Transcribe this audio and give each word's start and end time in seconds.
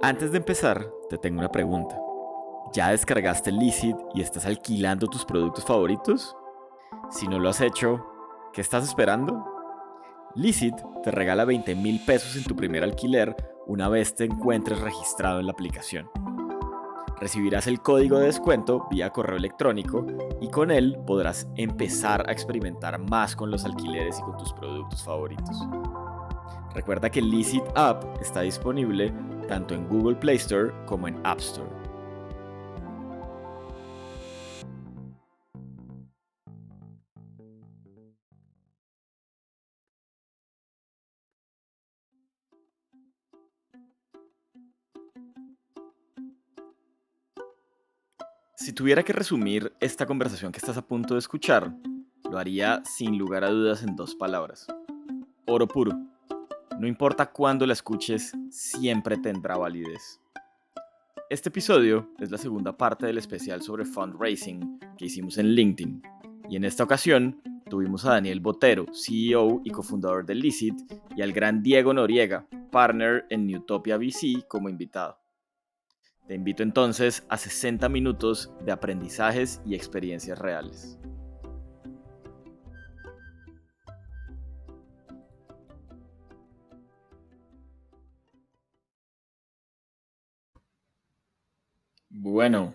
Antes 0.00 0.30
de 0.30 0.38
empezar, 0.38 0.88
te 1.10 1.18
tengo 1.18 1.40
una 1.40 1.50
pregunta. 1.50 2.00
¿Ya 2.72 2.90
descargaste 2.90 3.50
Licit 3.50 3.96
y 4.14 4.20
estás 4.20 4.46
alquilando 4.46 5.08
tus 5.08 5.24
productos 5.24 5.64
favoritos? 5.64 6.36
Si 7.10 7.26
no 7.26 7.40
lo 7.40 7.48
has 7.48 7.60
hecho, 7.60 8.06
¿qué 8.52 8.60
estás 8.60 8.84
esperando? 8.84 9.44
Licit 10.36 10.76
te 11.02 11.10
regala 11.10 11.44
20 11.44 11.74
mil 11.74 12.00
pesos 12.04 12.36
en 12.36 12.44
tu 12.44 12.54
primer 12.54 12.84
alquiler 12.84 13.34
una 13.66 13.88
vez 13.88 14.14
te 14.14 14.24
encuentres 14.24 14.80
registrado 14.80 15.40
en 15.40 15.46
la 15.46 15.52
aplicación. 15.52 16.08
Recibirás 17.18 17.66
el 17.66 17.82
código 17.82 18.20
de 18.20 18.26
descuento 18.26 18.86
vía 18.92 19.10
correo 19.10 19.36
electrónico 19.36 20.06
y 20.40 20.48
con 20.48 20.70
él 20.70 20.96
podrás 21.08 21.48
empezar 21.56 22.24
a 22.28 22.32
experimentar 22.32 23.00
más 23.00 23.34
con 23.34 23.50
los 23.50 23.64
alquileres 23.64 24.20
y 24.20 24.22
con 24.22 24.36
tus 24.36 24.52
productos 24.52 25.02
favoritos. 25.02 25.66
Recuerda 26.72 27.10
que 27.10 27.20
Licit 27.20 27.64
App 27.74 28.04
está 28.22 28.42
disponible 28.42 29.12
tanto 29.48 29.74
en 29.74 29.88
Google 29.88 30.16
Play 30.16 30.36
Store 30.36 30.72
como 30.86 31.08
en 31.08 31.18
App 31.24 31.40
Store. 31.40 31.68
Si 48.54 48.74
tuviera 48.74 49.02
que 49.02 49.14
resumir 49.14 49.72
esta 49.80 50.04
conversación 50.04 50.52
que 50.52 50.58
estás 50.58 50.76
a 50.76 50.86
punto 50.86 51.14
de 51.14 51.20
escuchar, 51.20 51.72
lo 52.30 52.38
haría 52.38 52.82
sin 52.84 53.16
lugar 53.16 53.42
a 53.44 53.50
dudas 53.50 53.82
en 53.82 53.96
dos 53.96 54.14
palabras. 54.14 54.66
Oro 55.46 55.66
puro. 55.66 56.17
No 56.78 56.86
importa 56.86 57.32
cuándo 57.32 57.66
la 57.66 57.72
escuches, 57.72 58.32
siempre 58.50 59.18
tendrá 59.18 59.56
validez. 59.56 60.20
Este 61.28 61.48
episodio 61.48 62.08
es 62.20 62.30
la 62.30 62.38
segunda 62.38 62.76
parte 62.76 63.04
del 63.04 63.18
especial 63.18 63.62
sobre 63.62 63.84
fundraising 63.84 64.78
que 64.96 65.06
hicimos 65.06 65.38
en 65.38 65.48
LinkedIn. 65.56 66.02
Y 66.48 66.54
en 66.54 66.64
esta 66.64 66.84
ocasión 66.84 67.42
tuvimos 67.68 68.04
a 68.04 68.12
Daniel 68.12 68.38
Botero, 68.38 68.86
CEO 68.92 69.60
y 69.64 69.70
cofundador 69.70 70.24
de 70.24 70.36
Licit, 70.36 70.74
y 71.16 71.22
al 71.22 71.32
gran 71.32 71.64
Diego 71.64 71.92
Noriega, 71.92 72.46
partner 72.70 73.26
en 73.28 73.48
Newtopia 73.48 73.96
VC, 73.98 74.46
como 74.46 74.68
invitado. 74.68 75.18
Te 76.28 76.36
invito 76.36 76.62
entonces 76.62 77.26
a 77.28 77.38
60 77.38 77.88
minutos 77.88 78.52
de 78.64 78.70
aprendizajes 78.70 79.60
y 79.66 79.74
experiencias 79.74 80.38
reales. 80.38 80.96
Bueno, 92.30 92.74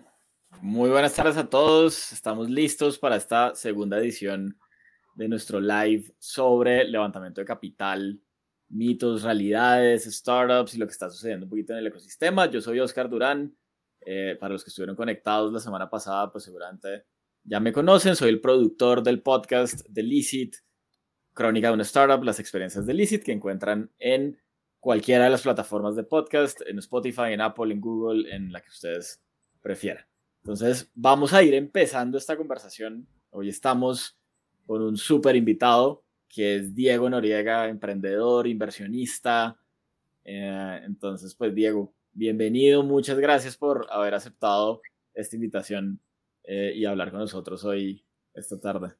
muy 0.60 0.90
buenas 0.90 1.14
tardes 1.14 1.36
a 1.36 1.48
todos. 1.48 2.12
Estamos 2.12 2.50
listos 2.50 2.98
para 2.98 3.14
esta 3.14 3.54
segunda 3.54 3.98
edición 3.98 4.58
de 5.14 5.28
nuestro 5.28 5.60
live 5.60 6.12
sobre 6.18 6.84
levantamiento 6.88 7.40
de 7.40 7.44
capital, 7.44 8.20
mitos, 8.68 9.22
realidades, 9.22 10.12
startups 10.12 10.74
y 10.74 10.78
lo 10.78 10.86
que 10.86 10.92
está 10.92 11.08
sucediendo 11.08 11.46
un 11.46 11.50
poquito 11.50 11.72
en 11.72 11.78
el 11.78 11.86
ecosistema. 11.86 12.50
Yo 12.50 12.60
soy 12.60 12.80
Oscar 12.80 13.08
Durán. 13.08 13.56
Eh, 14.04 14.36
para 14.40 14.54
los 14.54 14.64
que 14.64 14.70
estuvieron 14.70 14.96
conectados 14.96 15.52
la 15.52 15.60
semana 15.60 15.88
pasada, 15.88 16.32
pues 16.32 16.42
seguramente 16.42 17.04
ya 17.44 17.60
me 17.60 17.72
conocen. 17.72 18.16
Soy 18.16 18.30
el 18.30 18.40
productor 18.40 19.04
del 19.04 19.22
podcast 19.22 19.86
de 19.88 20.02
Licit, 20.02 20.56
Crónica 21.32 21.68
de 21.68 21.74
una 21.74 21.84
Startup, 21.84 22.22
las 22.24 22.40
experiencias 22.40 22.86
de 22.86 22.94
Licit 22.94 23.22
que 23.22 23.32
encuentran 23.32 23.92
en 24.00 24.36
cualquiera 24.80 25.24
de 25.24 25.30
las 25.30 25.42
plataformas 25.42 25.94
de 25.94 26.02
podcast, 26.02 26.60
en 26.66 26.80
Spotify, 26.80 27.32
en 27.32 27.40
Apple, 27.40 27.72
en 27.72 27.80
Google, 27.80 28.34
en 28.34 28.52
la 28.52 28.60
que 28.60 28.68
ustedes 28.68 29.23
prefieran. 29.64 30.04
Entonces, 30.42 30.90
vamos 30.94 31.32
a 31.32 31.42
ir 31.42 31.54
empezando 31.54 32.18
esta 32.18 32.36
conversación. 32.36 33.08
Hoy 33.30 33.48
estamos 33.48 34.18
con 34.66 34.82
un 34.82 34.98
súper 34.98 35.36
invitado 35.36 36.04
que 36.28 36.56
es 36.56 36.74
Diego 36.74 37.08
Noriega, 37.08 37.68
emprendedor, 37.68 38.46
inversionista. 38.46 39.58
Eh, 40.22 40.82
entonces, 40.84 41.34
pues 41.34 41.54
Diego, 41.54 41.94
bienvenido, 42.12 42.82
muchas 42.82 43.18
gracias 43.18 43.56
por 43.56 43.86
haber 43.90 44.14
aceptado 44.14 44.82
esta 45.14 45.36
invitación 45.36 45.98
eh, 46.42 46.72
y 46.74 46.84
hablar 46.84 47.10
con 47.10 47.20
nosotros 47.20 47.64
hoy, 47.64 48.04
esta 48.34 48.60
tarde. 48.60 48.92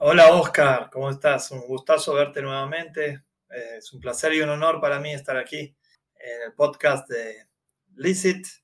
Hola 0.00 0.32
Oscar, 0.32 0.90
¿cómo 0.90 1.10
estás? 1.10 1.52
Un 1.52 1.60
gustazo 1.68 2.12
verte 2.14 2.42
nuevamente. 2.42 3.22
Eh, 3.50 3.76
es 3.78 3.92
un 3.92 4.00
placer 4.00 4.34
y 4.34 4.40
un 4.40 4.48
honor 4.48 4.80
para 4.80 4.98
mí 4.98 5.12
estar 5.12 5.36
aquí 5.36 5.58
en 5.58 6.42
el 6.44 6.54
podcast 6.56 7.08
de 7.08 7.46
Licit 7.94 8.63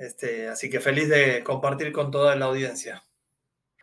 este, 0.00 0.48
así 0.48 0.70
que 0.70 0.80
feliz 0.80 1.08
de 1.10 1.44
compartir 1.44 1.92
con 1.92 2.10
toda 2.10 2.34
la 2.34 2.46
audiencia. 2.46 3.04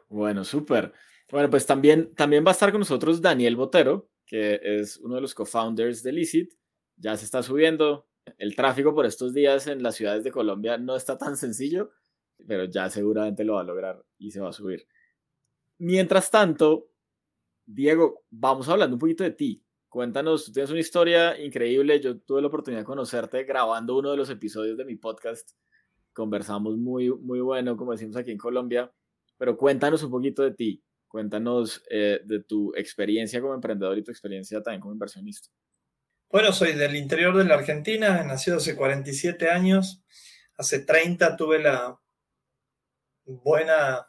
Bueno, 0.09 0.43
súper. 0.43 0.91
Bueno, 1.31 1.49
pues 1.49 1.65
también, 1.65 2.13
también 2.15 2.43
va 2.43 2.49
a 2.49 2.53
estar 2.53 2.71
con 2.71 2.79
nosotros 2.79 3.21
Daniel 3.21 3.55
Botero, 3.55 4.09
que 4.25 4.59
es 4.63 4.97
uno 4.97 5.15
de 5.15 5.21
los 5.21 5.35
co-founders 5.35 6.01
de 6.01 6.11
Licit. 6.13 6.53
Ya 6.95 7.15
se 7.15 7.25
está 7.25 7.43
subiendo. 7.43 8.07
El 8.39 8.55
tráfico 8.55 8.95
por 8.95 9.05
estos 9.05 9.33
días 9.33 9.67
en 9.67 9.83
las 9.83 9.95
ciudades 9.95 10.23
de 10.23 10.31
Colombia 10.31 10.77
no 10.77 10.95
está 10.95 11.17
tan 11.17 11.37
sencillo, 11.37 11.91
pero 12.47 12.65
ya 12.65 12.89
seguramente 12.89 13.43
lo 13.43 13.53
va 13.53 13.61
a 13.61 13.65
lograr 13.65 14.03
y 14.17 14.31
se 14.31 14.39
va 14.39 14.49
a 14.49 14.53
subir. 14.53 14.87
Mientras 15.77 16.31
tanto, 16.31 16.89
Diego, 17.65 18.23
vamos 18.31 18.67
hablando 18.69 18.95
un 18.95 18.99
poquito 18.99 19.23
de 19.23 19.31
ti. 19.31 19.63
Cuéntanos, 19.87 20.45
tú 20.45 20.51
tienes 20.51 20.71
una 20.71 20.79
historia 20.79 21.39
increíble. 21.39 21.99
Yo 21.99 22.19
tuve 22.19 22.41
la 22.41 22.47
oportunidad 22.47 22.81
de 22.81 22.85
conocerte 22.85 23.43
grabando 23.43 23.97
uno 23.97 24.11
de 24.11 24.17
los 24.17 24.29
episodios 24.31 24.77
de 24.77 24.85
mi 24.85 24.95
podcast 24.95 25.51
conversamos 26.17 26.75
muy, 26.77 27.11
muy 27.11 27.39
bueno, 27.41 27.77
como 27.77 27.91
decimos 27.91 28.15
aquí 28.15 28.31
en 28.31 28.39
Colombia, 28.39 28.91
pero 29.37 29.55
cuéntanos 29.55 30.01
un 30.01 30.09
poquito 30.09 30.41
de 30.41 30.51
ti, 30.51 30.83
cuéntanos 31.07 31.83
eh, 31.91 32.21
de 32.25 32.43
tu 32.43 32.73
experiencia 32.75 33.39
como 33.39 33.53
emprendedor 33.53 33.95
y 33.95 34.03
tu 34.03 34.09
experiencia 34.09 34.63
también 34.63 34.81
como 34.81 34.93
inversionista. 34.93 35.49
Bueno, 36.31 36.51
soy 36.51 36.73
del 36.73 36.95
interior 36.95 37.37
de 37.37 37.43
la 37.45 37.53
Argentina, 37.53 38.23
nacido 38.23 38.57
hace 38.57 38.75
47 38.75 39.47
años, 39.47 40.03
hace 40.57 40.79
30 40.79 41.37
tuve 41.37 41.59
la 41.59 41.99
buena 43.23 44.07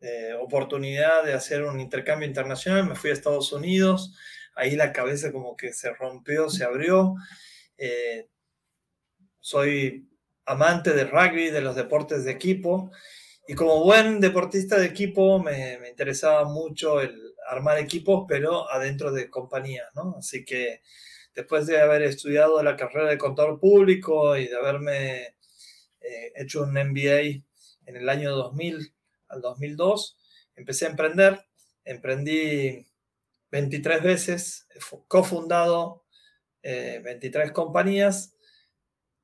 eh, 0.00 0.32
oportunidad 0.40 1.22
de 1.22 1.34
hacer 1.34 1.64
un 1.64 1.80
intercambio 1.80 2.26
internacional, 2.26 2.88
me 2.88 2.94
fui 2.94 3.10
a 3.10 3.12
Estados 3.12 3.52
Unidos, 3.52 4.16
ahí 4.54 4.74
la 4.74 4.90
cabeza 4.90 5.30
como 5.30 5.54
que 5.54 5.74
se 5.74 5.92
rompió, 5.92 6.48
se 6.48 6.64
abrió. 6.64 7.14
Eh, 7.76 8.30
soy 9.38 10.11
amante 10.46 10.92
del 10.92 11.10
rugby, 11.10 11.50
de 11.50 11.60
los 11.60 11.76
deportes 11.76 12.24
de 12.24 12.32
equipo. 12.32 12.90
Y 13.46 13.54
como 13.54 13.82
buen 13.82 14.20
deportista 14.20 14.78
de 14.78 14.86
equipo 14.86 15.38
me, 15.38 15.78
interesaba 15.88 16.44
mucho 16.44 17.00
el 17.00 17.34
armar 17.48 17.78
equipos, 17.78 18.24
pero 18.28 18.70
adentro 18.70 19.12
de 19.12 19.28
compañías, 19.28 19.88
¿no? 19.94 20.16
Así 20.18 20.44
que 20.44 20.80
después 21.34 21.66
de 21.66 21.80
haber 21.80 22.02
estudiado 22.02 22.62
la 22.62 22.76
carrera 22.76 23.10
de 23.10 23.18
contador 23.18 23.58
público 23.58 24.36
y 24.36 24.46
de 24.46 24.56
haberme 24.56 25.36
eh, 26.00 26.32
hecho 26.36 26.62
un 26.62 26.72
MBA 26.72 27.42
en 27.86 27.96
el 27.96 28.08
año 28.08 28.30
2000 28.32 28.94
al 29.28 29.40
2002, 29.40 30.18
empecé 30.56 30.86
a 30.86 30.90
emprender. 30.90 31.44
Emprendí 31.84 32.86
23 33.50 34.02
veces, 34.02 34.68
cofundado 35.08 36.04
23 36.62 37.48
eh, 37.48 37.52
compañías 37.52 38.36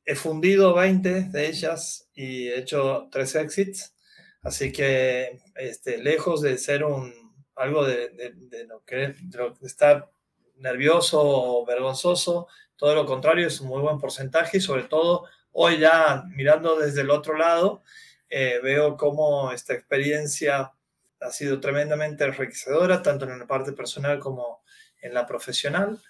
he 0.08 0.14
fundido 0.14 0.72
20 0.72 1.24
de 1.24 1.48
ellas 1.48 2.08
y 2.14 2.48
he 2.48 2.58
hecho 2.58 3.08
tres 3.12 3.34
exits, 3.34 3.94
así 4.40 4.72
que 4.72 5.38
este, 5.54 5.98
lejos 5.98 6.40
de 6.40 6.56
ser 6.56 6.82
un, 6.82 7.12
algo 7.54 7.84
de, 7.84 8.08
de, 8.34 8.64
lo 8.64 8.82
que, 8.86 9.14
estar 9.60 10.10
nervioso 10.56 11.20
o 11.20 11.66
vergonzoso, 11.66 12.48
todo 12.76 12.94
lo 12.94 13.04
contrario, 13.04 13.46
es 13.46 13.60
un 13.60 13.68
muy 13.68 13.82
buen 13.82 13.98
porcentaje 13.98 14.56
y 14.56 14.60
sobre 14.62 14.84
todo 14.84 15.26
hoy 15.52 15.78
ya 15.78 16.24
mirando 16.34 16.78
desde 16.78 17.02
el 17.02 17.10
otro 17.10 17.36
lado, 17.36 17.82
eh, 18.30 18.60
veo 18.62 18.96
cómo 18.96 19.52
esta 19.52 19.74
experiencia 19.74 20.72
ha 21.20 21.30
sido 21.30 21.60
tremendamente 21.60 22.24
enriquecedora, 22.24 23.02
tanto 23.02 23.26
en 23.26 23.38
la 23.38 23.46
parte 23.46 23.72
personal 23.72 24.20
como 24.20 24.62
en 25.02 25.12
la 25.12 25.26
profesional. 25.26 26.00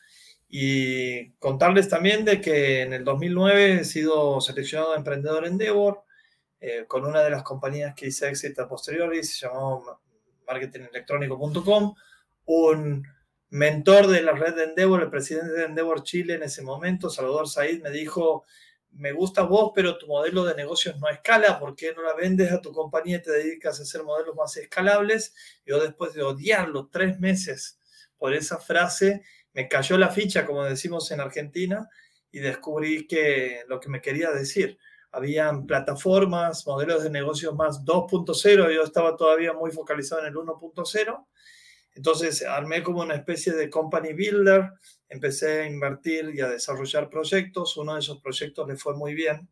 Y 0.49 1.33
contarles 1.33 1.89
también 1.89 2.25
de 2.25 2.41
que 2.41 2.83
en 2.83 2.95
el 2.95 3.05
2009 3.05 3.81
he 3.81 3.85
sido 3.85 4.41
seleccionado 4.41 4.97
emprendedor 4.97 5.47
Endeavor 5.47 6.05
eh, 6.61 6.87
con 6.89 7.05
una 7.05 7.23
de 7.23 7.31
las 7.31 7.43
compañías 7.43 7.95
que 7.95 8.07
hice 8.07 8.29
éxito 8.29 8.63
a 8.63 8.69
posteriori, 8.69 9.23
se 9.23 9.47
llamó 9.47 10.01
marketingelectrónico.com. 10.47 11.95
Un 12.47 13.07
mentor 13.51 14.07
de 14.09 14.23
la 14.23 14.33
red 14.33 14.55
de 14.55 14.65
Endeavor, 14.65 15.03
el 15.03 15.11
presidente 15.11 15.53
de 15.53 15.65
Endeavor 15.67 16.03
Chile 16.03 16.35
en 16.35 16.43
ese 16.43 16.63
momento, 16.63 17.11
Salvador 17.11 17.49
Said, 17.49 17.83
me 17.83 17.91
dijo, 17.91 18.45
me 18.93 19.13
gusta 19.13 19.43
vos, 19.43 19.73
pero 19.75 19.99
tu 19.99 20.07
modelo 20.07 20.45
de 20.45 20.55
negocios 20.55 20.99
no 20.99 21.09
escala, 21.09 21.59
¿por 21.59 21.77
qué 21.77 21.93
no 21.95 22.03
la 22.03 22.15
vendes 22.15 22.51
a 22.53 22.61
tu 22.61 22.73
compañía 22.73 23.19
y 23.19 23.23
te 23.23 23.31
dedicas 23.31 23.79
a 23.79 23.83
hacer 23.83 24.03
modelos 24.03 24.35
más 24.35 24.57
escalables? 24.57 25.35
Yo 25.65 25.81
después 25.81 26.15
de 26.15 26.23
odiarlo 26.23 26.89
tres 26.91 27.19
meses 27.21 27.79
por 28.17 28.35
esa 28.35 28.59
frase, 28.59 29.23
me 29.59 29.67
cayó 29.67 29.99
la 29.99 30.09
ficha, 30.09 30.47
como 30.47 30.63
decimos 30.63 31.11
en 31.11 31.19
Argentina, 31.19 31.91
y 32.31 32.39
descubrí 32.39 33.09
que 33.09 33.63
lo 33.67 33.81
que 33.81 33.89
me 33.89 34.01
quería 34.01 34.31
decir. 34.31 34.79
Habían 35.11 35.67
plataformas, 35.67 36.65
modelos 36.65 37.03
de 37.03 37.11
negocio 37.11 37.53
más 37.55 37.85
2.0, 37.85 38.73
yo 38.73 38.83
estaba 38.85 39.17
todavía 39.17 39.53
muy 39.55 39.73
focalizado 39.73 40.21
en 40.21 40.29
el 40.29 40.35
1.0. 40.35 41.27
Entonces 41.93 42.45
armé 42.45 42.85
como 42.85 43.01
una 43.01 43.17
especie 43.17 43.53
de 43.53 43.69
company 43.69 44.13
builder, 44.13 44.75
empecé 45.09 45.63
a 45.63 45.67
invertir 45.67 46.31
y 46.33 46.41
a 46.41 46.49
desarrollar 46.49 47.11
proyectos. 47.11 47.77
Uno 47.77 47.95
de 47.95 47.99
esos 47.99 48.21
proyectos 48.21 48.69
le 48.69 48.77
fue 48.77 48.95
muy 48.95 49.13
bien 49.15 49.49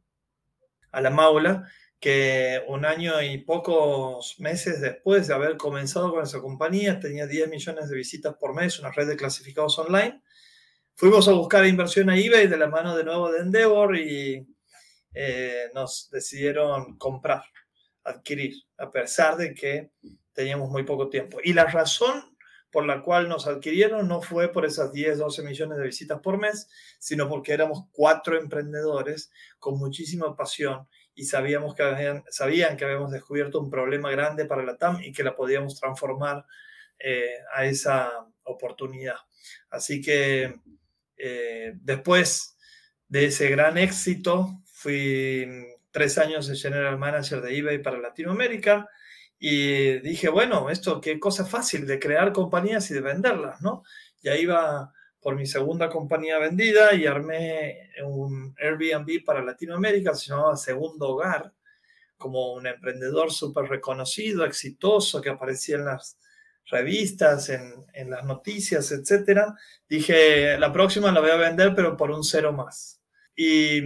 a 0.92 1.00
la 1.00 1.10
Maula, 1.10 1.68
que 2.00 2.62
un 2.68 2.84
año 2.84 3.22
y 3.22 3.38
pocos 3.38 4.38
meses 4.38 4.80
después 4.80 5.26
de 5.26 5.34
haber 5.34 5.56
comenzado 5.56 6.12
con 6.12 6.22
esa 6.22 6.40
compañía, 6.40 7.00
tenía 7.00 7.26
10 7.26 7.48
millones 7.48 7.88
de 7.88 7.96
visitas 7.96 8.34
por 8.36 8.54
mes, 8.54 8.78
una 8.78 8.92
red 8.92 9.08
de 9.08 9.16
clasificados 9.16 9.78
online. 9.78 10.22
Fuimos 10.94 11.28
a 11.28 11.32
buscar 11.32 11.66
inversión 11.66 12.10
a 12.10 12.18
eBay 12.18 12.48
de 12.48 12.56
la 12.56 12.68
mano 12.68 12.96
de 12.96 13.04
nuevo 13.04 13.30
de 13.30 13.40
Endeavor 13.40 13.96
y 13.96 14.46
eh, 15.14 15.70
nos 15.74 16.10
decidieron 16.10 16.98
comprar, 16.98 17.42
adquirir, 18.04 18.54
a 18.78 18.90
pesar 18.90 19.36
de 19.36 19.54
que 19.54 19.90
teníamos 20.32 20.70
muy 20.70 20.84
poco 20.84 21.08
tiempo. 21.08 21.38
Y 21.42 21.54
la 21.54 21.64
razón 21.64 22.36
por 22.70 22.84
la 22.84 23.02
cual 23.02 23.28
nos 23.28 23.46
adquirieron 23.46 24.06
no 24.06 24.20
fue 24.20 24.52
por 24.52 24.66
esas 24.66 24.92
10, 24.92 25.18
12 25.18 25.42
millones 25.42 25.78
de 25.78 25.86
visitas 25.86 26.20
por 26.20 26.36
mes, 26.36 26.68
sino 26.98 27.26
porque 27.28 27.54
éramos 27.54 27.84
cuatro 27.92 28.38
emprendedores 28.38 29.30
con 29.58 29.78
muchísima 29.78 30.36
pasión 30.36 30.86
y 31.16 31.24
sabíamos 31.24 31.74
que 31.74 31.82
habían, 31.82 32.22
sabían 32.30 32.76
que 32.76 32.84
habíamos 32.84 33.10
descubierto 33.10 33.58
un 33.58 33.70
problema 33.70 34.10
grande 34.10 34.44
para 34.44 34.62
la 34.62 34.76
TAM 34.76 35.00
y 35.02 35.12
que 35.12 35.24
la 35.24 35.34
podíamos 35.34 35.80
transformar 35.80 36.44
eh, 36.98 37.38
a 37.54 37.64
esa 37.64 38.12
oportunidad. 38.44 39.16
Así 39.70 40.02
que 40.02 40.54
eh, 41.16 41.72
después 41.76 42.58
de 43.08 43.24
ese 43.26 43.48
gran 43.48 43.78
éxito, 43.78 44.62
fui 44.66 45.48
tres 45.90 46.18
años 46.18 46.46
de 46.46 46.56
General 46.56 46.98
Manager 46.98 47.40
de 47.40 47.56
eBay 47.56 47.78
para 47.78 47.98
Latinoamérica 47.98 48.86
y 49.38 49.98
dije, 50.00 50.28
bueno, 50.28 50.68
esto 50.68 51.00
qué 51.00 51.18
cosa 51.18 51.46
fácil 51.46 51.86
de 51.86 51.98
crear 51.98 52.32
compañías 52.32 52.90
y 52.90 52.94
de 52.94 53.00
venderlas, 53.00 53.62
¿no? 53.62 53.82
Ya 54.20 54.36
iba 54.36 54.92
por 55.26 55.34
mi 55.34 55.44
segunda 55.44 55.90
compañía 55.90 56.38
vendida 56.38 56.94
y 56.94 57.04
armé 57.04 57.90
un 58.04 58.54
Airbnb 58.60 59.24
para 59.24 59.42
Latinoamérica, 59.42 60.14
se 60.14 60.30
llamaba 60.30 60.56
Segundo 60.56 61.08
Hogar, 61.08 61.52
como 62.16 62.52
un 62.52 62.68
emprendedor 62.68 63.32
súper 63.32 63.64
reconocido, 63.64 64.44
exitoso, 64.44 65.20
que 65.20 65.30
aparecía 65.30 65.78
en 65.78 65.86
las 65.86 66.16
revistas, 66.66 67.48
en, 67.48 67.74
en 67.92 68.10
las 68.10 68.24
noticias, 68.24 68.92
etc. 68.92 69.48
Dije, 69.88 70.56
la 70.58 70.72
próxima 70.72 71.10
la 71.10 71.18
voy 71.18 71.30
a 71.30 71.36
vender, 71.36 71.74
pero 71.74 71.96
por 71.96 72.12
un 72.12 72.22
cero 72.22 72.52
más. 72.52 73.02
Y 73.34 73.80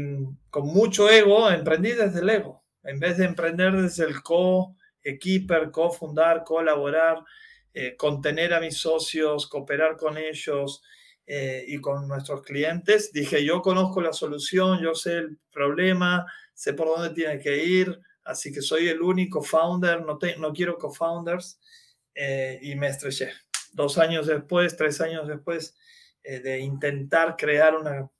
con 0.51 0.67
mucho 0.67 1.09
ego, 1.09 1.51
emprendí 1.51 1.93
desde 1.93 2.21
el 2.21 2.29
ego. 2.29 2.67
En 2.83 3.01
vez 3.01 3.17
de 3.17 3.25
emprender 3.25 3.73
desde 3.81 4.05
el 4.05 4.21
co-equiper, 4.23 5.71
co-fundar, 5.71 6.45
colaborar, 6.45 7.25
eh, 7.73 7.97
contener 7.97 8.53
a 8.53 8.61
mis 8.61 8.77
socios, 8.77 9.47
cooperar 9.47 9.97
con 9.97 10.19
ellos, 10.19 10.83
eh, 11.27 11.65
y 11.69 11.81
con 11.81 12.09
nuestros 12.09 12.43
clientes. 12.43 13.13
Dije, 13.13 13.45
yo 13.45 13.63
conozco 13.63 14.01
la 14.01 14.13
solución, 14.13 14.81
yo 14.81 14.95
sé 14.95 15.19
el 15.19 15.39
problema, 15.53 16.27
sé 16.55 16.75
por 16.75 16.89
dónde 16.89 17.11
tiene 17.11 17.39
que 17.39 17.65
ir, 17.65 18.01
así 18.25 18.53
que 18.53 18.61
soy 18.61 18.89
el 18.89 19.01
único 19.01 19.43
founder, 19.43 20.05
no, 20.05 20.19
no 20.39 20.53
quiero 20.53 20.77
co-founders 20.77 21.61
eh, 22.15 22.59
y 22.63 22.75
me 22.75 22.89
estreché. 22.89 23.33
Dos 23.73 23.99
años 23.99 24.27
después, 24.27 24.77
tres 24.77 25.01
años 25.01 25.29
después 25.29 25.77
eh, 26.25 26.41
de 26.41 26.59
intentar 26.59 27.37
crear 27.37 27.77
una 27.77 28.11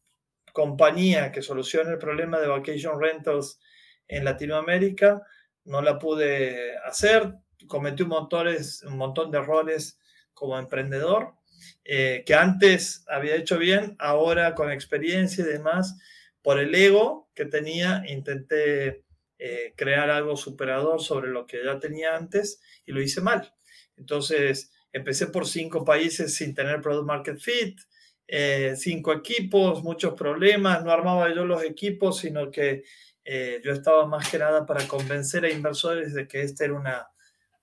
compañía 0.53 1.33
que 1.33 1.43
solucione 1.43 1.91
el 1.91 1.99
problema 1.99 2.39
de 2.39 2.49
vacation 2.49 3.01
rentals 3.01 3.59
en 4.07 4.25
Latinoamérica, 4.25 5.21
no 5.65 5.83
la 5.83 5.99
pude 5.99 6.77
hacer, 6.79 7.35
cometí 7.67 8.05
un 8.05 8.11
montón, 8.11 8.47
un 8.87 8.97
montón 8.97 9.31
de 9.31 9.39
errores 9.39 9.99
como 10.33 10.59
emprendedor 10.59 11.40
eh, 11.85 12.23
que 12.27 12.35
antes 12.35 13.05
había 13.09 13.37
hecho 13.37 13.59
bien, 13.59 13.97
ahora 13.99 14.55
con 14.55 14.71
experiencia 14.71 15.45
y 15.45 15.49
demás, 15.49 15.99
por 16.43 16.59
el 16.59 16.75
ego 16.75 17.31
que 17.35 17.45
tenía, 17.45 18.03
intenté 18.09 19.05
eh, 19.39 19.75
crear 19.77 20.11
algo 20.11 20.37
superador 20.37 21.01
sobre 21.01 21.29
lo 21.29 21.47
que 21.47 21.65
ya 21.65 21.79
tenía 21.79 22.17
antes 22.17 22.61
y 22.87 22.93
lo 22.93 23.01
hice 23.01 23.21
mal. 23.21 23.53
Entonces, 23.97 24.73
empecé 24.93 25.27
por 25.29 25.47
cinco 25.47 25.85
países 25.85 26.35
sin 26.35 26.55
tener 26.55 26.81
product 26.81 27.07
market 27.07 27.39
fit, 27.39 27.79
eh, 28.27 28.75
cinco 28.77 29.13
equipos, 29.13 29.83
muchos 29.83 30.15
problemas, 30.15 30.85
no 30.85 30.93
armaba 30.93 31.35
yo 31.35 31.45
los 31.45 31.63
equipos, 31.63 32.19
sino 32.19 32.51
que 32.51 32.85
yo 33.63 33.71
estaba 33.71 34.07
más 34.07 34.29
que 34.29 34.39
nada 34.39 34.67
para 34.67 34.89
convencer 34.89 35.45
a 35.45 35.51
inversores 35.53 36.15
de 36.15 36.27
que 36.27 36.43
esta 36.43 36.65
era 36.65 36.75
una 36.75 37.07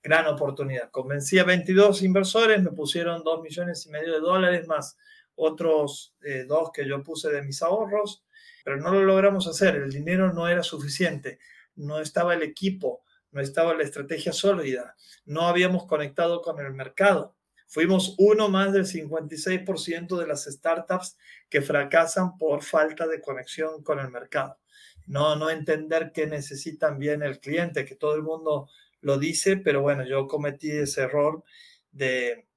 gran 0.08 0.26
oportunidad. 0.28 0.90
Convencí 0.90 1.38
a 1.38 1.44
22 1.44 2.02
inversores, 2.02 2.64
me 2.64 2.72
pusieron 2.72 3.24
2 3.24 3.42
millones 3.42 3.86
y 3.86 3.90
medio 3.90 4.14
de 4.14 4.22
dólares 4.22 4.66
más 4.66 4.98
otros 5.36 6.16
eh, 6.24 6.46
dos 6.48 6.72
que 6.74 6.88
yo 6.88 7.04
puse 7.04 7.30
de 7.30 7.42
mis 7.42 7.62
ahorros, 7.62 8.26
pero 8.64 8.78
no 8.78 8.92
lo 8.92 9.04
logramos 9.04 9.48
hacer. 9.48 9.76
El 9.76 9.92
dinero 9.92 10.32
no 10.34 10.48
era 10.48 10.64
suficiente, 10.64 11.40
no 11.76 12.00
estaba 12.00 12.34
el 12.34 12.42
equipo, 12.42 13.04
no 13.32 13.42
estaba 13.42 13.76
la 13.76 13.84
estrategia 13.84 14.32
sólida, 14.32 14.96
no 15.26 15.42
habíamos 15.42 15.86
conectado 15.86 16.42
con 16.42 16.60
el 16.60 16.74
mercado. 16.74 17.36
Fuimos 17.68 18.16
uno 18.18 18.48
más 18.48 18.72
del 18.72 18.86
56% 18.86 20.18
de 20.18 20.28
las 20.28 20.46
startups 20.46 21.18
que 21.50 21.62
fracasan 21.62 22.38
por 22.38 22.64
falta 22.64 23.06
de 23.08 23.20
conexión 23.20 23.84
con 23.84 24.00
el 24.00 24.10
mercado. 24.10 24.58
No, 25.06 25.36
no 25.36 25.50
entender 25.50 26.12
qué 26.14 26.28
necesitan 26.28 26.98
bien 26.98 27.24
el 27.24 27.40
cliente, 27.40 27.86
que 27.86 27.96
todo 27.96 28.16
el 28.16 28.24
mundo 28.24 28.70
lo 29.02 29.18
dice, 29.18 29.58
pero 29.58 29.82
bueno, 29.82 30.06
yo 30.06 30.28
cometí 30.28 30.72
ese 30.72 31.04
error 31.04 31.44
de 31.92 32.48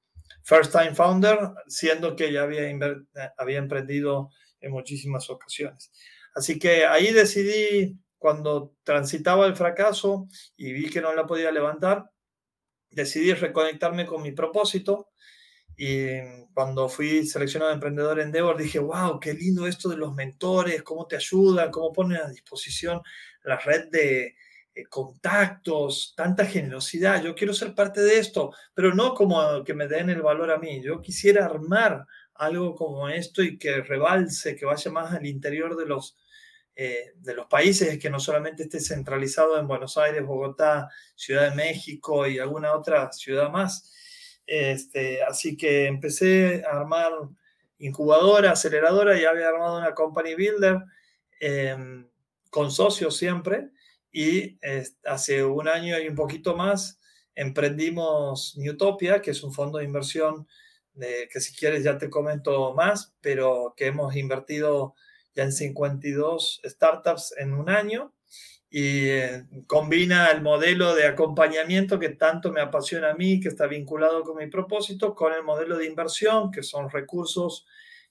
first 0.42 0.72
time 0.72 0.94
founder, 0.94 1.38
siendo 1.66 2.16
que 2.16 2.32
ya 2.32 2.42
había, 2.42 2.70
había 3.36 3.58
emprendido 3.58 4.30
en 4.60 4.72
muchísimas 4.72 5.30
ocasiones. 5.30 5.92
Así 6.34 6.58
que 6.58 6.86
ahí 6.86 7.12
decidí, 7.12 7.98
cuando 8.18 8.74
transitaba 8.82 9.46
el 9.46 9.56
fracaso 9.56 10.28
y 10.56 10.72
vi 10.72 10.90
que 10.90 11.00
no 11.00 11.14
la 11.14 11.26
podía 11.26 11.50
levantar, 11.50 12.10
decidí 12.90 13.32
reconectarme 13.32 14.06
con 14.06 14.22
mi 14.22 14.32
propósito. 14.32 15.08
Y 15.76 16.18
cuando 16.52 16.88
fui 16.88 17.26
seleccionado 17.26 17.72
emprendedor 17.72 18.20
en 18.20 18.26
Endeavor, 18.26 18.58
dije, 18.58 18.78
wow, 18.78 19.18
qué 19.18 19.32
lindo 19.32 19.66
esto 19.66 19.88
de 19.88 19.96
los 19.96 20.14
mentores, 20.14 20.82
cómo 20.82 21.06
te 21.06 21.16
ayudan, 21.16 21.70
cómo 21.70 21.92
ponen 21.92 22.18
a 22.18 22.28
disposición 22.28 23.00
la 23.44 23.58
red 23.58 23.88
de, 23.90 24.36
contactos, 24.88 26.14
tanta 26.16 26.44
generosidad. 26.46 27.22
Yo 27.22 27.34
quiero 27.34 27.54
ser 27.54 27.74
parte 27.74 28.00
de 28.00 28.18
esto, 28.18 28.52
pero 28.74 28.94
no 28.94 29.14
como 29.14 29.64
que 29.64 29.74
me 29.74 29.88
den 29.88 30.10
el 30.10 30.22
valor 30.22 30.50
a 30.50 30.58
mí. 30.58 30.82
Yo 30.82 31.00
quisiera 31.00 31.44
armar 31.44 32.06
algo 32.34 32.74
como 32.74 33.08
esto 33.08 33.42
y 33.42 33.58
que 33.58 33.82
rebalse, 33.82 34.56
que 34.56 34.64
vaya 34.64 34.90
más 34.90 35.12
al 35.12 35.26
interior 35.26 35.76
de 35.76 35.86
los, 35.86 36.16
eh, 36.74 37.12
de 37.16 37.34
los 37.34 37.46
países, 37.46 37.98
que 37.98 38.10
no 38.10 38.20
solamente 38.20 38.62
esté 38.64 38.80
centralizado 38.80 39.58
en 39.58 39.68
Buenos 39.68 39.98
Aires, 39.98 40.24
Bogotá, 40.24 40.88
Ciudad 41.14 41.50
de 41.50 41.56
México 41.56 42.26
y 42.26 42.38
alguna 42.38 42.74
otra 42.74 43.12
ciudad 43.12 43.50
más. 43.50 43.92
Este, 44.46 45.22
así 45.22 45.56
que 45.56 45.86
empecé 45.86 46.64
a 46.64 46.80
armar 46.80 47.12
incubadora, 47.78 48.52
aceleradora, 48.52 49.18
ya 49.18 49.30
había 49.30 49.48
armado 49.48 49.78
una 49.78 49.94
company 49.94 50.34
builder 50.34 50.78
em, 51.40 52.08
con 52.50 52.70
socios 52.70 53.16
siempre 53.16 53.70
y 54.12 54.58
hace 55.04 55.44
un 55.44 55.68
año 55.68 55.98
y 55.98 56.08
un 56.08 56.14
poquito 56.14 56.56
más 56.56 57.00
emprendimos 57.34 58.56
Newtopia, 58.56 59.22
que 59.22 59.30
es 59.30 59.42
un 59.42 59.52
fondo 59.52 59.78
de 59.78 59.84
inversión 59.84 60.46
que 60.98 61.40
si 61.40 61.54
quieres 61.54 61.84
ya 61.84 61.96
te 61.96 62.10
comento 62.10 62.74
más, 62.74 63.14
pero 63.20 63.74
que 63.76 63.86
hemos 63.86 64.14
invertido 64.16 64.94
ya 65.34 65.44
en 65.44 65.52
52 65.52 66.60
startups 66.64 67.34
en 67.38 67.54
un 67.54 67.70
año 67.70 68.12
y 68.68 69.08
eh, 69.08 69.44
combina 69.66 70.30
el 70.30 70.42
modelo 70.42 70.94
de 70.94 71.06
acompañamiento 71.06 71.98
que 71.98 72.10
tanto 72.10 72.52
me 72.52 72.60
apasiona 72.60 73.10
a 73.10 73.14
mí, 73.14 73.40
que 73.40 73.48
está 73.48 73.66
vinculado 73.66 74.22
con 74.22 74.36
mi 74.36 74.46
propósito, 74.46 75.14
con 75.14 75.32
el 75.32 75.42
modelo 75.42 75.76
de 75.76 75.86
inversión, 75.86 76.50
que 76.50 76.62
son 76.62 76.90
recursos 76.90 77.66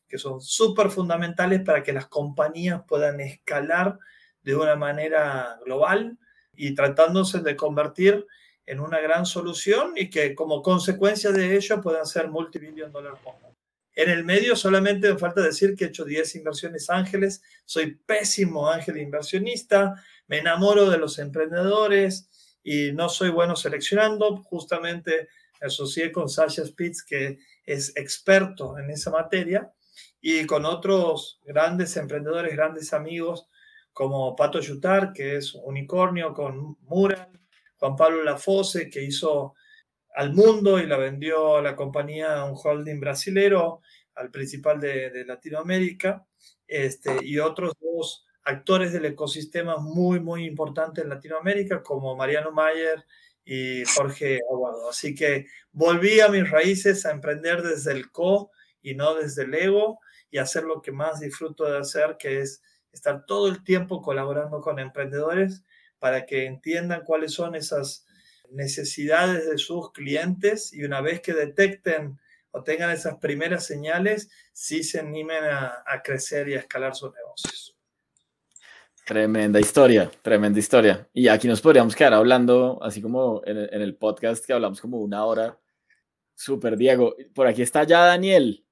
que 0.07 0.17
son 0.17 0.41
súper 0.41 0.89
fundamentales 0.89 1.61
para 1.61 1.83
que 1.83 1.93
las 1.93 2.07
compañías 2.07 2.81
puedan 2.87 3.19
escalar 3.19 3.99
de 4.43 4.55
una 4.55 4.75
manera 4.75 5.59
global 5.65 6.17
y 6.55 6.75
tratándose 6.75 7.39
de 7.39 7.55
convertir 7.55 8.25
en 8.65 8.79
una 8.79 8.99
gran 8.99 9.25
solución 9.25 9.93
y 9.95 10.09
que 10.09 10.35
como 10.35 10.61
consecuencia 10.61 11.31
de 11.31 11.55
ello 11.55 11.81
puedan 11.81 12.05
ser 12.05 12.29
multibillion 12.29 12.91
fondos. 12.91 13.55
En 13.95 14.09
el 14.09 14.23
medio 14.23 14.55
solamente 14.55 15.11
me 15.11 15.19
falta 15.19 15.41
decir 15.41 15.75
que 15.75 15.85
he 15.85 15.87
hecho 15.87 16.05
10 16.05 16.35
inversiones 16.35 16.89
ángeles, 16.89 17.41
soy 17.65 17.95
pésimo 17.95 18.69
ángel 18.69 18.97
inversionista, 18.97 19.95
me 20.27 20.37
enamoro 20.37 20.89
de 20.89 20.97
los 20.97 21.17
emprendedores 21.19 22.29
y 22.63 22.91
no 22.91 23.09
soy 23.09 23.29
bueno 23.29 23.55
seleccionando. 23.55 24.37
Justamente 24.43 25.27
me 25.59 25.67
asocié 25.67 26.11
con 26.11 26.29
Sasha 26.29 26.63
Spitz, 26.63 27.03
que 27.03 27.39
es 27.65 27.95
experto 27.97 28.77
en 28.77 28.91
esa 28.91 29.09
materia, 29.09 29.73
y 30.21 30.45
con 30.45 30.65
otros 30.65 31.39
grandes 31.43 31.97
emprendedores, 31.97 32.53
grandes 32.53 32.93
amigos 32.93 33.47
como 33.93 34.35
Pato 34.35 34.59
Yutar, 34.59 35.13
que 35.13 35.37
es 35.37 35.53
unicornio 35.53 36.33
con 36.33 36.77
Mural, 36.81 37.39
Juan 37.77 37.95
Pablo 37.95 38.23
Lafose, 38.23 38.89
que 38.89 39.03
hizo 39.03 39.55
al 40.15 40.33
mundo 40.33 40.79
y 40.79 40.85
la 40.85 40.97
vendió 40.97 41.57
a 41.57 41.61
la 41.61 41.75
compañía, 41.75 42.43
un 42.43 42.57
holding 42.61 42.99
brasilero, 42.99 43.81
al 44.15 44.31
principal 44.31 44.79
de, 44.79 45.23
Latinoamérica, 45.25 46.25
este, 46.67 47.23
y 47.23 47.39
otros 47.39 47.73
dos 47.79 48.25
actores 48.43 48.91
del 48.91 49.05
ecosistema 49.05 49.77
muy, 49.77 50.19
muy 50.19 50.45
importantes 50.45 51.03
en 51.03 51.09
Latinoamérica, 51.09 51.81
como 51.81 52.15
Mariano 52.15 52.51
Mayer 52.51 53.05
y 53.45 53.83
Jorge 53.85 54.39
Aguado. 54.51 54.89
Así 54.89 55.15
que 55.15 55.45
volví 55.71 56.19
a 56.19 56.27
mis 56.27 56.49
raíces 56.49 57.05
a 57.05 57.11
emprender 57.11 57.61
desde 57.61 57.91
el 57.93 58.11
co 58.11 58.51
y 58.81 58.95
no 58.95 59.15
desde 59.15 59.43
el 59.43 59.53
ego 59.53 59.99
y 60.31 60.37
hacer 60.37 60.63
lo 60.63 60.81
que 60.81 60.91
más 60.91 61.19
disfruto 61.19 61.65
de 61.65 61.77
hacer, 61.79 62.17
que 62.19 62.41
es 62.41 62.61
estar 62.91 63.25
todo 63.25 63.47
el 63.47 63.63
tiempo 63.63 64.01
colaborando 64.01 64.61
con 64.61 64.79
emprendedores 64.79 65.63
para 65.99 66.25
que 66.25 66.45
entiendan 66.45 67.03
cuáles 67.03 67.33
son 67.33 67.55
esas 67.55 68.05
necesidades 68.51 69.49
de 69.49 69.57
sus 69.57 69.91
clientes 69.91 70.73
y 70.73 70.83
una 70.83 71.01
vez 71.01 71.21
que 71.21 71.33
detecten 71.33 72.19
o 72.51 72.63
tengan 72.63 72.89
esas 72.89 73.17
primeras 73.17 73.65
señales, 73.65 74.29
sí 74.51 74.83
se 74.83 74.99
animen 74.99 75.43
a, 75.43 76.01
crecer 76.03 76.49
y 76.49 76.55
a 76.55 76.59
escalar 76.59 76.95
sus 76.95 77.13
negocios. 77.13 77.75
Tremenda 79.05 79.59
historia, 79.59 80.09
tremenda 80.21 80.59
historia. 80.59 81.07
Y 81.13 81.27
aquí 81.27 81.47
nos 81.47 81.61
podríamos 81.61 81.95
quedar 81.95 82.13
hablando, 82.13 82.79
así 82.81 83.01
como 83.01 83.41
en, 83.45 83.57
en 83.57 83.81
el 83.81 83.95
podcast 83.95 84.45
que 84.45 84.53
hablamos 84.53 84.81
como 84.81 84.99
una 84.99 85.25
hora. 85.25 85.59
Súper, 86.35 86.77
Diego. 86.77 87.15
Por 87.33 87.47
aquí 87.47 87.61
está 87.61 87.83
ya 87.83 88.05
Daniel. 88.05 88.65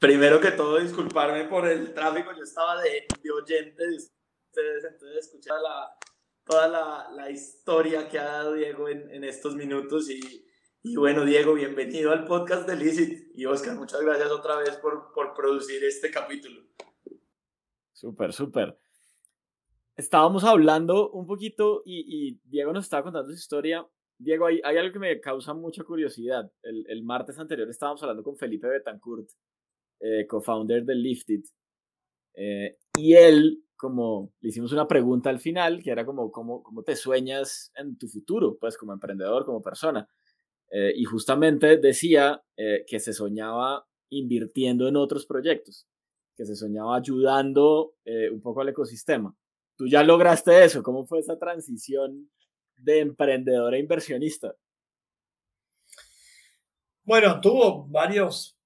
Primero 0.00 0.40
que 0.40 0.52
todo, 0.52 0.80
disculparme 0.80 1.44
por 1.44 1.68
el 1.68 1.92
tráfico. 1.92 2.30
Yo 2.34 2.42
estaba 2.42 2.80
de, 2.80 3.06
de 3.22 3.30
oyente 3.30 3.86
de 3.86 3.96
ustedes, 3.96 4.84
entonces 4.84 5.26
escuchar 5.26 5.60
la, 5.60 5.94
toda 6.42 7.10
la, 7.12 7.30
historia 7.30 8.08
que 8.08 8.18
ha 8.18 8.24
dado 8.24 8.54
Diego 8.54 8.88
en, 8.88 9.10
en 9.10 9.24
estos 9.24 9.54
minutos. 9.54 10.08
Y, 10.08 10.96
bueno, 10.96 11.26
Diego, 11.26 11.52
bienvenido 11.52 12.12
al 12.12 12.24
podcast 12.24 12.66
de 12.66 12.76
Licit. 12.76 13.30
Y 13.34 13.44
Oscar, 13.44 13.76
muchas 13.76 14.00
gracias 14.00 14.30
otra 14.30 14.56
vez 14.56 14.78
por, 14.78 15.12
producir 15.34 15.84
este 15.84 16.10
capítulo. 16.10 16.62
Súper, 17.92 18.32
súper. 18.32 18.78
Estábamos 19.96 20.44
hablando 20.44 21.10
un 21.10 21.26
poquito 21.26 21.82
y, 21.84 22.40
Diego 22.44 22.72
nos 22.72 22.84
estaba 22.84 23.02
contando 23.02 23.28
su 23.28 23.34
historia. 23.34 23.86
Diego, 24.16 24.46
hay, 24.46 24.60
algo 24.62 24.94
que 24.94 24.98
me 24.98 25.20
causa 25.20 25.52
mucha 25.52 25.84
curiosidad. 25.84 26.50
El, 26.62 27.04
martes 27.04 27.38
anterior 27.38 27.68
estábamos 27.68 28.02
hablando 28.02 28.22
con 28.22 28.38
Felipe 28.38 28.66
Betancourt, 28.66 29.28
eh, 30.00 30.26
co-founder 30.26 30.84
de 30.84 30.94
Lifted. 30.94 31.42
Eh, 32.34 32.78
y 32.96 33.14
él 33.14 33.64
como 33.80 34.34
le 34.40 34.50
hicimos 34.50 34.72
una 34.72 34.86
pregunta 34.86 35.30
al 35.30 35.40
final, 35.40 35.82
que 35.82 35.90
era 35.90 36.04
como, 36.04 36.30
¿cómo, 36.30 36.62
cómo 36.62 36.82
te 36.82 36.94
sueñas 36.94 37.72
en 37.76 37.96
tu 37.96 38.08
futuro? 38.08 38.58
Pues 38.60 38.76
como 38.76 38.92
emprendedor, 38.92 39.46
como 39.46 39.62
persona. 39.62 40.06
Eh, 40.70 40.92
y 40.94 41.04
justamente 41.04 41.78
decía 41.78 42.42
eh, 42.58 42.84
que 42.86 43.00
se 43.00 43.14
soñaba 43.14 43.88
invirtiendo 44.10 44.86
en 44.86 44.96
otros 44.96 45.24
proyectos, 45.24 45.88
que 46.36 46.44
se 46.44 46.56
soñaba 46.56 46.94
ayudando 46.96 47.94
eh, 48.04 48.28
un 48.28 48.42
poco 48.42 48.60
al 48.60 48.68
ecosistema. 48.68 49.34
Tú 49.76 49.88
ya 49.88 50.02
lograste 50.02 50.62
eso. 50.62 50.82
¿Cómo 50.82 51.06
fue 51.06 51.20
esa 51.20 51.38
transición 51.38 52.30
de 52.76 53.00
emprendedor 53.00 53.72
a 53.72 53.78
inversionista? 53.78 54.54
Bueno, 57.02 57.40
tuvo 57.40 57.86
varios, 57.88 58.59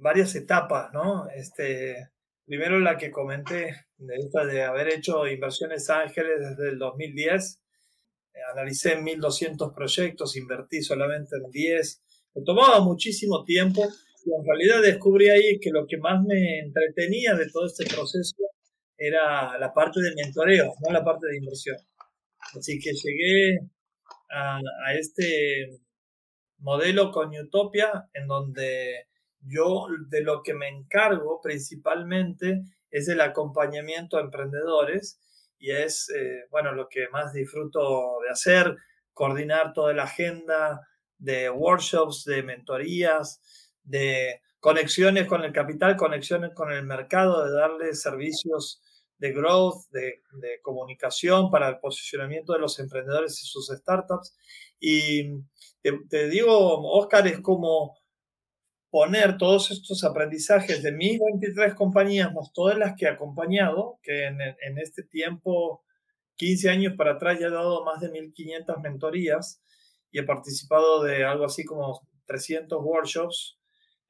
varias 0.00 0.34
etapas, 0.34 0.92
¿no? 0.92 1.28
Este, 1.34 2.10
Primero 2.50 2.80
la 2.80 2.98
que 2.98 3.12
comenté, 3.12 3.76
de, 3.96 4.16
esta 4.16 4.44
de 4.44 4.64
haber 4.64 4.92
hecho 4.92 5.24
inversiones 5.28 5.88
ángeles 5.88 6.40
desde 6.40 6.70
el 6.70 6.80
2010. 6.80 7.60
Eh, 8.34 8.38
analicé 8.52 8.98
1.200 8.98 9.72
proyectos, 9.72 10.36
invertí 10.36 10.82
solamente 10.82 11.36
en 11.36 11.48
10. 11.48 12.02
Me 12.34 12.42
tomaba 12.42 12.80
muchísimo 12.80 13.44
tiempo 13.44 13.82
y 14.24 14.34
en 14.34 14.44
realidad 14.44 14.82
descubrí 14.82 15.30
ahí 15.30 15.60
que 15.60 15.70
lo 15.70 15.86
que 15.86 15.98
más 15.98 16.24
me 16.26 16.58
entretenía 16.58 17.36
de 17.36 17.48
todo 17.52 17.66
este 17.66 17.84
proceso 17.86 18.34
era 18.98 19.56
la 19.56 19.72
parte 19.72 20.00
de 20.00 20.12
mentoreo, 20.16 20.74
no 20.84 20.92
la 20.92 21.04
parte 21.04 21.28
de 21.28 21.36
inversión. 21.36 21.76
Así 22.58 22.80
que 22.80 22.90
llegué 22.94 23.60
a, 24.28 24.56
a 24.56 24.94
este 24.94 25.78
modelo 26.58 27.12
con 27.12 27.30
Utopia 27.30 28.08
en 28.12 28.26
donde 28.26 29.06
yo 29.42 29.86
de 30.08 30.22
lo 30.22 30.42
que 30.42 30.54
me 30.54 30.68
encargo 30.68 31.40
principalmente 31.42 32.62
es 32.90 33.08
el 33.08 33.20
acompañamiento 33.20 34.16
a 34.16 34.22
emprendedores 34.22 35.18
y 35.58 35.70
es, 35.72 36.08
eh, 36.10 36.46
bueno, 36.50 36.72
lo 36.72 36.88
que 36.88 37.08
más 37.08 37.32
disfruto 37.32 38.18
de 38.24 38.30
hacer, 38.30 38.76
coordinar 39.12 39.72
toda 39.72 39.92
la 39.92 40.04
agenda 40.04 40.88
de 41.18 41.50
workshops, 41.50 42.24
de 42.24 42.42
mentorías, 42.42 43.40
de 43.82 44.40
conexiones 44.58 45.26
con 45.26 45.44
el 45.44 45.52
capital, 45.52 45.96
conexiones 45.96 46.52
con 46.54 46.72
el 46.72 46.84
mercado, 46.84 47.44
de 47.44 47.52
darle 47.52 47.94
servicios 47.94 48.82
de 49.18 49.32
growth, 49.32 49.86
de, 49.90 50.22
comunicación 50.62 51.50
para 51.50 51.68
el 51.68 51.78
posicionamiento 51.78 52.54
de 52.54 52.60
los 52.60 52.78
emprendedores 52.78 53.42
y 53.42 53.46
sus 53.46 53.68
startups. 53.68 54.34
Y 54.78 55.42
te, 55.82 55.92
te 56.08 56.28
digo, 56.28 56.80
Oscar, 56.90 57.26
es 57.26 57.40
como 57.40 57.99
poner 58.90 59.38
todos 59.38 59.70
estos 59.70 60.04
aprendizajes 60.04 60.82
de 60.82 60.92
mis 60.92 61.18
23 61.20 61.74
compañías, 61.74 62.32
más 62.32 62.52
todas 62.52 62.76
las 62.76 62.96
que 62.96 63.06
he 63.06 63.08
acompañado, 63.08 63.98
que 64.02 64.26
en, 64.26 64.40
en 64.40 64.78
este 64.78 65.02
tiempo, 65.04 65.84
15 66.36 66.70
años 66.70 66.94
para 66.96 67.12
atrás, 67.12 67.38
ya 67.38 67.46
he 67.46 67.50
dado 67.50 67.84
más 67.84 68.00
de 68.00 68.10
1.500 68.10 68.80
mentorías 68.82 69.62
y 70.10 70.18
he 70.18 70.22
participado 70.24 71.02
de 71.02 71.24
algo 71.24 71.44
así 71.44 71.64
como 71.64 72.06
300 72.26 72.80
workshops. 72.82 73.58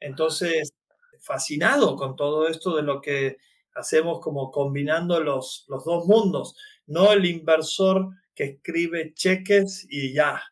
Entonces, 0.01 0.73
fascinado 1.21 1.97
con 1.97 2.17
todo 2.17 2.49
esto 2.49 2.75
de 2.77 2.83
lo 2.83 3.01
que 3.01 3.37
hacemos 3.75 4.21
como 4.21 4.51
combinando 4.51 5.21
los, 5.21 5.65
los 5.69 5.85
dos 5.85 6.07
mundos, 6.07 6.57
no 6.87 7.13
el 7.13 7.27
inversor 7.27 8.11
que 8.35 8.45
escribe 8.45 9.13
cheques 9.15 9.87
y 9.89 10.13
ya, 10.13 10.43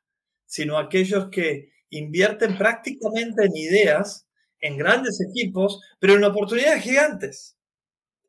sino 0.47 0.79
aquellos 0.79 1.29
que 1.31 1.73
invierten 1.91 2.57
prácticamente 2.57 3.45
en 3.45 3.57
ideas, 3.57 4.27
en 4.61 4.77
grandes 4.77 5.21
equipos, 5.21 5.81
pero 5.99 6.15
en 6.15 6.25
oportunidades 6.25 6.83
gigantes. 6.83 7.57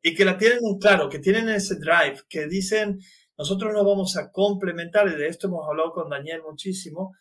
Y 0.02 0.14
que 0.14 0.24
la 0.24 0.38
tienen 0.38 0.60
muy 0.62 0.78
claro, 0.78 1.08
que 1.08 1.18
tienen 1.18 1.48
ese 1.48 1.76
drive, 1.76 2.22
que 2.28 2.46
dicen, 2.46 3.00
nosotros 3.36 3.72
nos 3.72 3.84
vamos 3.84 4.16
a 4.16 4.30
complementar, 4.30 5.08
y 5.08 5.16
de 5.16 5.28
esto 5.28 5.48
hemos 5.48 5.68
hablado 5.68 5.92
con 5.92 6.08
Daniel 6.08 6.42
muchísimo, 6.42 7.14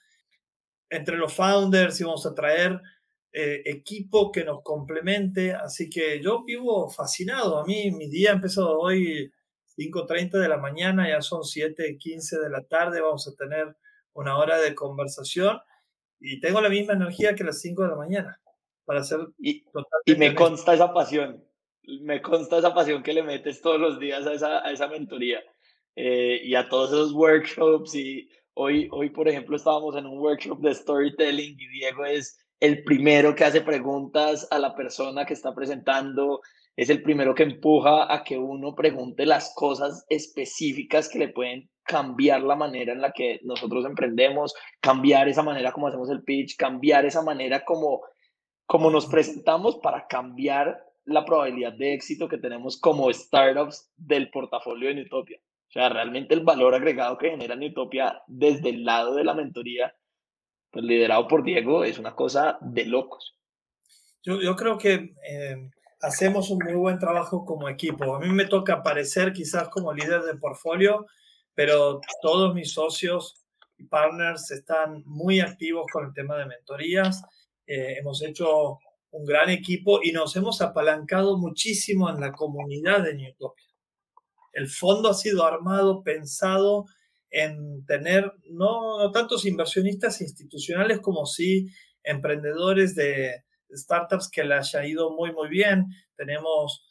entre 0.90 1.18
los 1.18 1.34
founders 1.34 2.00
y 2.00 2.04
vamos 2.04 2.26
a 2.26 2.34
traer 2.34 2.82
eh, 3.32 3.62
equipo 3.66 4.32
que 4.32 4.44
nos 4.44 4.64
complemente. 4.64 5.54
Así 5.54 5.90
que 5.90 6.22
yo 6.22 6.44
vivo 6.44 6.90
fascinado. 6.90 7.60
A 7.60 7.66
mí 7.66 7.92
mi 7.92 8.10
día 8.10 8.32
ha 8.32 8.36
empezado 8.36 8.80
hoy 8.80 9.32
5.30 9.78 10.40
de 10.40 10.50
la 10.50 10.58
mañana, 10.58 11.08
ya 11.08 11.22
son 11.22 11.42
7.15 11.42 12.42
de 12.42 12.50
la 12.50 12.64
tarde, 12.64 13.02
vamos 13.02 13.28
a 13.28 13.36
tener 13.36 13.76
una 14.14 14.38
hora 14.38 14.60
de 14.60 14.76
conversación 14.76 15.60
y 16.20 16.40
tengo 16.40 16.62
la 16.62 16.70
misma 16.70 16.94
energía 16.94 17.36
que 17.36 17.44
las 17.44 17.62
5 17.62 17.84
de 17.84 17.90
la 17.90 17.96
mañana 17.96 18.42
para 18.86 19.02
hacer... 19.02 19.20
Y, 19.38 19.64
y 20.06 20.16
me 20.16 20.34
consta 20.34 20.74
esa 20.74 20.94
pasión, 20.94 21.44
me 22.02 22.22
consta 22.22 22.58
esa 22.58 22.74
pasión 22.74 23.04
que 23.04 23.14
le 23.14 23.24
metes 23.24 23.62
todos 23.62 23.80
los 23.80 24.00
días 24.00 24.26
a 24.26 24.34
esa, 24.34 24.66
a 24.66 24.72
esa 24.72 24.88
mentoría 24.88 25.40
eh, 25.96 26.42
y 26.44 26.56
a 26.56 26.68
todos 26.70 26.90
esos 26.92 27.14
workshops 27.14 27.96
y 27.96 28.30
hoy, 28.54 28.88
hoy, 28.92 29.10
por 29.10 29.28
ejemplo, 29.28 29.56
estábamos 29.56 29.96
en 29.96 30.06
un 30.06 30.20
workshop 30.20 30.60
de 30.60 30.74
storytelling 30.74 31.60
y 31.60 31.68
Diego 31.68 32.06
es 32.06 32.38
el 32.60 32.84
primero 32.84 33.36
que 33.36 33.46
hace 33.46 33.62
preguntas 33.62 34.48
a 34.52 34.60
la 34.60 34.76
persona 34.76 35.26
que 35.26 35.34
está 35.34 35.54
presentando, 35.54 36.42
es 36.80 36.90
el 36.90 37.04
primero 37.04 37.36
que 37.36 37.44
empuja 37.44 38.14
a 38.14 38.24
que 38.24 38.38
uno 38.38 38.74
pregunte 38.74 39.26
las 39.26 39.54
cosas 39.54 40.06
específicas 40.08 41.10
que 41.10 41.20
le 41.20 41.28
pueden 41.28 41.70
cambiar 41.84 42.42
la 42.42 42.56
manera 42.56 42.94
en 42.94 43.02
la 43.02 43.12
que 43.12 43.42
nosotros 43.44 43.84
emprendemos, 43.84 44.56
cambiar 44.80 45.28
esa 45.28 45.44
manera 45.44 45.74
como 45.74 45.90
hacemos 45.90 46.10
el 46.10 46.24
pitch, 46.24 46.56
cambiar 46.56 47.06
esa 47.06 47.22
manera 47.22 47.66
como, 47.66 48.04
como 48.66 48.90
nos 48.90 49.08
presentamos 49.08 49.76
para 49.80 50.08
cambiar 50.08 50.82
la 51.04 51.26
probabilidad 51.26 51.74
de 51.74 51.96
éxito 51.96 52.30
que 52.30 52.38
tenemos 52.38 52.80
como 52.80 53.12
startups 53.12 53.92
del 53.98 54.30
portafolio 54.30 54.96
de 54.96 55.02
Utopia. 55.02 55.42
O 55.68 55.72
sea, 55.74 55.90
realmente 55.90 56.34
el 56.34 56.46
valor 56.46 56.76
agregado 56.76 57.18
que 57.18 57.32
genera 57.32 57.58
Utopia 57.58 58.22
desde 58.26 58.70
el 58.70 58.86
lado 58.86 59.16
de 59.16 59.26
la 59.26 59.34
mentoría, 59.34 59.94
pues 60.72 60.86
liderado 60.86 61.28
por 61.28 61.44
Diego, 61.44 61.84
es 61.84 62.00
una 62.00 62.16
cosa 62.16 62.58
de 62.62 62.86
locos. 62.86 63.38
Yo, 64.24 64.42
yo 64.42 64.56
creo 64.56 64.78
que 64.78 65.14
eh, 65.30 65.72
hacemos 66.02 66.50
un 66.50 66.60
muy 66.64 66.76
buen 66.76 67.00
trabajo 67.00 67.46
como 67.46 67.70
equipo. 67.70 68.16
A 68.16 68.20
mí 68.20 68.30
me 68.30 68.46
toca 68.46 68.76
aparecer 68.76 69.34
quizás 69.34 69.70
como 69.70 69.94
líder 69.94 70.22
de 70.24 70.38
portfolio, 70.38 71.06
pero 71.54 72.00
todos 72.22 72.54
mis 72.54 72.72
socios 72.72 73.46
y 73.78 73.86
partners 73.86 74.52
están 74.52 75.04
muy 75.06 75.40
activos 75.40 75.86
con 75.92 76.06
el 76.06 76.14
tema 76.14 76.38
de 76.38 76.46
mentorías. 76.46 77.22
Eh, 77.66 77.98
hemos 78.00 78.22
hecho 78.24 78.80
un 79.12 79.26
gran 79.26 79.50
equipo 79.50 80.00
y 80.04 80.12
nos 80.12 80.36
hemos 80.36 80.62
apalancado 80.62 81.38
muchísimo 81.38 82.10
en 82.10 82.20
la 82.20 82.32
comunidad 82.32 83.04
de 83.04 83.16
Newtopia. 83.16 83.66
El 84.54 84.68
fondo 84.68 85.10
ha 85.10 85.14
sido 85.14 85.46
armado, 85.46 86.04
pensado 86.04 86.86
en 87.30 87.86
tener 87.86 88.32
no, 88.50 88.98
no 88.98 89.12
tantos 89.12 89.46
inversionistas 89.46 90.22
institucionales 90.22 91.00
como 91.00 91.26
sí 91.26 91.68
emprendedores 92.04 92.96
de 92.96 93.44
startups 93.72 94.30
que 94.30 94.44
le 94.44 94.56
haya 94.56 94.86
ido 94.86 95.12
muy, 95.12 95.32
muy 95.32 95.50
bien. 95.50 95.88
Tenemos 96.16 96.86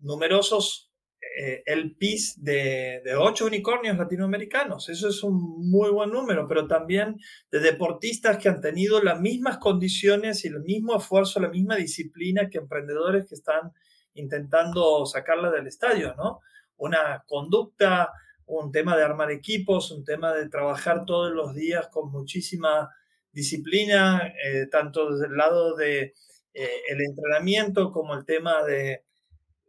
numerosos 0.00 0.92
eh, 1.38 1.62
el 1.66 1.96
PIS 1.96 2.42
de, 2.42 3.00
de, 3.04 3.14
ocho 3.14 3.46
unicornios 3.46 3.96
latinoamericanos. 3.96 4.88
Eso 4.88 5.08
es 5.08 5.22
un 5.22 5.70
muy 5.70 5.90
buen 5.90 6.10
número, 6.10 6.46
pero 6.48 6.66
también 6.66 7.18
de 7.50 7.60
deportistas 7.60 8.38
que 8.38 8.48
han 8.48 8.60
tenido 8.60 9.00
las 9.00 9.20
mismas 9.20 9.58
condiciones 9.58 10.44
y 10.44 10.48
el 10.48 10.60
mismo 10.60 10.96
esfuerzo, 10.96 11.40
la 11.40 11.48
misma 11.48 11.76
disciplina 11.76 12.50
que 12.50 12.58
emprendedores 12.58 13.26
que 13.26 13.36
están 13.36 13.72
intentando 14.14 15.06
sacarla 15.06 15.50
del 15.50 15.68
estadio, 15.68 16.14
¿no? 16.16 16.40
Una 16.76 17.24
conducta, 17.26 18.12
un 18.46 18.72
tema 18.72 18.96
de 18.96 19.04
armar 19.04 19.30
equipos, 19.30 19.90
un 19.90 20.04
tema 20.04 20.32
de 20.32 20.48
trabajar 20.48 21.04
todos 21.06 21.32
los 21.32 21.54
días 21.54 21.88
con 21.88 22.10
muchísima 22.10 22.90
disciplina, 23.32 24.32
eh, 24.44 24.66
tanto 24.70 25.10
desde 25.10 25.26
el 25.26 25.36
lado 25.36 25.74
de 25.74 26.14
eh, 26.54 26.82
el 26.88 27.00
entrenamiento 27.00 27.90
como 27.90 28.14
el 28.14 28.24
tema 28.24 28.62
de 28.62 29.04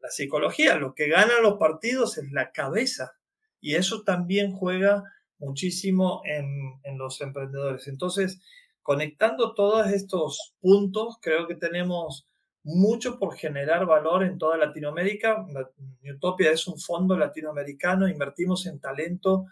la 0.02 0.10
psicología. 0.10 0.76
Lo 0.76 0.94
que 0.94 1.08
gana 1.08 1.40
los 1.42 1.58
partidos 1.58 2.18
es 2.18 2.32
la 2.32 2.52
cabeza 2.52 3.14
y 3.62 3.76
eso 3.76 4.04
también 4.04 4.52
juega 4.52 5.04
muchísimo 5.40 6.22
en, 6.26 6.80
en 6.84 6.98
los 6.98 7.22
emprendedores. 7.22 7.88
Entonces, 7.88 8.42
conectando 8.82 9.54
todos 9.54 9.88
estos 9.88 10.56
puntos, 10.60 11.18
creo 11.22 11.48
que 11.48 11.56
tenemos 11.56 12.28
mucho 12.64 13.20
por 13.20 13.36
generar 13.36 13.86
valor 13.86 14.24
en 14.24 14.38
toda 14.38 14.58
Latinoamérica. 14.58 15.46
Utopia 16.16 16.52
es 16.52 16.68
un 16.68 16.80
fondo 16.80 17.18
latinoamericano, 17.18 18.08
invertimos 18.08 18.66
en 18.66 18.80
talento 18.80 19.46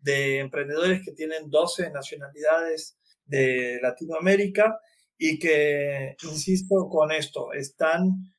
de 0.00 0.38
emprendedores 0.38 1.02
que 1.04 1.12
tienen 1.12 1.50
12 1.50 1.90
nacionalidades 1.90 2.98
de 3.26 3.78
Latinoamérica 3.82 4.78
y 5.16 5.38
que, 5.38 6.16
insisto 6.22 6.88
con 6.88 7.12
esto, 7.12 7.52
están 7.52 8.34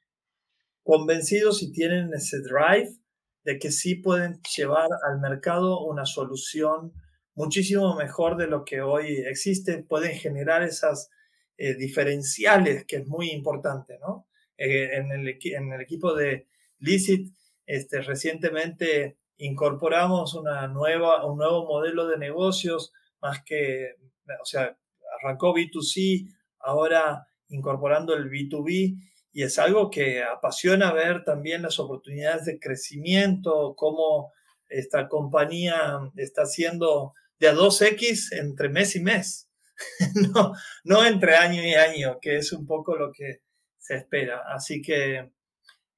convencidos 0.84 1.64
y 1.64 1.72
tienen 1.72 2.14
ese 2.14 2.42
drive 2.42 2.96
de 3.44 3.60
que 3.60 3.72
sí 3.72 3.96
pueden 3.96 4.42
llevar 4.56 4.90
al 5.08 5.20
mercado 5.20 5.86
una 5.86 6.06
solución 6.06 6.94
muchísimo 7.36 7.96
mejor 7.96 8.38
de 8.38 8.48
lo 8.48 8.64
que 8.66 8.82
hoy 8.82 9.18
existe, 9.28 9.84
pueden 9.84 10.18
generar 10.18 10.64
esas 10.64 11.10
eh, 11.58 11.76
diferenciales, 11.76 12.86
que 12.86 12.98
es 12.98 13.08
muy 13.08 13.32
importante, 13.32 13.98
¿no? 14.00 14.28
Eh, 14.58 14.96
en, 14.96 15.12
el, 15.12 15.28
en, 15.28 15.74
el, 15.74 15.82
equipo 15.82 16.14
de 16.14 16.48
Licit, 16.80 17.34
este, 17.66 18.02
recientemente 18.02 19.18
incorporamos 19.38 20.34
una 20.34 20.68
nueva, 20.68 21.26
un 21.26 21.38
nuevo 21.38 21.66
modelo 21.66 22.08
de 22.08 22.18
negocios, 22.18 22.94
más 23.22 23.44
que, 23.44 23.96
o 24.42 24.46
sea, 24.46 24.78
arrancó 25.20 25.54
B2C, 25.54 26.28
ahora 26.60 27.28
incorporando 27.50 28.14
el 28.16 28.30
B2B, 28.30 28.98
y 29.32 29.44
es 29.44 29.60
algo 29.60 29.90
que 29.90 30.24
apasiona 30.24 30.94
ver 30.94 31.24
también 31.24 31.62
las 31.62 31.80
oportunidades 31.80 32.46
de 32.46 32.60
crecimiento, 32.60 33.76
cómo 33.76 34.32
esta 34.70 35.08
compañía 35.08 36.00
está 36.16 36.44
haciendo 36.44 37.14
de 37.40 37.50
a 37.50 37.54
2X 37.54 38.38
entre 38.40 38.70
mes 38.70 38.96
y 38.96 39.02
mes, 39.02 39.50
no, 40.34 40.54
no 40.86 41.06
entre 41.06 41.36
año 41.36 41.62
y 41.64 41.74
año, 41.74 42.18
que 42.22 42.38
es 42.38 42.54
un 42.54 42.66
poco 42.66 42.96
lo 42.96 43.12
que 43.12 43.42
se 43.78 43.96
espera. 43.96 44.42
Así 44.48 44.82
que 44.82 45.32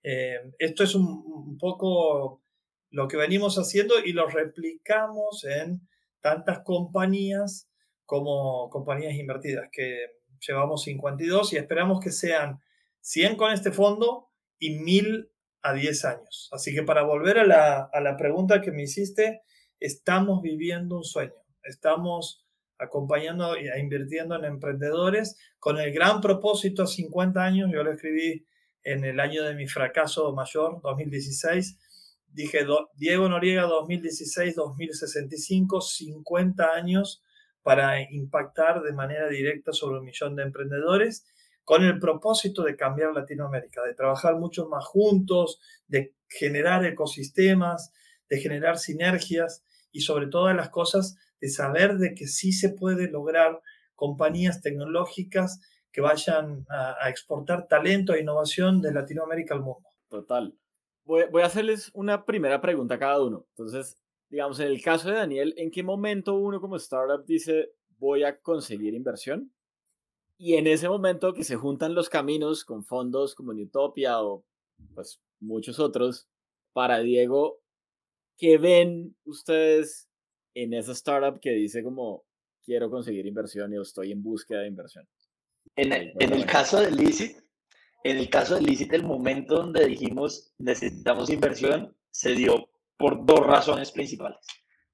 eh, 0.03 0.39
esto 0.57 0.83
es 0.83 0.95
un, 0.95 1.05
un, 1.05 1.57
poco 1.57 2.41
lo 2.89 3.07
que 3.07 3.17
venimos 3.17 3.57
haciendo 3.57 3.99
y 4.03 4.13
lo 4.13 4.27
replicamos 4.27 5.43
en 5.43 5.87
tantas 6.21 6.61
compañías 6.63 7.69
como 8.07 8.71
compañías 8.71 9.13
invertidas, 9.15 9.69
que 9.71 10.13
llevamos 10.39 10.81
52 10.83 11.53
y 11.53 11.57
esperamos 11.57 11.99
que 11.99 12.11
sean 12.11 12.59
100 13.01 13.35
con 13.35 13.51
este 13.51 13.71
fondo 13.71 14.29
y 14.57 14.79
1000 14.79 15.29
a 15.61 15.73
10 15.73 16.05
años. 16.05 16.49
Así 16.53 16.73
que 16.73 16.83
para 16.83 17.03
volver 17.03 17.37
a 17.37 17.45
la, 17.45 17.89
a 17.91 17.99
la 17.99 18.15
pregunta 18.15 18.61
que 18.61 18.71
me 18.71 18.83
hiciste, 18.83 19.41
estamos 19.79 20.41
viviendo 20.41 20.95
un 20.97 21.03
sueño. 21.03 21.33
Estamos 21.63 22.47
acompañando 22.79 23.55
e 23.55 23.77
invirtiendo 23.77 24.35
en 24.35 24.45
emprendedores 24.45 25.37
con 25.59 25.77
el 25.77 25.91
gran 25.91 26.21
propósito 26.21 26.83
a 26.83 26.87
50 26.87 27.43
años. 27.43 27.69
Yo 27.73 27.83
lo 27.83 27.91
escribí 27.91 28.47
en 28.83 29.03
el 29.03 29.19
año 29.19 29.43
de 29.43 29.53
mi 29.53 29.67
fracaso 29.67 30.31
mayor, 30.33 30.79
2016. 30.81 31.77
Dije, 32.31 32.65
Diego 32.95 33.27
Noriega 33.27 33.67
2016-2065, 33.67 35.81
50 35.81 36.73
años 36.73 37.21
para 37.67 38.01
impactar 38.13 38.81
de 38.81 38.93
manera 38.93 39.27
directa 39.27 39.73
sobre 39.73 39.99
un 39.99 40.05
millón 40.05 40.37
de 40.37 40.43
emprendedores 40.43 41.25
con 41.65 41.83
el 41.83 41.99
propósito 41.99 42.63
de 42.63 42.77
cambiar 42.77 43.11
Latinoamérica, 43.13 43.83
de 43.83 43.93
trabajar 43.93 44.37
mucho 44.37 44.69
más 44.69 44.85
juntos, 44.85 45.59
de 45.85 46.15
generar 46.29 46.85
ecosistemas, 46.85 47.91
de 48.29 48.39
generar 48.39 48.77
sinergias 48.77 49.65
y 49.91 49.99
sobre 49.99 50.27
todas 50.27 50.55
las 50.55 50.69
cosas 50.69 51.17
de 51.41 51.49
saber 51.49 51.97
de 51.97 52.15
que 52.15 52.27
sí 52.27 52.53
se 52.53 52.69
puede 52.69 53.11
lograr 53.11 53.61
compañías 53.95 54.61
tecnológicas 54.61 55.59
que 55.91 55.99
vayan 55.99 56.65
a, 56.69 57.09
exportar 57.09 57.67
talento 57.67 58.13
e 58.13 58.21
innovación 58.21 58.81
de 58.81 58.93
Latinoamérica 58.93 59.55
al 59.55 59.61
mundo. 59.63 59.89
Total. 60.07 60.57
Voy, 61.03 61.25
voy, 61.29 61.41
a 61.41 61.47
hacerles 61.47 61.91
una 61.93 62.23
primera 62.23 62.61
pregunta 62.61 62.95
a 62.95 62.99
cada 62.99 63.21
uno. 63.21 63.45
Entonces, 63.49 63.97
digamos, 64.29 64.59
en 64.59 64.67
el 64.67 64.81
caso 64.81 65.09
de 65.09 65.15
Daniel, 65.15 65.53
¿en 65.57 65.71
qué 65.71 65.83
momento 65.83 66.35
uno 66.35 66.59
como 66.59 66.75
startup 66.77 67.25
dice 67.25 67.71
voy 67.97 68.23
a 68.23 68.39
conseguir 68.39 68.93
inversión? 68.93 69.51
Y 70.37 70.55
en 70.55 70.67
ese 70.67 70.87
momento 70.87 71.33
que 71.33 71.43
se 71.43 71.55
juntan 71.55 71.95
los 71.95 72.09
caminos 72.09 72.63
con 72.63 72.83
fondos 72.83 73.33
como 73.33 73.53
Utopia 73.53 74.21
o 74.21 74.45
pues 74.93 75.19
muchos 75.39 75.79
otros, 75.79 76.27
para 76.73 76.99
Diego, 76.99 77.59
¿qué 78.37 78.57
ven 78.59 79.15
ustedes 79.25 80.09
en 80.53 80.73
esa 80.73 80.91
startup 80.91 81.39
que 81.39 81.51
dice 81.51 81.83
como 81.83 82.23
quiero 82.63 82.91
conseguir 82.91 83.25
inversión 83.25 83.73
y 83.73 83.81
estoy 83.81 84.11
en 84.11 84.21
búsqueda 84.21 84.61
de 84.61 84.67
inversión? 84.67 85.07
En 85.75 85.91
el, 85.91 86.13
en 86.19 86.33
el 86.33 86.45
caso 86.45 86.79
de 86.79 86.91
Licit, 86.91 87.37
en 88.03 88.17
el 88.17 88.29
caso 88.29 88.55
de 88.55 88.61
Licit, 88.61 88.93
el 88.93 89.03
momento 89.03 89.55
donde 89.55 89.87
dijimos 89.87 90.53
necesitamos 90.59 91.29
inversión 91.31 91.95
se 92.11 92.33
dio 92.33 92.69
por 92.97 93.25
dos 93.25 93.39
razones 93.45 93.91
principales. 93.91 94.39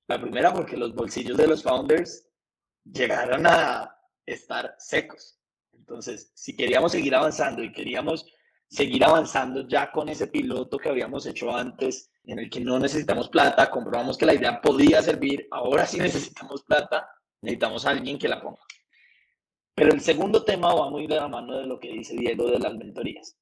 La 0.07 0.19
primera, 0.19 0.53
porque 0.53 0.77
los 0.77 0.93
bolsillos 0.93 1.37
de 1.37 1.47
los 1.47 1.63
founders 1.63 2.27
llegaron 2.83 3.47
a, 3.47 3.89
estar 4.25 4.75
secos. 4.77 5.37
Entonces, 5.73 6.31
si 6.33 6.55
queríamos 6.55 6.93
seguir 6.93 7.13
avanzando 7.13 7.61
y 7.61 7.73
queríamos 7.73 8.25
seguir 8.69 9.03
avanzando 9.03 9.67
ya 9.67 9.91
con 9.91 10.07
ese 10.07 10.27
piloto 10.27 10.77
que 10.77 10.89
habíamos 10.89 11.25
hecho 11.25 11.53
antes, 11.53 12.09
en 12.23 12.39
el 12.39 12.49
que 12.49 12.61
no 12.61 12.79
necesitamos 12.79 13.27
plata, 13.29 13.69
comprobamos 13.69 14.17
que 14.17 14.25
la 14.25 14.33
idea 14.33 14.61
podía 14.61 15.01
servir, 15.01 15.47
ahora 15.51 15.85
sí 15.85 15.97
necesitamos 15.99 16.63
plata, 16.63 17.07
necesitamos 17.41 17.85
a 17.85 17.89
alguien 17.89 18.17
que 18.17 18.29
la 18.29 18.41
ponga. 18.41 18.61
Pero 19.75 19.91
el 19.91 20.01
segundo 20.01 20.43
tema 20.43 20.73
va 20.73 20.89
muy 20.89 21.07
de 21.07 21.15
la 21.15 21.27
mano 21.27 21.57
de 21.57 21.65
lo 21.65 21.79
que 21.79 21.89
dice 21.89 22.15
Diego 22.15 22.49
de 22.49 22.59
las 22.59 22.75
mentorías. 22.75 23.35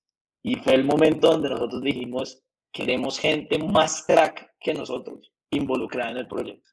Y 0.44 0.56
fue 0.56 0.74
el 0.74 0.86
momento 0.86 1.30
donde 1.30 1.50
nosotros 1.50 1.82
dijimos, 1.82 2.42
queremos 2.72 3.20
gente 3.20 3.58
más 3.60 4.04
crack 4.04 4.54
que 4.60 4.74
nosotros 4.74 5.32
involucrada 5.50 6.12
en 6.12 6.18
el 6.18 6.28
proyecto. 6.28 6.70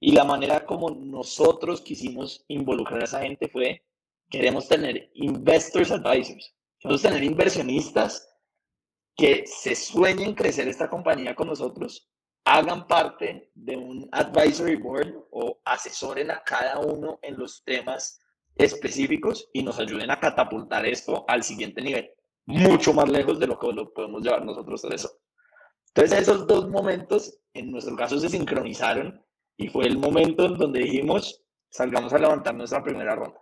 Y 0.00 0.12
la 0.12 0.24
manera 0.24 0.64
como 0.64 0.90
nosotros 0.90 1.80
quisimos 1.80 2.44
involucrar 2.48 3.02
a 3.02 3.04
esa 3.04 3.20
gente 3.20 3.48
fue, 3.48 3.84
queremos 4.30 4.68
tener 4.68 5.10
investors 5.14 5.90
advisors, 5.90 6.54
queremos 6.78 7.02
tener 7.02 7.24
inversionistas 7.24 8.28
que 9.16 9.44
se 9.46 9.74
sueñen 9.74 10.34
crecer 10.34 10.68
esta 10.68 10.88
compañía 10.88 11.34
con 11.34 11.48
nosotros, 11.48 12.08
hagan 12.44 12.86
parte 12.86 13.50
de 13.54 13.76
un 13.76 14.08
advisory 14.12 14.76
board 14.76 15.12
o 15.32 15.60
asesoren 15.64 16.30
a 16.30 16.42
cada 16.44 16.78
uno 16.78 17.18
en 17.22 17.36
los 17.36 17.64
temas 17.64 18.20
específicos 18.54 19.48
y 19.52 19.62
nos 19.62 19.78
ayuden 19.78 20.10
a 20.10 20.20
catapultar 20.20 20.86
esto 20.86 21.24
al 21.28 21.42
siguiente 21.42 21.82
nivel, 21.82 22.10
mucho 22.48 22.94
más 22.94 23.08
lejos 23.10 23.38
de 23.38 23.46
lo 23.46 23.58
que 23.58 23.72
lo 23.72 23.92
podemos 23.92 24.22
llevar 24.22 24.42
nosotros 24.42 24.82
eso. 24.84 25.10
Entonces 25.88 26.20
esos 26.20 26.46
dos 26.46 26.68
momentos 26.70 27.38
en 27.52 27.70
nuestro 27.70 27.94
caso 27.94 28.18
se 28.18 28.30
sincronizaron 28.30 29.22
y 29.58 29.68
fue 29.68 29.84
el 29.84 29.98
momento 29.98 30.46
en 30.46 30.56
donde 30.56 30.80
dijimos, 30.80 31.44
salgamos 31.68 32.12
a 32.14 32.18
levantar 32.18 32.54
nuestra 32.54 32.82
primera 32.82 33.14
ronda. 33.14 33.38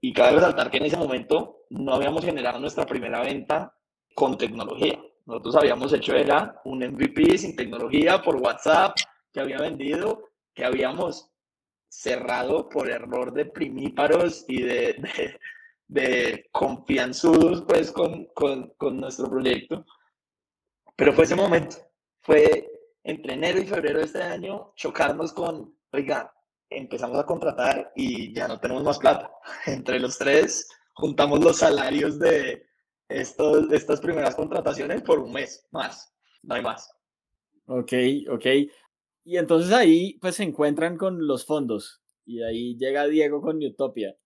Y 0.00 0.12
cabe 0.14 0.36
resaltar 0.36 0.70
que 0.70 0.78
en 0.78 0.86
ese 0.86 0.96
momento 0.96 1.66
no 1.68 1.92
habíamos 1.92 2.24
generado 2.24 2.58
nuestra 2.58 2.86
primera 2.86 3.20
venta 3.20 3.76
con 4.14 4.38
tecnología. 4.38 4.98
Nosotros 5.26 5.56
habíamos 5.56 5.92
hecho 5.92 6.14
era 6.14 6.60
un 6.64 6.78
MVP 6.78 7.36
sin 7.36 7.54
tecnología 7.56 8.22
por 8.22 8.36
WhatsApp 8.36 8.96
que 9.32 9.40
había 9.40 9.58
vendido, 9.58 10.30
que 10.54 10.64
habíamos 10.64 11.30
cerrado 11.88 12.70
por 12.70 12.90
error 12.90 13.34
de 13.34 13.44
primíparos 13.44 14.46
y 14.48 14.62
de 14.62 14.96
confianzudos 16.50 17.62
pues 17.62 17.90
con, 17.92 18.26
con, 18.34 18.70
con 18.76 19.00
nuestro 19.00 19.28
proyecto. 19.28 19.84
Pero 20.96 21.12
fue 21.12 21.24
ese 21.24 21.34
momento, 21.34 21.76
fue 22.20 22.68
entre 23.04 23.34
enero 23.34 23.60
y 23.60 23.66
febrero 23.66 23.98
de 23.98 24.04
este 24.04 24.22
año 24.22 24.72
chocarnos 24.76 25.32
con, 25.32 25.76
oiga, 25.92 26.32
empezamos 26.70 27.18
a 27.18 27.26
contratar 27.26 27.92
y 27.96 28.32
ya 28.34 28.48
no 28.48 28.60
tenemos 28.60 28.82
más 28.84 28.98
plata. 28.98 29.30
Entre 29.66 29.98
los 29.98 30.18
tres 30.18 30.68
juntamos 30.94 31.42
los 31.42 31.58
salarios 31.58 32.18
de 32.18 32.66
estos, 33.08 33.70
estas 33.72 34.00
primeras 34.00 34.34
contrataciones 34.34 35.02
por 35.02 35.18
un 35.18 35.32
mes 35.32 35.66
más, 35.70 36.14
no 36.42 36.54
hay 36.54 36.62
más. 36.62 36.90
Ok, 37.66 37.92
ok. 38.30 38.46
Y 39.24 39.36
entonces 39.36 39.72
ahí 39.72 40.18
pues 40.20 40.36
se 40.36 40.42
encuentran 40.42 40.96
con 40.96 41.26
los 41.26 41.46
fondos 41.46 42.02
y 42.24 42.42
ahí 42.42 42.76
llega 42.76 43.06
Diego 43.06 43.40
con 43.40 43.62
Utopia, 43.62 44.16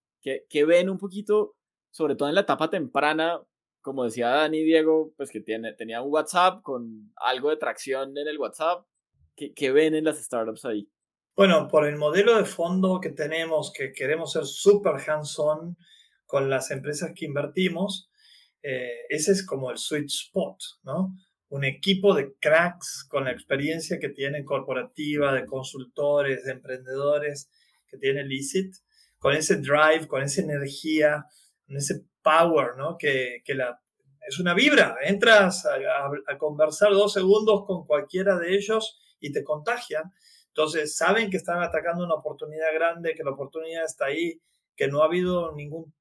que 0.49 0.65
ven 0.65 0.91
un 0.91 0.99
poquito, 0.99 1.57
sobre 1.91 2.17
todo 2.17 2.29
en 2.29 2.35
la 2.35 2.43
etapa 2.43 2.69
temprana, 2.71 3.41
como 3.81 4.05
decía 4.05 4.29
Dani 4.29 4.63
Diego, 4.63 5.13
pues 5.17 5.31
que 5.31 5.41
tiene, 5.41 5.73
tenía 5.73 6.03
un 6.03 6.13
WhatsApp 6.13 6.63
con 6.63 7.13
algo 7.17 7.51
de 7.51 7.57
tracción 7.57 8.17
en 8.19 8.27
el 8.27 8.39
WhatsApp, 8.39 8.85
que 9.35 9.71
ven 9.71 9.95
en 9.95 10.05
las 10.05 10.19
startups 10.19 10.65
ahí. 10.65 10.89
Bueno, 11.37 11.69
por 11.69 11.87
el 11.87 11.97
modelo 11.97 12.35
de 12.39 12.47
fondo 12.47 12.99
que 12.99 13.11
tenemos, 13.11 13.71
que 13.71 13.93
queremos 13.93 14.33
ser 14.33 14.47
súper 14.47 14.95
hands-on 15.07 15.77
con 16.25 16.49
las 16.49 16.71
empresas 16.71 17.13
que 17.15 17.27
invertimos, 17.27 18.11
eh, 18.63 19.03
ese 19.11 19.33
es 19.33 19.45
como 19.45 19.71
el 19.71 19.77
sweet 19.77 20.07
spot, 20.07 20.57
¿no? 20.83 21.15
Un 21.51 21.65
equipo 21.65 22.15
de 22.15 22.35
cracks 22.41 23.07
con 23.09 23.25
la 23.25 23.33
experiencia 23.33 23.99
que 24.01 24.09
tienen 24.09 24.47
corporativa, 24.47 25.35
de 25.35 25.45
consultores, 25.45 26.45
de 26.45 26.53
emprendedores 26.53 27.51
que 27.87 27.99
tiene 27.99 28.25
Licit, 28.25 28.75
con 29.19 29.35
ese 29.35 29.57
drive, 29.57 30.07
con 30.07 30.23
esa 30.23 30.43
energía, 30.43 31.27
con 31.67 31.77
ese 31.77 32.05
power, 32.23 32.77
¿no? 32.77 32.97
Que, 32.99 33.43
que 33.45 33.55
la, 33.55 33.81
es 34.27 34.39
una 34.39 34.55
vibra. 34.55 34.97
Entras 35.03 35.67
a, 35.67 35.77
a, 36.27 36.39
conversar 36.39 36.91
dos 36.93 37.13
segundos 37.13 37.65
con 37.67 37.87
cualquiera 37.87 38.39
de 38.39 38.55
ellos 38.55 38.99
y 39.21 39.33
te 39.33 39.45
contagian. 39.45 40.13
Entonces, 40.49 40.97
saben 40.97 41.31
que 41.31 41.37
están 41.37 41.63
atacando 41.63 42.05
una 42.05 42.15
oportunidad 42.15 42.73
grande, 42.75 43.15
que 43.15 43.25
la 43.25 43.33
oportunidad 43.33 43.85
está 43.85 44.07
ahí, 44.07 44.41
que 44.75 44.89
no 44.89 45.03
ha 45.03 45.07
habido 45.07 45.53
ningún 45.53 45.95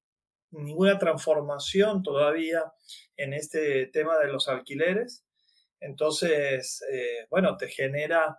ninguna 0.50 0.98
transformación 0.98 2.02
todavía 2.02 2.72
en 3.16 3.32
este 3.32 3.86
tema 3.86 4.18
de 4.18 4.28
los 4.28 4.48
alquileres. 4.48 5.24
Entonces, 5.80 6.82
eh, 6.92 7.26
bueno, 7.30 7.56
te 7.56 7.68
genera 7.68 8.38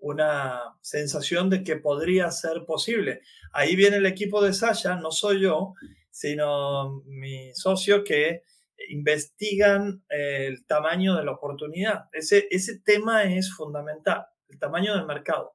una 0.00 0.76
sensación 0.80 1.50
de 1.50 1.62
que 1.62 1.76
podría 1.76 2.30
ser 2.30 2.64
posible. 2.66 3.20
Ahí 3.52 3.76
viene 3.76 3.96
el 3.96 4.06
equipo 4.06 4.42
de 4.42 4.52
Sasha, 4.52 4.96
no 4.96 5.10
soy 5.10 5.42
yo, 5.42 5.74
sino 6.10 7.02
mi 7.06 7.54
socio 7.54 8.02
que 8.02 8.42
investigan 8.88 10.02
el 10.08 10.64
tamaño 10.66 11.14
de 11.16 11.24
la 11.24 11.32
oportunidad. 11.32 12.04
Ese, 12.12 12.48
ese 12.50 12.80
tema 12.80 13.24
es 13.24 13.52
fundamental, 13.52 14.26
el 14.48 14.58
tamaño 14.58 14.94
del 14.96 15.06
mercado. 15.06 15.54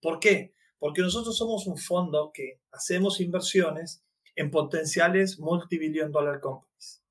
¿Por 0.00 0.18
qué? 0.18 0.54
Porque 0.78 1.02
nosotros 1.02 1.36
somos 1.36 1.66
un 1.66 1.78
fondo 1.78 2.30
que 2.34 2.60
hacemos 2.72 3.20
inversiones 3.20 4.04
en 4.36 4.50
potenciales 4.50 5.38
multibillion 5.38 6.10
dollar 6.10 6.40
companies. 6.40 7.02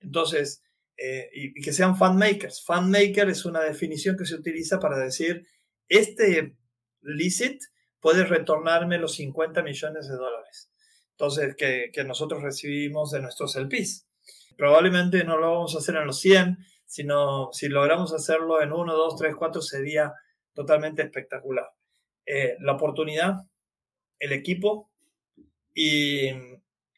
Entonces, 0.00 0.62
eh, 0.96 1.30
y, 1.32 1.62
que 1.62 1.72
sean 1.72 1.96
fan 1.96 2.16
makers. 2.16 2.64
Fan 2.64 2.90
maker 2.90 3.28
es 3.30 3.44
una 3.44 3.60
definición 3.60 4.16
que 4.16 4.26
se 4.26 4.34
utiliza 4.34 4.78
para 4.78 4.98
decir, 4.98 5.46
este 5.88 6.56
licit 7.00 7.62
puede 8.00 8.24
retornarme 8.24 8.98
los 8.98 9.14
50 9.14 9.62
millones 9.62 10.08
de 10.08 10.16
dólares. 10.16 10.70
Entonces, 11.12 11.54
que, 11.56 11.90
que 11.92 12.04
nosotros 12.04 12.42
recibimos 12.42 13.12
de 13.12 13.20
nuestros 13.20 13.54
LPs. 13.56 14.08
Probablemente 14.56 15.24
no 15.24 15.38
lo 15.38 15.52
vamos 15.52 15.74
a 15.74 15.78
hacer 15.78 15.96
en 15.96 16.06
los 16.06 16.18
100, 16.20 16.58
sino 16.86 17.50
si 17.52 17.68
logramos 17.68 18.12
hacerlo 18.12 18.60
en 18.60 18.72
1, 18.72 18.92
2, 18.94 19.16
3, 19.16 19.34
4 19.36 19.62
sería 19.62 20.12
totalmente 20.52 21.02
espectacular. 21.02 21.66
Eh, 22.26 22.56
la 22.60 22.72
oportunidad, 22.72 23.36
el 24.18 24.32
equipo 24.32 24.90
y 25.74 26.30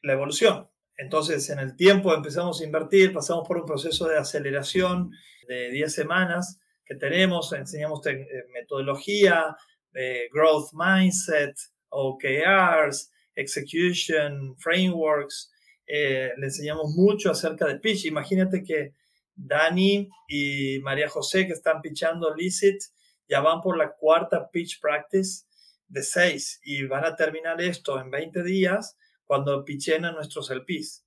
la 0.03 0.13
evolución. 0.13 0.69
Entonces, 0.97 1.49
en 1.51 1.59
el 1.59 1.77
tiempo 1.77 2.15
empezamos 2.15 2.61
a 2.61 2.65
invertir, 2.65 3.13
pasamos 3.13 3.47
por 3.47 3.57
un 3.59 3.67
proceso 3.67 4.07
de 4.07 4.19
aceleración 4.19 5.11
de 5.49 5.71
10 5.71 5.93
semanas 5.93 6.61
que 6.85 6.95
tenemos, 6.95 7.53
enseñamos 7.53 8.07
eh, 8.07 8.47
metodología, 8.53 9.57
eh, 9.95 10.29
growth 10.33 10.71
mindset, 10.73 11.55
OKRs, 11.89 13.11
execution, 13.35 14.57
frameworks, 14.59 15.51
eh, 15.87 16.33
le 16.37 16.47
enseñamos 16.47 16.95
mucho 16.95 17.31
acerca 17.31 17.67
de 17.67 17.79
pitch. 17.79 18.07
Imagínate 18.07 18.63
que 18.63 18.95
Dani 19.35 20.09
y 20.29 20.79
María 20.81 21.09
José, 21.09 21.47
que 21.47 21.53
están 21.53 21.81
pitchando 21.81 22.35
Licit, 22.35 22.81
ya 23.29 23.41
van 23.41 23.61
por 23.61 23.77
la 23.77 23.93
cuarta 23.93 24.51
pitch 24.51 24.81
practice 24.81 25.45
de 25.89 26.03
6 26.03 26.61
y 26.65 26.85
van 26.87 27.05
a 27.05 27.17
terminar 27.17 27.61
esto 27.61 28.01
en 28.01 28.11
20 28.11 28.43
días 28.43 28.97
cuando 29.25 29.65
pichen 29.65 30.05
a 30.05 30.13
nuestros 30.13 30.51
LPs. 30.51 31.05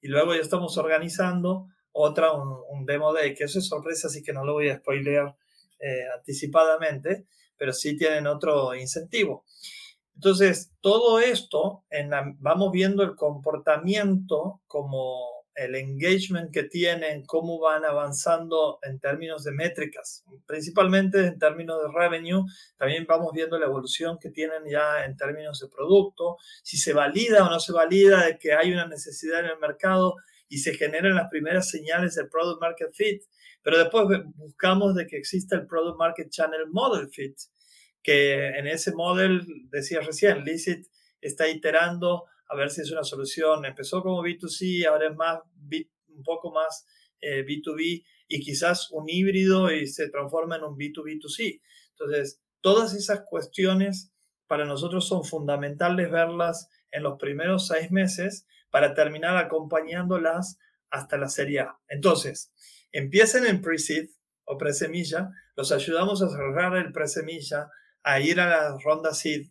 Y 0.00 0.08
luego 0.08 0.34
ya 0.34 0.40
estamos 0.40 0.76
organizando 0.76 1.68
otra, 1.92 2.32
un, 2.32 2.86
demo 2.86 3.12
day, 3.12 3.34
que 3.34 3.44
eso 3.44 3.58
es 3.58 3.66
sorpresa, 3.66 4.08
así 4.08 4.22
que 4.22 4.32
no 4.32 4.44
lo 4.44 4.54
voy 4.54 4.68
a 4.68 4.78
spoilear 4.78 5.36
eh, 5.78 6.04
anticipadamente, 6.16 7.26
pero 7.56 7.72
sí 7.72 7.96
tienen 7.96 8.26
otro 8.26 8.74
incentivo. 8.74 9.44
Entonces, 10.14 10.72
todo 10.80 11.18
esto, 11.18 11.84
en 11.90 12.10
vamos 12.38 12.72
viendo 12.72 13.02
el 13.02 13.16
comportamiento 13.16 14.60
como 14.66 15.40
el 15.54 15.74
engagement 15.74 16.52
que 16.52 16.62
tienen, 16.62 17.24
cómo 17.26 17.58
van 17.58 17.84
avanzando 17.84 18.78
en 18.82 18.98
términos 18.98 19.44
de 19.44 19.52
métricas, 19.52 20.24
principalmente 20.46 21.26
en 21.26 21.38
términos 21.38 21.82
de 21.82 21.92
revenue. 21.92 22.44
También 22.76 23.04
vamos 23.06 23.32
viendo 23.32 23.58
la 23.58 23.66
evolución 23.66 24.18
que 24.18 24.30
tienen 24.30 24.64
ya 24.70 25.04
en 25.04 25.16
términos 25.16 25.60
de 25.60 25.68
producto, 25.68 26.38
si 26.62 26.76
se 26.76 26.92
valida 26.92 27.46
o 27.46 27.50
no 27.50 27.60
se 27.60 27.72
valida 27.72 28.24
de 28.24 28.38
que 28.38 28.54
hay 28.54 28.72
una 28.72 28.86
necesidad 28.86 29.40
en 29.40 29.46
el 29.46 29.58
mercado 29.58 30.16
y 30.50 30.58
se 30.58 30.74
generan 30.74 31.14
las 31.14 31.30
primeras 31.30 31.70
señales 31.70 32.16
del 32.16 32.28
product 32.28 32.60
market 32.60 32.92
fit. 32.92 33.22
Pero 33.62 33.78
después 33.78 34.06
buscamos 34.34 34.94
de 34.94 35.06
que 35.06 35.16
exista 35.16 35.56
el 35.56 35.66
product 35.66 35.96
market 35.96 36.28
channel 36.28 36.66
model 36.70 37.08
fit, 37.08 37.38
que 38.02 38.48
en 38.48 38.66
ese 38.66 38.92
model, 38.92 39.46
decía 39.70 40.00
recién, 40.00 40.44
Licit 40.44 40.86
está 41.20 41.48
iterando 41.48 42.24
a 42.48 42.56
ver 42.56 42.70
si 42.70 42.80
es 42.80 42.90
una 42.90 43.04
solución. 43.04 43.64
Empezó 43.64 44.02
como 44.02 44.22
B2C, 44.22 44.86
ahora 44.86 45.08
es 45.08 45.16
más 45.16 45.38
un 46.08 46.22
poco 46.24 46.52
más 46.52 46.84
eh, 47.20 47.44
B2B 47.46 48.04
y 48.26 48.40
quizás 48.40 48.90
un 48.90 49.08
híbrido 49.08 49.70
y 49.70 49.86
se 49.86 50.10
transforma 50.10 50.56
en 50.56 50.64
un 50.64 50.76
B2B2C. 50.76 51.60
Entonces, 51.90 52.42
todas 52.60 52.94
esas 52.94 53.22
cuestiones 53.28 54.12
para 54.48 54.64
nosotros 54.64 55.06
son 55.06 55.22
fundamentales 55.22 56.10
verlas 56.10 56.68
en 56.90 57.04
los 57.04 57.18
primeros 57.20 57.68
seis 57.68 57.92
meses 57.92 58.48
para 58.70 58.94
terminar 58.94 59.36
acompañándolas 59.36 60.58
hasta 60.90 61.16
la 61.16 61.28
serie 61.28 61.60
A. 61.60 61.78
Entonces, 61.88 62.52
empiecen 62.92 63.46
en 63.46 63.60
pre-seed 63.60 64.10
o 64.44 64.58
pre-semilla, 64.58 65.30
los 65.56 65.72
ayudamos 65.72 66.22
a 66.22 66.28
cerrar 66.28 66.76
el 66.76 66.92
pre-semilla, 66.92 67.70
a 68.02 68.20
ir 68.20 68.40
a 68.40 68.48
la 68.48 68.78
ronda 68.82 69.12
seed 69.14 69.50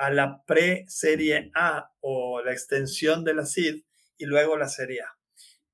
a 0.00 0.10
la 0.10 0.42
pre-serie 0.46 1.50
A 1.54 1.92
o 2.00 2.40
la 2.42 2.52
extensión 2.52 3.22
de 3.22 3.34
la 3.34 3.44
SID 3.44 3.84
y 4.16 4.24
luego 4.24 4.56
la 4.56 4.68
serie 4.68 5.02
A. 5.02 5.14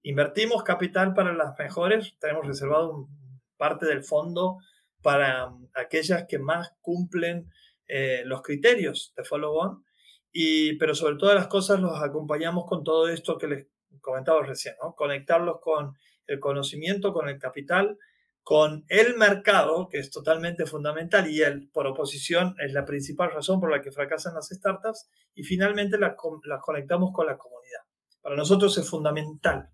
Invertimos 0.02 0.64
capital 0.64 1.14
para 1.14 1.32
las 1.32 1.56
mejores, 1.56 2.16
tenemos 2.18 2.44
reservado 2.44 3.08
parte 3.56 3.86
del 3.86 4.02
fondo 4.02 4.58
para 5.00 5.46
um, 5.46 5.68
aquellas 5.74 6.26
que 6.28 6.40
más 6.40 6.72
cumplen 6.80 7.48
eh, 7.86 8.22
los 8.24 8.42
criterios 8.42 9.12
de 9.16 9.22
follow-on, 9.22 9.84
y, 10.38 10.76
pero 10.76 10.94
sobre 10.94 11.16
todas 11.16 11.34
las 11.34 11.46
cosas 11.46 11.80
los 11.80 11.98
acompañamos 12.02 12.66
con 12.66 12.84
todo 12.84 13.08
esto 13.08 13.38
que 13.38 13.46
les 13.46 13.68
comentaba 14.02 14.42
recién, 14.42 14.74
¿no? 14.82 14.94
conectarlos 14.94 15.60
con 15.62 15.96
el 16.26 16.40
conocimiento, 16.40 17.14
con 17.14 17.30
el 17.30 17.38
capital, 17.38 17.96
con 18.42 18.84
el 18.88 19.16
mercado, 19.16 19.88
que 19.88 19.96
es 19.96 20.10
totalmente 20.10 20.66
fundamental 20.66 21.30
y 21.30 21.40
él, 21.40 21.70
por 21.72 21.86
oposición, 21.86 22.54
es 22.62 22.74
la 22.74 22.84
principal 22.84 23.30
razón 23.32 23.60
por 23.60 23.70
la 23.70 23.80
que 23.80 23.92
fracasan 23.92 24.34
las 24.34 24.50
startups, 24.50 25.08
y 25.34 25.42
finalmente 25.42 25.96
las 25.96 26.16
la 26.44 26.60
conectamos 26.60 27.12
con 27.14 27.26
la 27.26 27.38
comunidad. 27.38 27.80
Para 28.20 28.36
nosotros 28.36 28.76
es 28.76 28.90
fundamental 28.90 29.70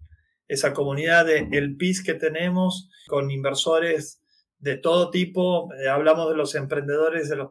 esa 0.47 0.73
comunidad 0.73 1.27
de 1.27 1.49
el 1.51 1.77
PIS 1.77 2.05
que 2.05 2.15
tenemos 2.15 2.89
con 3.09 3.33
inversores 3.33 4.23
de 4.61 4.77
todo 4.77 5.11
tipo. 5.11 5.75
Eh, 5.75 5.89
hablamos 5.89 6.31
de 6.31 6.37
los 6.37 6.55
emprendedores 6.55 7.29
de 7.29 7.35
los, 7.35 7.51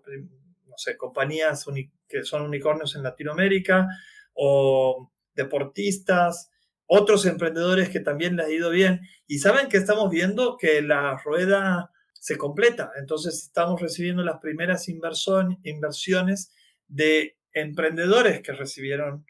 sé, 0.82 0.98
compañías 0.98 1.66
que 2.08 2.24
son 2.24 2.44
unicornios 2.44 2.96
en 2.96 3.04
Latinoamérica 3.04 3.88
o 4.34 5.12
deportistas, 5.34 6.50
otros 6.86 7.26
emprendedores 7.26 7.90
que 7.90 8.02
también 8.02 8.36
les 8.36 8.48
ha 8.48 8.52
ido 8.52 8.70
bien 8.70 9.02
y 9.26 9.40
saben 9.40 9.70
que 9.70 9.78
estamos 9.78 10.10
viendo 10.10 10.58
que 10.58 10.82
la 10.82 11.18
rueda 11.24 11.92
se 12.14 12.38
completa. 12.38 12.92
Entonces 12.98 13.44
estamos 13.44 13.82
recibiendo 13.82 14.24
las 14.24 14.40
primeras 14.40 14.90
inversiones 14.90 16.52
de 16.88 17.38
emprendedores 17.54 18.42
que 18.42 18.52
recibieron 18.52 19.26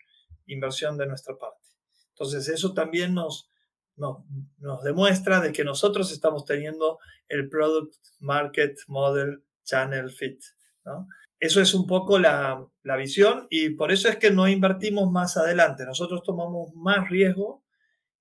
inversión 0.47 0.97
de 0.97 1.07
nuestra 1.07 1.37
parte. 1.37 1.61
Entonces 2.09 2.47
eso 2.49 2.73
también 2.73 3.13
nos, 3.13 3.49
nos, 3.95 4.23
nos 4.57 4.83
demuestra 4.83 5.39
de 5.39 5.51
que 5.53 5.63
nosotros 5.63 6.11
estamos 6.11 6.45
teniendo 6.45 6.99
el 7.27 7.47
Product 7.47 7.93
Market 8.19 8.77
Model 8.87 9.43
Channel 9.63 10.11
Fit. 10.11 10.41
¿no? 10.83 11.07
Eso 11.41 11.59
es 11.59 11.73
un 11.73 11.87
poco 11.87 12.19
la, 12.19 12.63
la, 12.83 12.95
visión 12.97 13.47
y 13.49 13.71
por 13.71 13.91
eso 13.91 14.07
es 14.07 14.17
que 14.17 14.29
no 14.29 14.47
invertimos 14.47 15.11
más 15.11 15.37
adelante. 15.37 15.85
Nosotros 15.85 16.21
tomamos 16.23 16.71
más 16.75 17.09
riesgo 17.09 17.63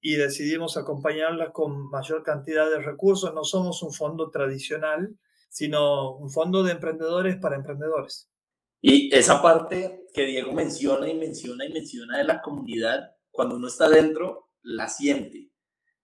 y 0.00 0.14
decidimos 0.14 0.78
acompañarla 0.78 1.52
con 1.52 1.90
mayor 1.90 2.22
cantidad 2.22 2.70
de 2.70 2.78
recursos. 2.78 3.34
No 3.34 3.44
somos 3.44 3.82
un 3.82 3.92
fondo 3.92 4.30
tradicional, 4.30 5.18
sino 5.50 6.16
un 6.16 6.30
fondo 6.30 6.62
de 6.62 6.72
emprendedores 6.72 7.36
para 7.36 7.56
emprendedores. 7.56 8.30
Y 8.80 9.14
esa 9.14 9.42
parte 9.42 10.06
que 10.14 10.24
Diego 10.24 10.52
menciona 10.52 11.06
y 11.06 11.14
menciona 11.14 11.66
y 11.66 11.72
menciona 11.74 12.16
de 12.16 12.24
la 12.24 12.40
comunidad, 12.40 13.16
cuando 13.30 13.56
uno 13.56 13.68
está 13.68 13.90
dentro, 13.90 14.48
la 14.62 14.88
siente. 14.88 15.50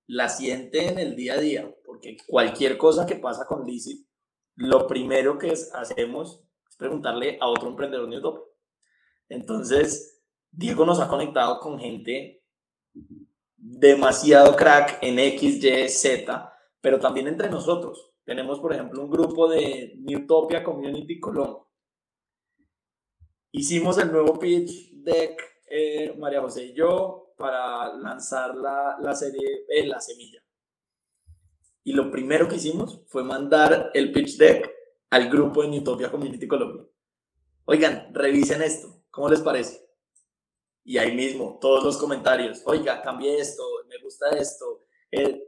La 0.07 0.29
siente 0.29 0.87
en 0.89 0.99
el 0.99 1.17
día 1.17 1.33
a 1.35 1.39
día, 1.39 1.75
porque 1.83 2.19
cualquier 2.27 2.77
cosa 2.77 3.07
que 3.07 3.17
pasa 3.17 3.47
con 3.47 3.65
Lizzie, 3.65 4.05
lo 4.57 4.87
primero 4.87 5.39
que 5.39 5.55
hacemos 5.73 6.46
preguntarle 6.77 7.39
a 7.41 7.49
otro 7.49 7.69
emprendedor 7.69 8.09
de 8.09 8.17
YouTube. 8.17 8.45
Entonces, 9.29 10.23
Diego 10.51 10.85
nos 10.87 11.01
ha 11.01 11.09
conectado 11.09 11.61
con 11.61 11.79
gente 11.79 12.43
demasiado 13.57 14.55
crack 14.57 14.99
en 15.03 15.19
X, 15.19 15.63
Y, 15.63 15.89
Z, 15.89 16.53
pero 16.81 17.01
también 17.01 17.27
entre 17.29 17.51
nosotros. 17.51 18.13
Tenemos, 18.25 18.61
por 18.61 18.73
ejemplo, 18.73 19.03
un 19.03 19.11
grupo 19.11 19.49
de 19.49 19.95
Newtopia 19.99 20.63
Community 20.63 21.21
Colombia. 21.21 21.63
Hicimos 23.53 23.99
el 23.99 24.13
nuevo 24.13 24.39
pitch 24.39 24.93
deck, 24.93 25.41
eh, 25.71 26.15
María 26.19 26.41
José 26.41 26.67
y 26.67 26.75
yo, 26.75 27.33
para 27.37 27.95
lanzar 27.95 28.55
la, 28.55 28.97
la 29.01 29.15
serie 29.15 29.65
en 29.69 29.89
La 29.89 30.01
Semilla. 30.01 30.43
Y 31.85 31.93
lo 31.93 32.11
primero 32.11 32.49
que 32.49 32.57
hicimos 32.57 33.05
fue 33.07 33.23
mandar 33.23 33.91
el 33.95 34.11
pitch 34.13 34.37
deck 34.37 34.76
al 35.11 35.31
grupo 35.31 35.63
de 35.63 35.69
Newtopia 35.69 36.11
Community 36.11 36.47
Colombia. 36.47 36.85
Oigan, 37.65 38.11
revisen 38.13 38.63
esto, 38.63 39.03
¿cómo 39.11 39.29
les 39.29 39.41
parece? 39.41 39.87
y 40.87 40.99
ahí 40.99 41.17
mismo 41.17 41.59
todos 41.61 41.83
los 41.83 41.97
comentarios, 41.97 42.63
oiga, 42.65 43.03
cambié 43.03 43.41
esto, 43.41 43.65
me 43.89 43.99
gusta 43.99 44.31
esto. 44.39 44.87
El, 45.11 45.43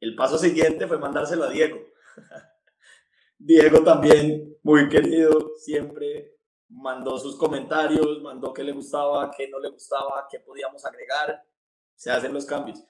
el 0.00 0.14
paso 0.14 0.36
siguiente 0.36 0.86
fue 0.86 0.98
mandárselo 0.98 1.44
a 1.44 1.50
Diego. 1.50 1.80
Diego 3.38 3.82
también, 3.82 4.58
muy 4.62 4.86
querido, 4.90 5.52
siempre 5.56 6.36
mandó 6.68 7.18
sus 7.18 7.36
comentarios, 7.38 8.20
mandó 8.20 8.52
qué 8.52 8.62
le 8.62 8.72
gustaba, 8.72 9.30
qué 9.34 9.48
no 9.48 9.58
le 9.58 9.70
gustaba, 9.70 10.28
qué 10.30 10.40
podíamos 10.40 10.84
agregar, 10.84 11.42
se 11.94 12.10
hacen 12.10 12.34
los 12.34 12.44
cambios. 12.44 12.84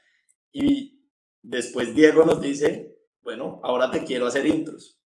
Y 0.50 1.08
después 1.40 1.94
Diego 1.94 2.24
nos 2.24 2.40
dice, 2.40 2.98
bueno, 3.22 3.60
ahora 3.62 3.92
te 3.92 4.02
quiero 4.02 4.26
hacer 4.26 4.44
intros. 4.44 4.99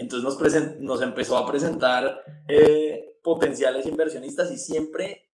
Entonces 0.00 0.24
nos, 0.24 0.80
nos 0.80 1.02
empezó 1.02 1.36
a 1.36 1.46
presentar 1.46 2.24
eh, 2.48 3.18
potenciales 3.22 3.84
inversionistas 3.84 4.50
y 4.50 4.56
siempre 4.56 5.30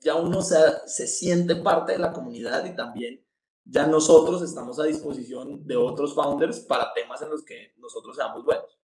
ya 0.00 0.14
uno 0.14 0.40
se, 0.40 0.56
se 0.86 1.06
siente 1.06 1.56
parte 1.56 1.92
de 1.92 1.98
la 1.98 2.10
comunidad 2.10 2.64
y 2.64 2.74
también 2.74 3.22
ya 3.64 3.86
nosotros 3.86 4.40
estamos 4.40 4.80
a 4.80 4.84
disposición 4.84 5.66
de 5.66 5.76
otros 5.76 6.14
founders 6.14 6.60
para 6.60 6.94
temas 6.94 7.20
en 7.20 7.28
los 7.28 7.44
que 7.44 7.74
nosotros 7.76 8.16
seamos 8.16 8.46
buenos. 8.46 8.78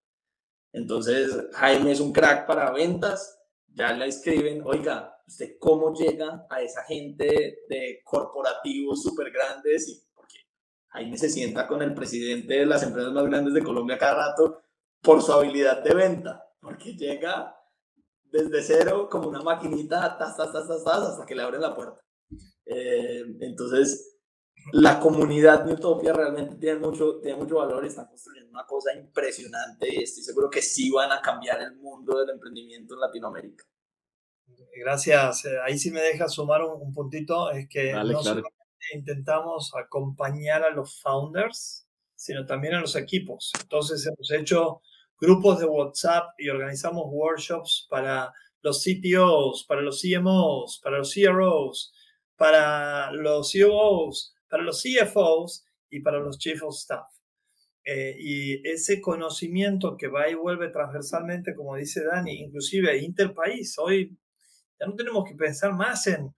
Entonces, 0.71 1.35
Jaime 1.53 1.91
es 1.91 1.99
un 1.99 2.13
crack 2.13 2.45
para 2.45 2.71
ventas, 2.71 3.41
ya 3.67 3.91
le 3.93 4.05
escriben, 4.05 4.61
oiga, 4.63 5.19
¿usted 5.27 5.57
cómo 5.59 5.91
llega 5.91 6.45
a 6.51 6.61
esa 6.61 6.83
gente 6.83 7.63
de 7.67 8.01
corporativos 8.03 9.01
súper 9.01 9.31
grandes? 9.31 9.89
Y 9.89 10.03
porque 10.13 10.37
Jaime 10.89 11.17
se 11.17 11.29
sienta 11.29 11.65
con 11.65 11.81
el 11.81 11.95
presidente 11.95 12.59
de 12.59 12.65
las 12.67 12.83
empresas 12.83 13.11
más 13.11 13.25
grandes 13.25 13.55
de 13.55 13.63
Colombia 13.63 13.97
cada 13.97 14.29
rato 14.29 14.68
por 15.01 15.21
su 15.21 15.31
habilidad 15.31 15.83
de 15.83 15.93
venta, 15.93 16.45
porque 16.61 16.93
llega 16.95 17.55
desde 18.23 18.61
cero 18.61 19.07
como 19.09 19.29
una 19.29 19.41
maquinita, 19.41 20.17
tas, 20.17 20.37
tas, 20.37 20.51
tas, 20.51 20.67
tas, 20.67 21.03
hasta 21.03 21.25
que 21.25 21.35
le 21.35 21.43
abren 21.43 21.61
la 21.61 21.73
puerta. 21.73 22.01
Eh, 22.65 23.23
entonces, 23.39 24.19
la 24.73 24.99
comunidad 24.99 25.63
de 25.63 25.73
Utopia 25.73 26.13
realmente 26.13 26.55
tiene 26.55 26.79
mucho, 26.79 27.19
tiene 27.19 27.37
mucho 27.37 27.55
valor 27.55 27.83
y 27.83 27.87
están 27.87 28.07
construyendo 28.07 28.51
una 28.51 28.65
cosa 28.65 28.93
impresionante 28.93 29.91
y 29.91 30.03
estoy 30.03 30.23
seguro 30.23 30.49
que 30.49 30.61
sí 30.61 30.91
van 30.91 31.11
a 31.11 31.21
cambiar 31.21 31.61
el 31.61 31.75
mundo 31.77 32.19
del 32.19 32.29
emprendimiento 32.31 32.93
en 32.93 32.99
Latinoamérica. 32.99 33.65
Gracias. 34.75 35.45
Eh, 35.45 35.57
ahí 35.65 35.77
sí 35.77 35.91
me 35.91 36.01
deja 36.01 36.27
sumar 36.27 36.63
un, 36.63 36.93
puntito, 36.93 37.51
es 37.51 37.67
que 37.67 37.93
no 37.93 38.21
solamente 38.21 38.53
intentamos 38.93 39.71
acompañar 39.75 40.63
a 40.63 40.69
los 40.69 41.01
founders, 41.01 41.87
sino 42.15 42.45
también 42.45 42.75
a 42.75 42.81
los 42.81 42.95
equipos. 42.95 43.51
Entonces 43.61 44.05
hemos 44.05 44.31
hecho 44.31 44.81
grupos 45.19 45.59
de 45.59 45.65
WhatsApp 45.65 46.29
y 46.37 46.49
organizamos 46.49 47.05
workshops 47.07 47.87
para 47.89 48.31
los 48.61 48.83
CTOs, 48.83 49.65
para 49.67 49.81
los 49.81 50.01
CMOs, 50.01 50.79
para 50.83 50.97
los 50.97 51.13
CROs, 51.13 51.93
para 52.35 53.11
los 53.11 53.51
COOs, 53.51 54.35
para 54.49 54.63
los 54.63 54.81
CFOs 54.81 55.65
y 55.89 56.01
para 56.01 56.19
los 56.19 56.37
Chief 56.37 56.61
of 56.63 56.75
Staff. 56.75 57.07
Eh, 57.83 58.15
y 58.19 58.67
ese 58.67 59.01
conocimiento 59.01 59.97
que 59.97 60.07
va 60.07 60.29
y 60.29 60.35
vuelve 60.35 60.69
transversalmente, 60.69 61.55
como 61.55 61.75
dice 61.75 62.03
Dani, 62.03 62.33
inclusive 62.39 62.97
interpaís. 62.97 63.77
Hoy 63.79 64.17
ya 64.79 64.85
no 64.85 64.95
tenemos 64.95 65.23
que 65.27 65.35
pensar 65.35 65.73
más 65.73 66.05
en 66.07 66.33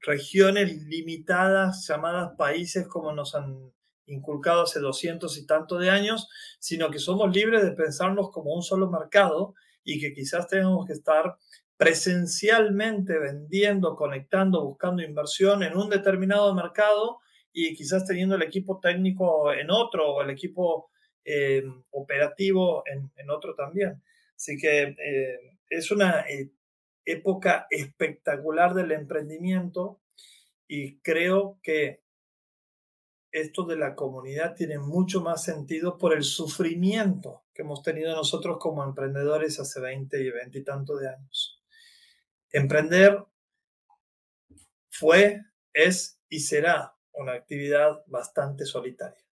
regiones 0.00 0.70
limitadas 0.84 1.86
llamadas 1.88 2.36
países 2.36 2.86
como 2.88 3.12
nos 3.12 3.34
han 3.34 3.72
inculcado 4.06 4.62
hace 4.62 4.80
doscientos 4.80 5.36
y 5.38 5.46
tanto 5.46 5.78
de 5.78 5.90
años, 5.90 6.28
sino 6.58 6.90
que 6.90 6.98
somos 6.98 7.34
libres 7.34 7.62
de 7.62 7.72
pensarnos 7.72 8.30
como 8.30 8.54
un 8.54 8.62
solo 8.62 8.90
mercado 8.90 9.54
y 9.84 10.00
que 10.00 10.12
quizás 10.12 10.48
tenemos 10.48 10.86
que 10.86 10.92
estar 10.92 11.36
presencialmente 11.76 13.18
vendiendo, 13.18 13.96
conectando, 13.96 14.64
buscando 14.64 15.02
inversión 15.02 15.62
en 15.62 15.76
un 15.76 15.90
determinado 15.90 16.54
mercado 16.54 17.20
y 17.52 17.74
quizás 17.74 18.06
teniendo 18.06 18.34
el 18.34 18.42
equipo 18.42 18.80
técnico 18.80 19.52
en 19.52 19.70
otro 19.70 20.14
o 20.14 20.22
el 20.22 20.30
equipo 20.30 20.90
eh, 21.24 21.64
operativo 21.90 22.84
en, 22.86 23.30
otro 23.30 23.54
también. 23.54 24.02
Así 24.34 24.56
que 24.56 24.94
eh, 24.98 25.58
es 25.68 25.90
una 25.90 26.20
eh, 26.28 26.50
época 27.04 27.66
espectacular 27.70 28.74
del 28.74 28.92
emprendimiento 28.92 30.00
y 30.68 30.98
creo 30.98 31.58
que 31.62 32.02
esto 33.36 33.64
de 33.64 33.76
la 33.76 33.94
comunidad 33.94 34.54
tiene 34.54 34.78
mucho 34.78 35.20
más 35.20 35.44
sentido 35.44 35.98
por 35.98 36.14
el 36.14 36.24
sufrimiento 36.24 37.44
que 37.52 37.62
hemos 37.62 37.82
tenido 37.82 38.14
nosotros 38.14 38.56
como 38.58 38.82
emprendedores 38.82 39.60
hace 39.60 39.80
20 39.80 40.22
y 40.22 40.30
20 40.30 40.58
y 40.58 40.64
tanto 40.64 40.96
de 40.96 41.08
años. 41.08 41.62
Emprender 42.50 43.24
fue, 44.90 45.42
es 45.72 46.18
y 46.28 46.40
será 46.40 46.94
una 47.12 47.32
actividad 47.32 48.02
bastante 48.06 48.64
solitaria. 48.64 49.24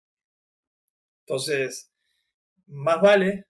Entonces, 1.25 1.91
más 2.67 3.01
vale 3.01 3.47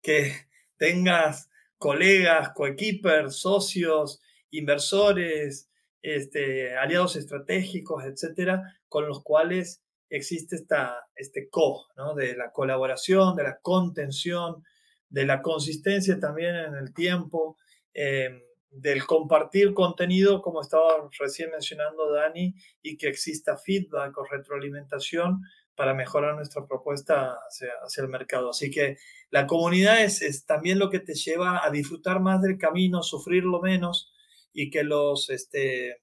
que 0.00 0.32
tengas 0.76 1.50
colegas, 1.76 2.50
coequippers, 2.54 3.36
socios, 3.36 4.20
inversores, 4.50 5.68
este, 6.02 6.76
aliados 6.76 7.16
estratégicos, 7.16 8.04
etcétera, 8.04 8.80
con 8.88 9.08
los 9.08 9.22
cuales 9.22 9.82
existe 10.10 10.56
esta, 10.56 11.08
este 11.14 11.48
co, 11.48 11.86
¿no? 11.96 12.14
de 12.14 12.36
la 12.36 12.52
colaboración, 12.52 13.36
de 13.36 13.44
la 13.44 13.58
contención, 13.58 14.64
de 15.08 15.26
la 15.26 15.42
consistencia 15.42 16.18
también 16.18 16.54
en 16.56 16.74
el 16.74 16.92
tiempo, 16.92 17.56
em, 17.94 18.40
del 18.70 19.06
compartir 19.06 19.72
contenido, 19.72 20.42
como 20.42 20.60
estaba 20.60 21.08
recién 21.18 21.50
mencionando 21.50 22.12
Dani, 22.12 22.54
y 22.82 22.96
que 22.96 23.08
exista 23.08 23.56
feedback 23.56 24.16
o 24.18 24.24
retroalimentación 24.24 25.42
para 25.74 25.94
mejorar 25.94 26.34
nuestra 26.34 26.66
propuesta 26.66 27.38
hacia, 27.48 28.02
el 28.02 28.08
mercado. 28.08 28.50
Así 28.50 28.70
que 28.70 28.98
la 29.30 29.46
comunidad 29.46 30.02
es, 30.02 30.22
es, 30.22 30.44
también 30.44 30.78
lo 30.78 30.90
que 30.90 31.00
te 31.00 31.14
lleva 31.14 31.64
a 31.64 31.70
disfrutar 31.70 32.20
más 32.20 32.42
del 32.42 32.58
camino, 32.58 33.02
sufrirlo 33.02 33.60
menos 33.60 34.12
y 34.52 34.70
que 34.70 34.82
los, 34.82 35.30
este, 35.30 36.02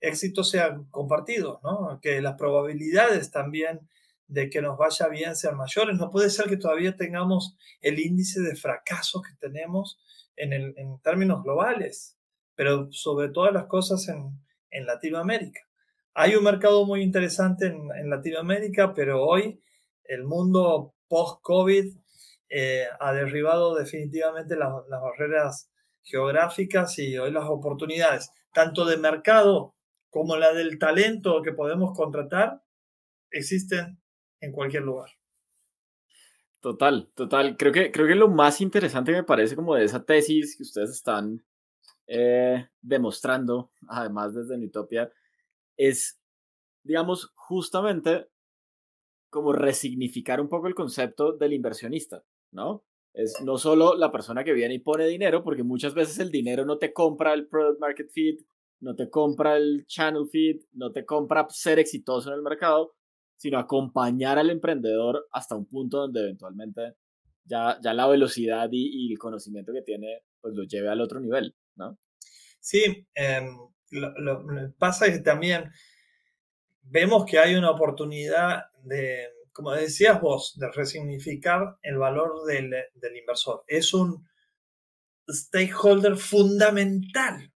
éxitos 0.00 0.50
sean 0.50 0.84
compartidos, 0.90 1.60
¿no? 1.62 1.98
Que 2.00 2.20
las 2.20 2.34
probabilidades 2.36 3.30
también 3.30 3.88
de 4.26 4.50
que 4.50 4.60
nos 4.62 4.76
vaya 4.76 5.08
bien 5.08 5.34
sean 5.34 5.56
mayores. 5.56 5.96
No 5.96 6.10
puede 6.10 6.30
ser 6.30 6.46
que 6.48 6.56
todavía 6.56 6.96
tengamos 6.96 7.56
el 7.80 7.98
índice 7.98 8.40
de 8.40 8.56
fracaso 8.56 9.22
que 9.22 9.34
tenemos 9.40 9.98
en, 10.36 10.52
el, 10.52 10.74
en 10.76 11.00
términos 11.00 11.42
globales, 11.42 12.16
pero 12.54 12.92
sobre 12.92 13.30
todas 13.30 13.52
las 13.52 13.66
cosas 13.66 14.08
en, 14.08 14.38
en 14.70 14.86
Latinoamérica. 14.86 15.60
Hay 16.14 16.34
un 16.34 16.44
mercado 16.44 16.84
muy 16.84 17.02
interesante 17.02 17.66
en, 17.66 17.88
en 17.96 18.10
Latinoamérica, 18.10 18.92
pero 18.92 19.24
hoy 19.24 19.60
el 20.04 20.24
mundo 20.24 20.94
post-COVID 21.08 21.96
eh, 22.50 22.86
ha 23.00 23.12
derribado 23.12 23.74
definitivamente 23.74 24.56
las, 24.56 24.72
las 24.88 25.00
barreras 25.00 25.70
geográficas 26.02 26.98
y 26.98 27.18
hoy 27.18 27.30
las 27.30 27.44
oportunidades, 27.44 28.30
tanto 28.52 28.84
de 28.84 28.96
mercado 28.96 29.74
como 30.10 30.36
la 30.36 30.52
del 30.52 30.78
talento 30.78 31.42
que 31.42 31.52
podemos 31.52 31.96
contratar 31.96 32.62
existen 33.30 34.00
en 34.40 34.52
cualquier 34.52 34.84
lugar. 34.84 35.10
Total, 36.60 37.10
total. 37.14 37.56
Creo 37.56 37.72
que, 37.72 37.92
creo 37.92 38.06
que 38.06 38.14
lo 38.14 38.28
más 38.28 38.60
interesante 38.60 39.12
me 39.12 39.22
parece 39.22 39.54
como 39.54 39.74
de 39.74 39.84
esa 39.84 40.04
tesis 40.04 40.56
que 40.56 40.64
ustedes 40.64 40.90
están 40.90 41.44
eh, 42.06 42.68
demostrando, 42.80 43.70
además 43.86 44.34
desde 44.34 44.58
Nutopia, 44.58 45.12
es, 45.76 46.20
digamos, 46.82 47.32
justamente 47.36 48.26
como 49.30 49.52
resignificar 49.52 50.40
un 50.40 50.48
poco 50.48 50.66
el 50.66 50.74
concepto 50.74 51.32
del 51.32 51.52
inversionista, 51.52 52.24
¿no? 52.50 52.84
Es 53.12 53.40
no 53.44 53.58
solo 53.58 53.94
la 53.94 54.10
persona 54.10 54.42
que 54.42 54.52
viene 54.52 54.74
y 54.74 54.78
pone 54.78 55.06
dinero, 55.06 55.44
porque 55.44 55.62
muchas 55.62 55.94
veces 55.94 56.18
el 56.18 56.30
dinero 56.30 56.64
no 56.64 56.78
te 56.78 56.92
compra 56.92 57.34
el 57.34 57.46
product 57.46 57.80
market 57.80 58.10
fit, 58.10 58.40
no 58.80 58.94
te 58.94 59.10
compra 59.10 59.56
el 59.56 59.84
channel 59.86 60.28
feed, 60.30 60.60
no 60.72 60.92
te 60.92 61.04
compra 61.04 61.46
ser 61.50 61.78
exitoso 61.78 62.30
en 62.30 62.36
el 62.36 62.42
mercado, 62.42 62.94
sino 63.36 63.58
acompañar 63.58 64.38
al 64.38 64.50
emprendedor 64.50 65.26
hasta 65.32 65.56
un 65.56 65.66
punto 65.66 65.98
donde 65.98 66.20
eventualmente 66.20 66.94
ya, 67.44 67.78
ya 67.82 67.94
la 67.94 68.06
velocidad 68.06 68.68
y, 68.70 69.12
el 69.12 69.18
conocimiento 69.18 69.72
que 69.72 69.82
tiene 69.82 70.22
pues 70.40 70.54
lo 70.54 70.64
lleve 70.64 70.88
al 70.88 71.00
otro 71.00 71.20
nivel, 71.20 71.56
¿no? 71.76 71.98
Sí, 72.60 73.06
em, 73.14 73.56
lo, 73.90 74.12
lo, 74.20 74.72
pasa 74.78 75.10
que 75.10 75.20
también 75.20 75.70
vemos 76.82 77.24
que 77.24 77.38
hay 77.38 77.54
una 77.54 77.70
oportunidad 77.70 78.64
de, 78.82 79.28
como 79.52 79.72
decías 79.72 80.20
vos, 80.20 80.56
de 80.58 80.70
resignificar 80.70 81.78
el 81.82 81.98
valor 81.98 82.44
del, 82.46 82.70
del 82.94 83.16
inversor. 83.16 83.64
Es 83.66 83.94
un 83.94 84.28
stakeholder 85.28 86.16
fundamental 86.16 87.52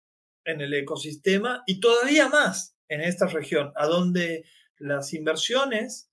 en 0.49 0.63
el 0.63 0.73
ecosistema 0.73 1.63
y 1.67 1.79
todavía 1.79 2.29
más 2.29 2.75
en 2.89 3.03
esta 3.03 3.27
región, 3.27 3.71
a 3.77 3.87
donde 3.87 4.45
las 4.79 5.13
inversiones, 5.13 6.11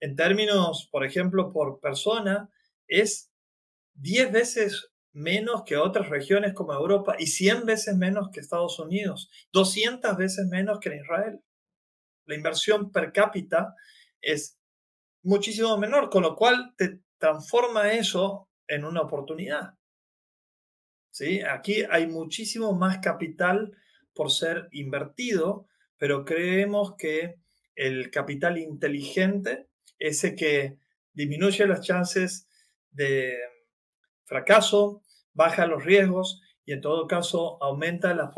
en 0.00 0.16
términos, 0.16 0.88
por 0.90 1.04
ejemplo, 1.04 1.52
por 1.52 1.80
persona, 1.80 2.50
es 2.88 3.30
10 3.94 4.32
veces 4.32 4.90
menos 5.12 5.64
que 5.64 5.76
otras 5.76 6.08
regiones 6.08 6.54
como 6.54 6.72
Europa 6.72 7.16
y 7.18 7.26
100 7.26 7.66
veces 7.66 7.96
menos 7.96 8.30
que 8.32 8.40
Estados 8.40 8.78
Unidos, 8.78 9.30
200 9.52 10.16
veces 10.16 10.46
menos 10.48 10.80
que 10.80 10.88
en 10.88 11.00
Israel. 11.00 11.40
La 12.24 12.36
inversión 12.36 12.90
per 12.90 13.12
cápita 13.12 13.74
es 14.22 14.58
muchísimo 15.22 15.76
menor, 15.76 16.08
con 16.08 16.22
lo 16.22 16.34
cual 16.36 16.74
te 16.78 17.00
transforma 17.18 17.92
eso 17.92 18.48
en 18.66 18.86
una 18.86 19.02
oportunidad. 19.02 19.74
¿Sí? 21.14 21.42
Aquí 21.42 21.84
hay 21.88 22.08
muchísimo 22.08 22.72
más 22.72 22.98
capital 22.98 23.72
por 24.14 24.32
ser 24.32 24.68
invertido, 24.72 25.68
pero 25.96 26.24
creemos 26.24 26.96
que 26.98 27.36
el 27.76 28.10
capital 28.10 28.58
inteligente, 28.58 29.68
ese 29.98 30.34
que 30.34 30.78
disminuye 31.12 31.66
las 31.68 31.82
chances 31.82 32.48
de 32.90 33.38
fracaso, 34.24 35.02
baja 35.32 35.66
los 35.66 35.84
riesgos 35.84 36.42
y 36.64 36.72
en 36.72 36.80
todo 36.80 37.06
caso 37.06 37.62
aumenta 37.62 38.12
los 38.14 38.34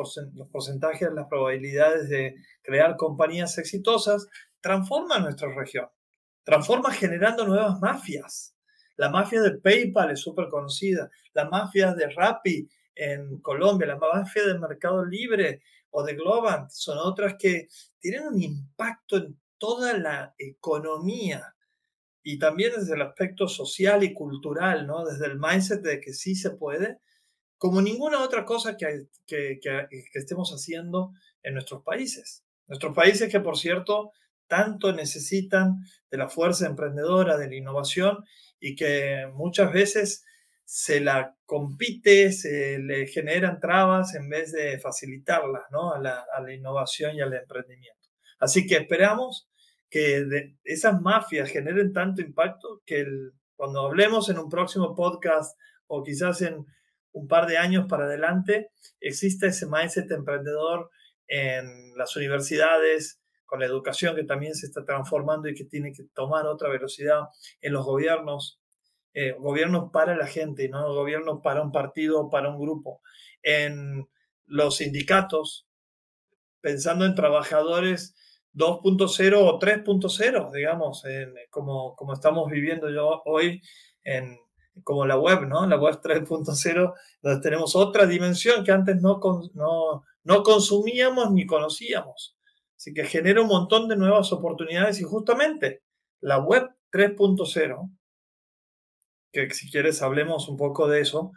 porcentajes, 0.52 1.08
las 1.14 1.28
probabilidades 1.28 2.10
de 2.10 2.34
crear 2.62 2.96
compañías 2.96 3.56
exitosas, 3.56 4.28
transforma 4.60 5.18
nuestra 5.18 5.48
región, 5.54 5.88
transforma 6.44 6.90
generando 6.92 7.46
nuevas 7.46 7.80
mafias. 7.80 8.55
La 8.96 9.10
mafia 9.10 9.42
de 9.42 9.58
PayPal 9.58 10.10
es 10.10 10.20
súper 10.20 10.48
conocida, 10.48 11.10
la 11.34 11.48
mafia 11.48 11.94
de 11.94 12.08
Rappi 12.08 12.68
en 12.94 13.38
Colombia, 13.40 13.86
la 13.86 13.96
mafia 13.96 14.44
del 14.44 14.58
Mercado 14.58 15.04
Libre 15.04 15.62
o 15.90 16.02
de 16.02 16.14
Globant 16.14 16.70
son 16.70 16.98
otras 16.98 17.36
que 17.38 17.68
tienen 17.98 18.26
un 18.28 18.42
impacto 18.42 19.16
en 19.16 19.38
toda 19.58 19.96
la 19.96 20.34
economía 20.38 21.54
y 22.22 22.38
también 22.38 22.72
desde 22.76 22.94
el 22.94 23.02
aspecto 23.02 23.46
social 23.48 24.02
y 24.02 24.12
cultural, 24.12 24.86
¿no? 24.86 25.04
desde 25.04 25.26
el 25.26 25.38
mindset 25.38 25.82
de 25.82 26.00
que 26.00 26.12
sí 26.12 26.34
se 26.34 26.50
puede, 26.50 26.98
como 27.58 27.80
ninguna 27.80 28.22
otra 28.22 28.44
cosa 28.44 28.76
que, 28.76 29.06
que, 29.26 29.60
que, 29.62 29.86
que 29.88 30.18
estemos 30.18 30.50
haciendo 30.50 31.12
en 31.42 31.54
nuestros 31.54 31.82
países. 31.82 32.44
Nuestros 32.66 32.94
países 32.94 33.30
que, 33.30 33.40
por 33.40 33.56
cierto, 33.56 34.10
tanto 34.48 34.92
necesitan 34.92 35.76
de 36.10 36.18
la 36.18 36.28
fuerza 36.28 36.66
emprendedora, 36.66 37.36
de 37.36 37.48
la 37.48 37.56
innovación 37.56 38.24
y 38.60 38.74
que 38.74 39.30
muchas 39.34 39.72
veces 39.72 40.24
se 40.64 41.00
la 41.00 41.36
compite, 41.44 42.32
se 42.32 42.78
le 42.78 43.06
generan 43.06 43.60
trabas 43.60 44.14
en 44.14 44.28
vez 44.28 44.52
de 44.52 44.78
facilitarlas 44.78 45.62
¿no? 45.70 45.92
a, 45.92 46.00
la, 46.00 46.24
a 46.34 46.40
la 46.40 46.52
innovación 46.52 47.14
y 47.14 47.20
al 47.20 47.34
emprendimiento. 47.34 48.08
Así 48.38 48.66
que 48.66 48.76
esperamos 48.76 49.48
que 49.88 50.26
esas 50.64 51.00
mafias 51.00 51.50
generen 51.50 51.92
tanto 51.92 52.20
impacto 52.20 52.82
que 52.84 53.06
cuando 53.54 53.86
hablemos 53.86 54.28
en 54.28 54.38
un 54.38 54.48
próximo 54.50 54.94
podcast 54.94 55.58
o 55.86 56.02
quizás 56.02 56.42
en 56.42 56.66
un 57.12 57.28
par 57.28 57.46
de 57.46 57.56
años 57.56 57.86
para 57.88 58.04
adelante, 58.04 58.70
exista 59.00 59.46
ese 59.46 59.66
mindset 59.66 60.10
emprendedor 60.10 60.90
en 61.28 61.96
las 61.96 62.14
universidades, 62.16 63.20
con 63.46 63.60
la 63.60 63.66
educación 63.66 64.16
que 64.16 64.24
también 64.24 64.54
se 64.54 64.66
está 64.66 64.84
transformando 64.84 65.48
y 65.48 65.54
que 65.54 65.64
tiene 65.64 65.92
que 65.92 66.04
tomar 66.14 66.46
otra 66.46 66.68
velocidad 66.68 67.22
en 67.60 67.72
los 67.72 67.84
gobiernos, 67.86 68.60
eh, 69.14 69.34
gobiernos 69.38 69.90
para 69.92 70.16
la 70.16 70.26
gente, 70.26 70.68
no 70.68 70.92
gobiernos 70.92 71.40
para 71.42 71.62
un 71.62 71.72
partido 71.72 72.20
o 72.20 72.30
para 72.30 72.50
un 72.50 72.60
grupo, 72.60 73.00
en 73.42 74.06
los 74.46 74.76
sindicatos, 74.76 75.66
pensando 76.60 77.04
en 77.04 77.14
trabajadores 77.14 78.14
2.0 78.54 79.36
o 79.38 79.58
3.0, 79.58 80.52
digamos, 80.52 81.04
en, 81.04 81.34
como, 81.50 81.94
como 81.94 82.12
estamos 82.12 82.50
viviendo 82.50 82.90
yo 82.90 83.22
hoy 83.24 83.62
en, 84.02 84.38
como 84.82 85.06
la 85.06 85.18
web, 85.18 85.46
¿no? 85.46 85.66
La 85.66 85.76
web 85.76 86.00
3.0, 86.02 86.94
donde 87.22 87.40
tenemos 87.40 87.76
otra 87.76 88.06
dimensión 88.06 88.64
que 88.64 88.72
antes 88.72 89.00
no, 89.00 89.20
no, 89.54 90.04
no 90.24 90.42
consumíamos 90.42 91.32
ni 91.32 91.46
conocíamos. 91.46 92.35
Así 92.76 92.92
que 92.92 93.04
genera 93.04 93.40
un 93.40 93.48
montón 93.48 93.88
de 93.88 93.96
nuevas 93.96 94.32
oportunidades 94.32 95.00
y 95.00 95.04
justamente 95.04 95.82
la 96.20 96.38
web 96.38 96.68
3.0, 96.92 97.90
que 99.32 99.50
si 99.50 99.70
quieres 99.70 100.02
hablemos 100.02 100.48
un 100.48 100.56
poco 100.56 100.88
de 100.88 101.00
eso, 101.00 101.32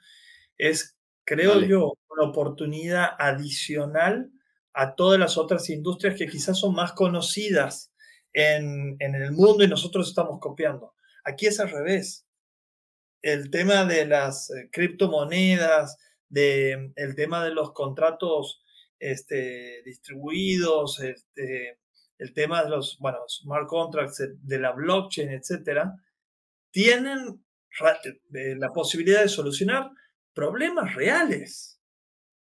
es, 0.58 0.98
creo 1.26 1.62
yo, 1.62 1.94
una 2.10 2.30
oportunidad 2.30 3.10
adicional 3.18 4.32
a 4.74 4.96
todas 4.96 5.20
las 5.20 5.38
otras 5.38 5.70
industrias 5.70 6.18
que 6.18 6.28
quizás 6.28 6.60
son 6.60 6.76
más 6.76 6.94
conocidas 6.94 7.94
en, 8.34 8.98
en 9.00 9.16
el 9.16 9.32
mundo 9.32 9.64
y 9.64 9.68
nosotros 9.68 10.10
estamos 10.10 10.40
copiando. 10.40 10.94
Aquí 11.24 11.48
es 11.48 11.60
al 11.60 11.70
revés 11.70 12.26
el 13.22 13.50
tema 13.50 13.86
de 13.86 14.06
las 14.06 14.50
eh, 14.52 14.70
criptomonedas, 14.72 15.98
de, 16.30 16.92
el 16.96 17.16
tema 17.16 17.44
de 17.44 17.52
los 17.52 17.74
contratos 17.74 18.64
este, 19.00 19.82
distribuidos, 19.84 21.00
este, 21.00 21.80
el 22.18 22.34
tema 22.34 22.64
de 22.64 22.70
los 22.70 22.98
bueno, 23.00 23.20
smart 23.28 23.68
contracts, 23.68 24.24
de 24.42 24.60
la 24.60 24.72
blockchain, 24.72 25.30
etcétera, 25.30 25.96
tienen 26.72 27.42
eh, 28.34 28.56
la 28.58 28.70
posibilidad 28.70 29.22
de 29.22 29.30
solucionar 29.30 29.90
problemas 30.34 30.94
reales. 30.96 31.80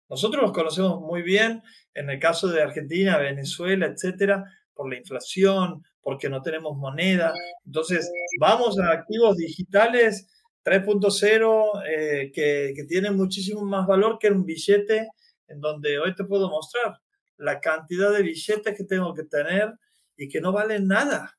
Nosotros 0.10 0.44
los 0.44 0.52
conocemos 0.52 1.00
muy 1.00 1.22
bien 1.22 1.64
en 1.94 2.10
el 2.10 2.20
caso 2.20 2.50
de 2.50 2.62
Argentina, 2.62 3.18
Venezuela, 3.18 3.86
etcétera, 3.86 4.44
por 4.74 4.90
la 4.90 4.98
inflación, 4.98 5.84
porque 6.02 6.30
no 6.30 6.42
tenemos 6.42 6.76
moneda. 6.78 7.34
Entonces, 7.66 8.12
vamos 8.40 8.78
a 8.78 8.92
activos 8.92 9.38
digitales 9.38 10.28
3.0 10.66 11.84
eh, 11.88 12.32
que, 12.34 12.74
que 12.76 12.84
tiene 12.84 13.12
muchísimo 13.12 13.64
más 13.64 13.88
valor 13.88 14.20
que 14.20 14.30
un 14.30 14.46
billete 14.46 15.08
en 15.52 15.60
donde 15.60 16.00
hoy 16.00 16.16
te 16.16 16.24
puedo 16.24 16.50
mostrar 16.50 17.00
la 17.38 17.60
cantidad 17.60 18.12
de 18.12 18.24
billetes 18.24 18.78
que 18.78 18.84
tengo 18.84 19.14
que 19.14 19.24
tener 19.24 19.74
y 20.16 20.28
que 20.30 20.42
no 20.42 20.52
valen 20.52 20.88
nada. 20.88 21.38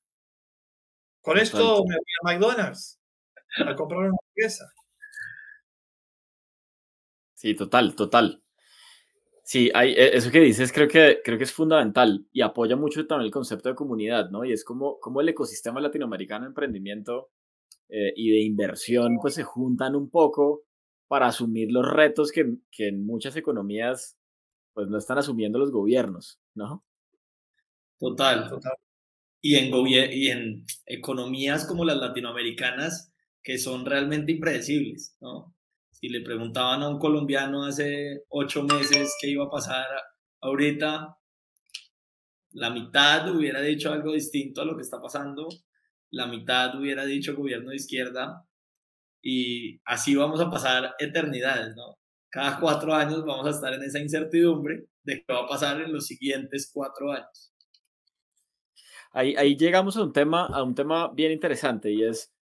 Con 1.21 1.39
esto 1.39 1.85
me 1.87 1.97
voy 1.97 2.05
a 2.21 2.39
McDonald's 2.39 3.01
a 3.59 3.77
comprar 3.77 4.01
una 4.01 4.09
hamburguesa. 4.09 4.73
Sí, 7.35 7.55
total, 7.55 7.95
total. 7.95 8.43
Sí, 9.45 9.71
hay, 9.75 9.93
e, 9.93 10.17
eso 10.17 10.31
que 10.31 10.41
dices 10.41 10.73
creo 10.73 10.89
que, 10.89 11.21
creo 11.25 11.37
que 11.37 11.45
es 11.45 11.53
fundamental 11.53 12.27
y 12.33 12.41
apoya 12.41 12.77
mucho 12.77 13.07
también 13.07 13.27
el 13.27 13.33
concepto 13.33 13.69
de 13.69 13.75
comunidad, 13.75 14.31
¿no? 14.31 14.45
Y 14.45 14.53
es 14.53 14.65
como, 14.65 14.99
como 15.01 15.21
el 15.21 15.29
ecosistema 15.29 15.81
latinoamericano 15.81 16.45
de 16.45 16.49
emprendimiento 16.49 17.31
eh, 17.89 18.13
y 18.17 18.31
de 18.31 18.41
inversión 18.41 19.19
pues 19.21 19.35
se 19.35 19.43
juntan 19.43 19.95
un 19.97 20.09
poco 20.09 20.63
para 21.13 21.27
asumir 21.27 21.71
los 21.71 21.87
retos 21.87 22.33
que, 22.33 22.55
que 22.71 22.89
en 22.89 23.05
muchas 23.05 23.37
economías 23.37 24.17
pues 24.73 24.89
no 24.89 24.97
están 24.97 25.19
asumiendo 25.19 25.59
los 25.59 25.71
gobiernos, 25.71 26.41
¿no? 26.55 26.87
Total, 27.99 28.49
total. 28.49 28.73
Y 29.43 29.57
en, 29.57 29.75
y 30.13 30.29
en 30.29 30.65
economías 30.87 31.67
como 31.67 31.85
las 31.85 31.99
latinoamericanas 31.99 33.13
que 33.43 33.59
son 33.59 33.85
realmente 33.85 34.33
impredecibles, 34.33 35.19
¿no? 35.21 35.55
Si 35.91 36.09
le 36.09 36.23
preguntaban 36.23 36.83
a 36.83 36.89
un 36.89 36.99
colombiano 36.99 37.65
hace 37.67 38.25
ocho 38.31 38.63
meses 38.63 39.15
qué 39.21 39.29
iba 39.29 39.45
a 39.45 39.51
pasar 39.51 39.87
ahorita, 40.41 41.19
La 42.53 42.71
mitad 42.71 43.29
hubiera 43.35 43.61
dicho 43.61 43.93
algo 43.93 44.15
distinto 44.15 44.63
a 44.63 44.65
lo 44.65 44.77
que 44.77 44.83
está 44.83 44.99
pasando, 45.03 45.49
la 46.11 46.27
mitad 46.27 46.75
hubiera 46.79 47.05
dicho 47.05 47.37
gobierno 47.37 47.69
de 47.69 47.77
izquierda 47.77 48.47
y 49.23 49.81
así 49.85 50.17
vamos 50.17 50.41
a 50.41 50.51
pasar 50.51 50.95
eternidades, 50.99 51.75
¿no? 51.77 51.97
Cada 52.29 52.59
cuatro 52.59 52.93
años 52.93 53.25
vamos 53.25 53.47
a 53.47 53.51
estar 53.51 53.73
en 53.73 53.83
esa 53.83 54.01
incertidumbre 54.01 54.87
de 55.05 55.23
qué 55.23 55.33
va 55.33 55.41
a 55.41 55.49
pasar 55.49 55.81
en 55.81 55.93
los 55.93 56.07
siguientes 56.07 56.71
cuatro 56.73 57.13
años. 57.13 57.55
Ahí, 59.13 59.35
ahí 59.37 59.57
llegamos 59.57 59.97
a 59.97 60.03
un, 60.03 60.13
tema, 60.13 60.47
a 60.47 60.63
un 60.63 60.75
tema 60.75 61.13
bien 61.13 61.33
interesante 61.33 61.93
y 61.93 62.03
es, 62.03 62.33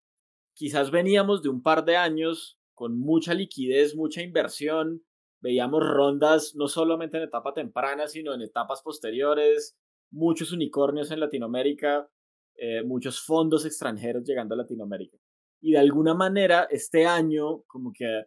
quizás 0.53 0.89
veníamos 0.89 1.43
de 1.43 1.49
un 1.49 1.61
par 1.61 1.83
de 1.83 1.97
años 1.97 2.57
con 2.73 2.97
mucha 2.97 3.33
liquidez, 3.33 3.95
mucha 3.95 4.21
inversión, 4.21 5.03
veíamos 5.41 5.83
rondas 5.85 6.53
no 6.55 6.67
solamente 6.67 7.17
en 7.17 7.23
etapa 7.23 7.53
temprana, 7.53 8.07
sino 8.07 8.33
en 8.33 8.41
etapas 8.41 8.81
posteriores, 8.81 9.77
muchos 10.11 10.51
unicornios 10.51 11.11
en 11.11 11.19
Latinoamérica, 11.19 12.09
eh, 12.55 12.83
muchos 12.83 13.21
fondos 13.21 13.65
extranjeros 13.65 14.23
llegando 14.23 14.55
a 14.55 14.59
Latinoamérica. 14.59 15.17
Y 15.61 15.73
de 15.73 15.79
alguna 15.79 16.13
manera, 16.13 16.67
este 16.69 17.05
año, 17.05 17.61
como 17.67 17.93
que 17.93 18.25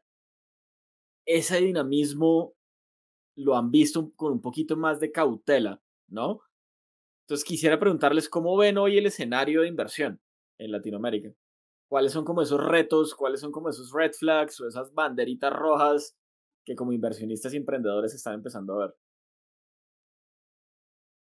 ese 1.27 1.61
dinamismo 1.61 2.55
lo 3.37 3.57
han 3.57 3.71
visto 3.71 4.13
con 4.15 4.33
un 4.33 4.41
poquito 4.41 4.77
más 4.77 5.01
de 5.01 5.11
cautela, 5.11 5.83
¿no? 6.09 6.43
Entonces 7.25 7.45
quisiera 7.45 7.79
preguntarles 7.79 8.29
cómo 8.29 8.57
ven 8.57 8.79
hoy 8.79 8.99
el 8.99 9.07
escenario 9.07 9.63
de 9.63 9.69
inversión 9.69 10.21
en 10.59 10.71
Latinoamérica. 10.71 11.35
¿Cuáles 11.89 12.13
son 12.13 12.25
como 12.25 12.43
esos 12.43 12.63
retos, 12.63 13.15
cuáles 13.15 13.41
son 13.41 13.51
como 13.51 13.71
esos 13.71 13.93
red 13.93 14.13
flags 14.13 14.61
o 14.61 14.69
esas 14.69 14.93
banderitas 14.95 15.53
rojas 15.53 16.17
que 16.65 16.75
como 16.75 16.93
inversionistas 16.93 17.55
y 17.55 17.57
emprendedores 17.57 18.15
están 18.15 18.35
empezando 18.35 18.75
a 18.75 18.87
ver? 18.87 18.97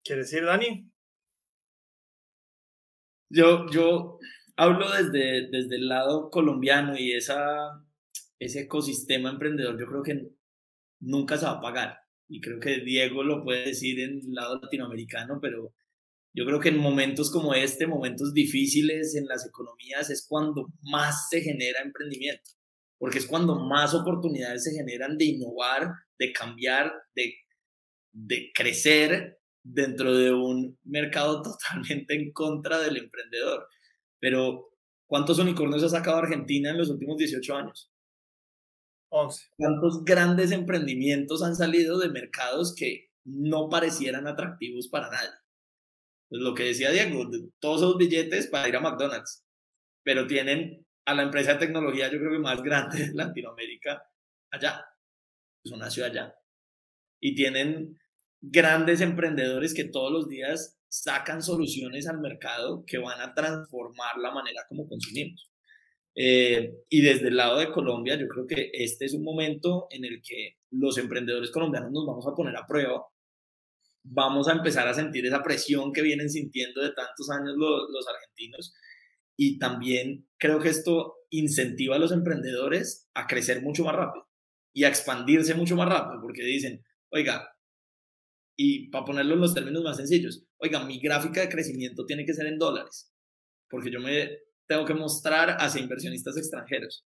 ¿Quieres 0.05 0.31
decir, 0.31 0.45
Dani? 0.45 0.91
Yo, 3.29 3.67
yo 3.71 4.19
hablo 4.57 4.91
desde, 4.91 5.49
desde 5.51 5.77
el 5.77 5.89
lado 5.89 6.31
colombiano 6.31 6.97
y 6.99 7.13
esa, 7.13 7.85
ese 8.39 8.61
ecosistema 8.63 9.31
emprendedor, 9.31 9.79
yo 9.79 9.87
creo 9.87 10.03
que 10.03 10.29
nunca 11.01 11.37
se 11.37 11.47
va 11.47 11.53
a 11.53 11.61
pagar. 11.61 11.99
Y 12.29 12.41
creo 12.41 12.59
que 12.59 12.81
Diego 12.81 13.23
lo 13.23 13.45
puede 13.45 13.67
decir 13.67 14.01
en 14.01 14.19
el 14.19 14.35
lado 14.35 14.59
latinoamericano, 14.61 15.39
pero 15.41 15.73
yo 16.35 16.45
creo 16.45 16.61
que 16.61 16.69
en 16.71 16.79
momentos 16.79 17.31
como 17.31 17.55
este, 17.55 17.87
momentos 17.87 18.35
difíciles 18.35 19.15
en 19.15 19.27
las 19.27 19.47
economías, 19.47 20.11
es 20.11 20.27
cuando 20.29 20.67
más 20.83 21.29
se 21.31 21.41
genera 21.41 21.81
emprendimiento, 21.83 22.51
porque 22.99 23.19
es 23.19 23.27
cuando 23.27 23.55
más 23.55 23.95
oportunidades 23.95 24.65
se 24.65 24.75
generan 24.75 25.17
de 25.17 25.27
innovar, 25.27 25.91
de 26.19 26.33
cambiar, 26.33 26.93
de, 27.15 27.35
de 28.13 28.51
crecer 28.55 29.39
dentro 29.63 30.15
de 30.15 30.33
un 30.33 30.79
mercado 30.85 31.43
totalmente 31.43 32.15
en 32.15 32.33
contra 32.33 32.81
del 32.81 32.97
emprendedor. 32.97 33.67
Pero, 34.21 34.71
¿cuántos 35.09 35.39
unicornios 35.39 35.83
ha 35.83 35.89
sacado 35.89 36.19
Argentina 36.19 36.71
en 36.71 36.79
los 36.79 36.91
últimos 36.91 37.17
18 37.17 37.57
años? 37.57 37.93
11. 39.11 39.47
¿Cuántos 39.57 40.05
grandes 40.05 40.51
emprendimientos 40.53 41.43
han 41.43 41.55
salido 41.55 41.99
de 41.99 42.09
mercados 42.09 42.75
que 42.75 43.11
no 43.25 43.69
parecieran 43.69 44.27
atractivos 44.27 44.89
para 44.89 45.11
nadie? 45.11 45.31
Pues 46.29 46.43
lo 46.43 46.55
que 46.55 46.65
decía 46.65 46.91
Diego, 46.91 47.31
todos 47.61 47.83
esos 47.83 47.97
billetes 47.97 48.49
para 48.49 48.69
ir 48.69 48.77
a 48.77 48.81
McDonald's, 48.81 49.45
pero 50.03 50.27
tienen 50.27 50.85
a 51.07 51.15
la 51.15 51.23
empresa 51.23 51.53
de 51.53 51.61
tecnología, 51.61 52.11
yo 52.11 52.19
creo 52.19 52.33
que 52.33 52.39
más 52.39 52.63
grande 52.63 53.07
de 53.07 53.15
Latinoamérica, 53.15 54.03
allá. 54.51 54.85
Es 55.65 55.71
una 55.71 55.89
ciudad 55.89 56.11
allá. 56.11 56.35
Y 57.21 57.35
tienen 57.35 57.99
grandes 58.41 59.01
emprendedores 59.01 59.73
que 59.73 59.85
todos 59.85 60.13
los 60.13 60.29
días 60.29 60.76
sacan 61.03 61.43
soluciones 61.43 62.09
al 62.09 62.21
mercado 62.21 62.85
que 62.87 62.99
van 62.99 63.21
a 63.21 63.35
transformar 63.35 64.17
la 64.19 64.33
manera 64.33 64.63
como 64.69 64.89
consumimos. 64.89 65.51
Eh, 66.15 66.73
y 66.89 67.03
desde 67.03 67.29
el 67.29 67.37
lado 67.37 67.59
de 67.59 67.71
Colombia, 67.71 68.17
yo 68.17 68.27
creo 68.29 68.47
que 68.47 68.71
este 68.73 69.05
es 69.05 69.13
un 69.13 69.23
momento 69.23 69.87
en 69.91 70.07
el 70.07 70.23
que 70.23 70.57
los 70.71 70.97
emprendedores 70.97 71.51
colombianos 71.51 71.93
nos 71.93 72.07
vamos 72.07 72.27
a 72.27 72.35
poner 72.35 72.57
a 72.57 72.67
prueba. 72.67 73.05
Vamos 74.05 74.49
a 74.49 74.53
empezar 74.53 74.89
a 74.89 74.95
sentir 74.95 75.27
esa 75.27 75.43
presión 75.43 75.93
que 75.93 76.01
vienen 76.01 76.31
sintiendo 76.31 76.81
de 76.81 76.93
tantos 76.93 77.29
años 77.31 77.55
los, 77.57 77.91
los 77.91 78.07
argentinos. 78.09 78.75
Y 79.37 79.59
también 79.59 80.27
creo 80.39 80.61
que 80.61 80.71
esto 80.71 81.17
incentiva 81.29 81.97
a 81.97 81.99
los 81.99 82.13
emprendedores 82.13 83.11
a 83.13 83.27
crecer 83.27 83.61
mucho 83.61 83.85
más 83.85 83.95
rápido 83.95 84.27
y 84.73 84.85
a 84.85 84.89
expandirse 84.89 85.55
mucho 85.55 85.77
más 85.77 85.89
rápido, 85.89 86.23
porque 86.23 86.43
dicen, 86.43 86.83
oiga, 87.11 87.56
y 88.57 88.89
para 88.89 89.05
ponerlo 89.05 89.35
en 89.35 89.41
los 89.41 89.55
términos 89.55 89.85
más 89.85 89.99
sencillos, 89.99 90.45
oiga, 90.59 90.85
mi 90.85 90.99
gráfica 90.99 91.43
de 91.43 91.49
crecimiento 91.49 92.07
tiene 92.07 92.25
que 92.25 92.33
ser 92.33 92.47
en 92.47 92.59
dólares, 92.59 93.13
porque 93.69 93.91
yo 93.91 94.01
me 94.01 94.31
tengo 94.67 94.85
que 94.85 94.95
mostrar 94.95 95.57
hacia 95.61 95.83
inversionistas 95.83 96.37
extranjeros. 96.37 97.07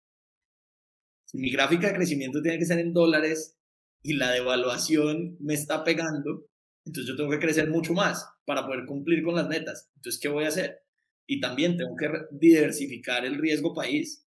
Si 1.26 1.38
mi 1.38 1.50
gráfica 1.50 1.88
de 1.88 1.96
crecimiento 1.96 2.42
tiene 2.42 2.60
que 2.60 2.66
ser 2.66 2.80
en 2.80 2.94
dólares 2.94 3.58
y 4.02 4.14
la 4.14 4.32
devaluación 4.32 5.38
me 5.40 5.54
está 5.54 5.84
pegando, 5.84 6.48
entonces 6.86 7.10
yo 7.10 7.18
tengo 7.18 7.32
que 7.32 7.40
crecer 7.40 7.70
mucho 7.70 7.94
más 7.94 8.26
para 8.46 8.66
poder 8.66 8.86
cumplir 8.86 9.24
con 9.24 9.36
las 9.36 9.48
metas. 9.48 9.90
Entonces, 9.96 10.22
¿qué 10.22 10.30
voy 10.30 10.46
a 10.46 10.50
hacer? 10.50 10.80
Y 11.28 11.42
también 11.42 11.76
tengo 11.76 11.96
que 11.98 12.10
diversificar 12.32 13.26
el 13.26 13.38
riesgo 13.38 13.74
país. 13.74 14.26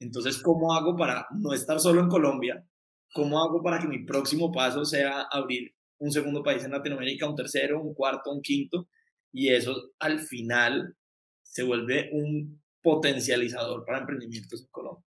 Entonces, 0.00 0.38
¿cómo 0.38 0.74
hago 0.74 0.96
para 0.96 1.26
no 1.38 1.52
estar 1.52 1.78
solo 1.78 2.00
en 2.00 2.08
Colombia? 2.08 2.66
¿Cómo 3.12 3.40
hago 3.40 3.62
para 3.62 3.78
que 3.78 3.86
mi 3.86 4.04
próximo 4.04 4.50
paso 4.50 4.84
sea 4.84 5.22
abrir 5.30 5.72
un 6.00 6.10
segundo 6.10 6.42
país 6.42 6.64
en 6.64 6.72
Latinoamérica, 6.72 7.28
un 7.28 7.36
tercero, 7.36 7.80
un 7.80 7.94
cuarto, 7.94 8.32
un 8.32 8.42
quinto, 8.42 8.88
y 9.32 9.50
eso 9.50 9.92
al 9.98 10.20
final 10.20 10.96
se 11.42 11.62
vuelve 11.62 12.10
un 12.12 12.62
potencializador 12.82 13.84
para 13.84 14.00
emprendimientos 14.00 14.62
en 14.62 14.68
Colombia 14.68 15.06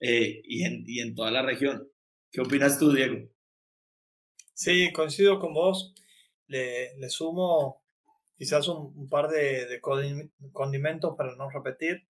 eh, 0.00 0.42
y, 0.44 0.64
en, 0.64 0.84
y, 0.86 1.00
en, 1.00 1.14
toda 1.14 1.30
la 1.30 1.42
región. 1.42 1.88
¿Qué 2.30 2.40
opinas 2.40 2.78
tú, 2.78 2.92
Diego? 2.92 3.28
Sí, 4.52 4.92
coincido 4.92 5.40
con 5.40 5.54
vos. 5.54 5.94
Le, 6.46 6.96
le 6.98 7.08
sumo 7.08 7.82
quizás 8.36 8.68
un, 8.68 9.08
par 9.08 9.28
de, 9.28 9.80
condimentos 10.52 11.14
para 11.16 11.34
no 11.36 11.48
repetir 11.50 12.06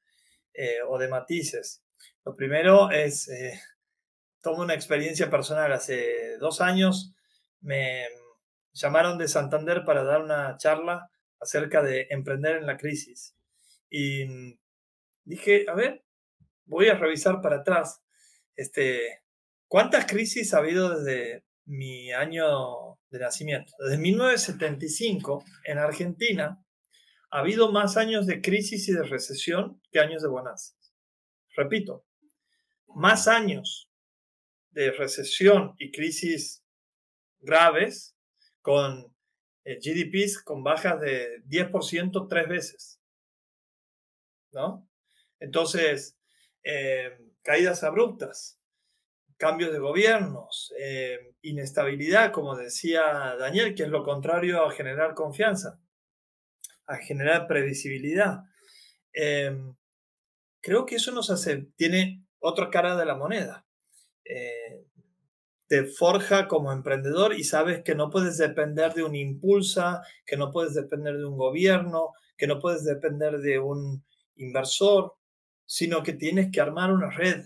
eh, 0.54 0.78
o 0.88 0.98
de 0.98 1.08
matices. 1.08 1.84
Lo 2.26 2.36
primero 2.36 2.90
es, 2.92 3.28
eh, 3.30 3.60
tomo 4.42 4.64
una 4.64 4.74
experiencia 4.74 5.30
personal. 5.30 5.72
Hace 5.72 6.38
dos 6.38 6.62
años 6.62 7.14
me 7.64 8.06
llamaron 8.74 9.18
de 9.18 9.28
Santander 9.28 9.84
para 9.86 10.04
dar 10.04 10.22
una 10.22 10.58
charla 10.58 11.10
acerca 11.40 11.82
de 11.82 12.08
emprender 12.10 12.58
en 12.58 12.66
la 12.66 12.78
crisis. 12.78 13.36
Y 13.90 14.26
dije, 15.24 15.66
a 15.68 15.74
ver, 15.74 16.04
voy 16.66 16.88
a 16.88 16.96
revisar 16.96 17.42
para 17.42 17.58
atrás. 17.58 18.02
Este, 18.56 19.22
¿Cuántas 19.68 20.06
crisis 20.06 20.54
ha 20.54 20.60
habido 20.60 20.98
desde 20.98 21.46
mi 21.66 22.12
año 22.12 23.00
de 23.10 23.20
nacimiento? 23.20 23.74
Desde 23.80 23.98
1975, 23.98 25.44
en 25.66 25.78
Argentina, 25.78 26.64
ha 27.32 27.40
habido 27.40 27.72
más 27.72 27.98
años 27.98 28.28
de 28.28 28.42
crisis 28.42 28.88
y 28.90 28.94
de 28.94 29.04
recesión 29.04 29.82
que 29.92 30.00
años 30.00 30.22
de 30.22 30.30
bonanza. 30.30 30.76
Repito, 31.56 32.06
más 32.96 33.28
años 33.28 33.90
de 34.72 34.92
recesión 34.92 35.76
y 35.78 35.92
crisis 35.92 36.63
graves 37.44 38.16
con 38.62 39.14
eh, 39.66 39.80
GDPs 39.80 40.42
con 40.42 40.64
bajas 40.64 41.00
de 41.00 41.44
10% 41.48 42.28
tres 42.30 42.48
veces. 42.48 43.00
¿No? 44.52 44.90
Entonces, 45.40 46.18
eh, 46.64 47.18
caídas 47.42 47.84
abruptas, 47.84 48.60
cambios 49.38 49.72
de 49.72 49.80
gobiernos, 49.80 50.74
eh, 50.80 51.36
inestabilidad, 51.42 52.32
como 52.32 52.56
decía 52.56 53.36
Daniel, 53.38 53.74
que 53.74 53.84
es 53.84 53.90
lo 53.90 54.04
contrario 54.04 54.64
a 54.64 54.72
generar 54.72 55.16
confianza, 55.16 55.82
a 56.86 56.98
generar 56.98 57.48
previsibilidad. 57.48 58.44
creo 60.62 60.86
que 60.86 60.96
eso 60.96 61.12
nos 61.12 61.30
hace, 61.30 61.68
tiene 61.76 62.26
otra 62.40 62.70
cara 62.70 62.96
de 62.96 63.06
la 63.06 63.16
moneda 63.16 63.66
forja 65.84 66.48
como 66.48 66.72
emprendedor 66.72 67.34
y 67.34 67.44
sabes 67.44 67.82
que 67.84 67.96
no 67.96 68.10
puedes 68.10 68.38
depender 68.38 68.94
de 68.94 69.04
un 69.04 69.16
impulsa, 69.16 70.02
que 70.26 70.38
no 70.38 70.52
puedes 70.52 70.74
depender 70.74 71.18
de 71.18 71.26
un 71.26 71.38
gobierno, 71.38 72.12
que 72.38 72.48
no 72.48 72.60
puedes 72.60 72.84
depender 72.84 73.40
de 73.40 73.60
un 73.60 74.06
inversor, 74.36 75.14
sino 75.66 76.04
que 76.04 76.14
tienes 76.14 76.52
que 76.52 76.62
armar 76.62 76.92
una 76.92 77.10
red 77.10 77.46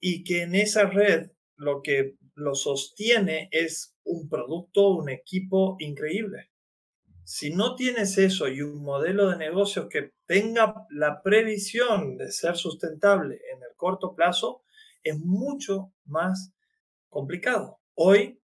y 0.00 0.24
que 0.24 0.42
en 0.42 0.54
esa 0.54 0.86
red 0.86 1.30
lo 1.56 1.82
que 1.82 2.14
lo 2.34 2.54
sostiene 2.54 3.48
es 3.50 3.96
un 4.04 4.28
producto, 4.28 4.90
un 4.90 5.08
equipo 5.08 5.76
increíble. 5.80 6.50
Si 7.24 7.50
no 7.50 7.74
tienes 7.74 8.16
eso 8.16 8.48
y 8.48 8.62
un 8.62 8.82
modelo 8.82 9.28
de 9.28 9.36
negocio 9.36 9.88
que 9.88 10.12
tenga 10.24 10.86
la 10.88 11.20
previsión 11.22 12.16
de 12.16 12.32
ser 12.32 12.56
sustentable 12.56 13.40
en 13.52 13.62
el 13.62 13.76
corto 13.76 14.14
plazo, 14.14 14.62
es 15.02 15.18
mucho 15.18 15.92
más 16.06 16.54
complicado. 17.08 17.80
Hoy 17.94 18.40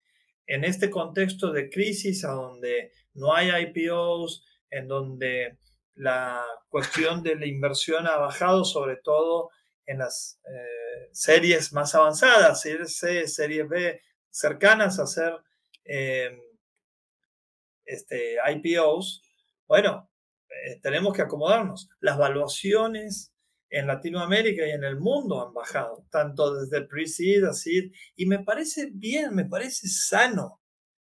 en 0.46 0.64
este 0.64 0.90
contexto 0.90 1.52
de 1.52 1.68
crisis, 1.68 2.24
a 2.24 2.32
donde 2.32 2.92
no 3.14 3.34
hay 3.34 3.50
IPOs, 3.50 4.44
en 4.70 4.88
donde 4.88 5.59
la 5.94 6.44
cuestión 6.68 7.22
de 7.22 7.36
la 7.36 7.46
inversión 7.46 8.06
ha 8.06 8.16
bajado, 8.16 8.64
sobre 8.64 8.96
todo 8.96 9.50
en 9.86 9.98
las 9.98 10.40
eh, 10.44 11.09
series 11.12 11.72
más 11.72 11.94
avanzadas, 11.94 12.62
series 12.62 12.96
C, 12.96 13.26
series 13.26 13.68
B, 13.68 14.00
cercanas 14.30 14.98
a 14.98 15.06
ser 15.06 15.34
em, 15.84 16.38
este, 17.84 18.36
IPOs, 18.46 19.22
bueno, 19.66 20.11
eh, 20.48 20.80
tenemos 20.82 21.14
que 21.14 21.22
acomodarnos. 21.22 21.88
Las 22.00 22.16
valuaciones 22.16 23.34
en 23.70 23.86
Latinoamérica 23.86 24.66
y 24.66 24.70
en 24.70 24.84
el 24.84 24.98
mundo 24.98 25.46
han 25.46 25.52
bajado, 25.52 26.06
tanto 26.10 26.54
desde 26.54 26.86
pre-seed 26.86 27.44
a 27.44 27.52
y 28.16 28.26
me 28.26 28.38
parece 28.38 28.90
bien, 28.92 29.34
me 29.34 29.44
parece 29.44 29.88
sano 29.88 30.60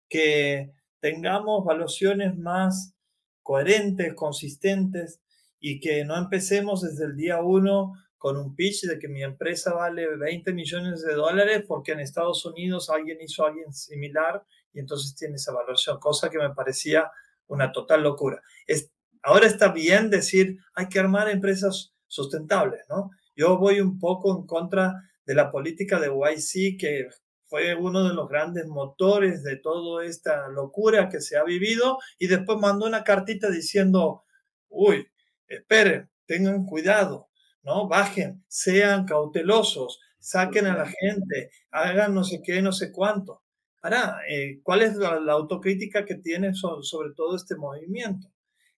que 0.08 0.72
tengamos 1.00 1.64
valuaciones 1.64 2.36
más 2.36 2.94
coherentes, 3.42 4.14
consistentes, 4.14 5.20
y 5.66 5.80
que 5.80 6.04
no 6.04 6.14
empecemos 6.18 6.82
desde 6.82 7.06
el 7.06 7.16
día 7.16 7.40
uno 7.40 7.94
con 8.18 8.36
un 8.36 8.54
pitch 8.54 8.82
de 8.82 8.98
que 8.98 9.08
mi 9.08 9.22
empresa 9.22 9.72
vale 9.72 10.14
20 10.14 10.52
millones 10.52 11.02
de 11.02 11.14
dólares 11.14 11.64
porque 11.66 11.92
en 11.92 12.00
Estados 12.00 12.44
Unidos 12.44 12.90
alguien 12.90 13.16
hizo 13.22 13.46
alguien 13.46 13.72
similar 13.72 14.44
y 14.74 14.80
entonces 14.80 15.16
tiene 15.16 15.36
esa 15.36 15.54
valoración, 15.54 15.98
cosa 16.00 16.28
que 16.28 16.36
me 16.36 16.50
parecía 16.50 17.10
una 17.46 17.72
total 17.72 18.02
locura. 18.02 18.42
Es, 18.66 18.90
ahora 19.22 19.46
está 19.46 19.72
bien 19.72 20.10
decir, 20.10 20.58
hay 20.74 20.90
que 20.90 20.98
armar 20.98 21.30
empresas 21.30 21.93
sustentables, 22.14 22.82
¿no? 22.88 23.10
Yo 23.34 23.58
voy 23.58 23.80
un 23.80 23.98
poco 23.98 24.36
en 24.36 24.46
contra 24.46 24.94
de 25.26 25.34
la 25.34 25.50
política 25.50 25.98
de 25.98 26.08
YC, 26.08 26.78
que 26.78 27.08
fue 27.46 27.74
uno 27.74 28.06
de 28.08 28.14
los 28.14 28.28
grandes 28.28 28.66
motores 28.66 29.42
de 29.42 29.56
toda 29.56 30.04
esta 30.04 30.48
locura 30.48 31.08
que 31.08 31.20
se 31.20 31.36
ha 31.36 31.42
vivido, 31.42 31.98
y 32.18 32.28
después 32.28 32.58
mandó 32.58 32.86
una 32.86 33.02
cartita 33.02 33.50
diciendo, 33.50 34.24
uy, 34.68 35.08
esperen, 35.48 36.08
tengan 36.26 36.64
cuidado, 36.64 37.28
¿no? 37.62 37.88
Bajen, 37.88 38.44
sean 38.48 39.06
cautelosos, 39.06 40.00
saquen 40.20 40.66
a 40.66 40.76
la 40.76 40.86
gente, 40.86 41.50
hagan 41.70 42.14
no 42.14 42.22
sé 42.24 42.40
qué, 42.42 42.62
no 42.62 42.72
sé 42.72 42.92
cuánto. 42.92 43.42
Ahora, 43.82 44.20
eh, 44.28 44.60
¿cuál 44.62 44.82
es 44.82 44.96
la, 44.96 45.16
autocrítica 45.32 46.04
que 46.04 46.14
tiene 46.14 46.54
sobre 46.54 47.12
todo 47.14 47.36
este 47.36 47.56
movimiento? 47.56 48.33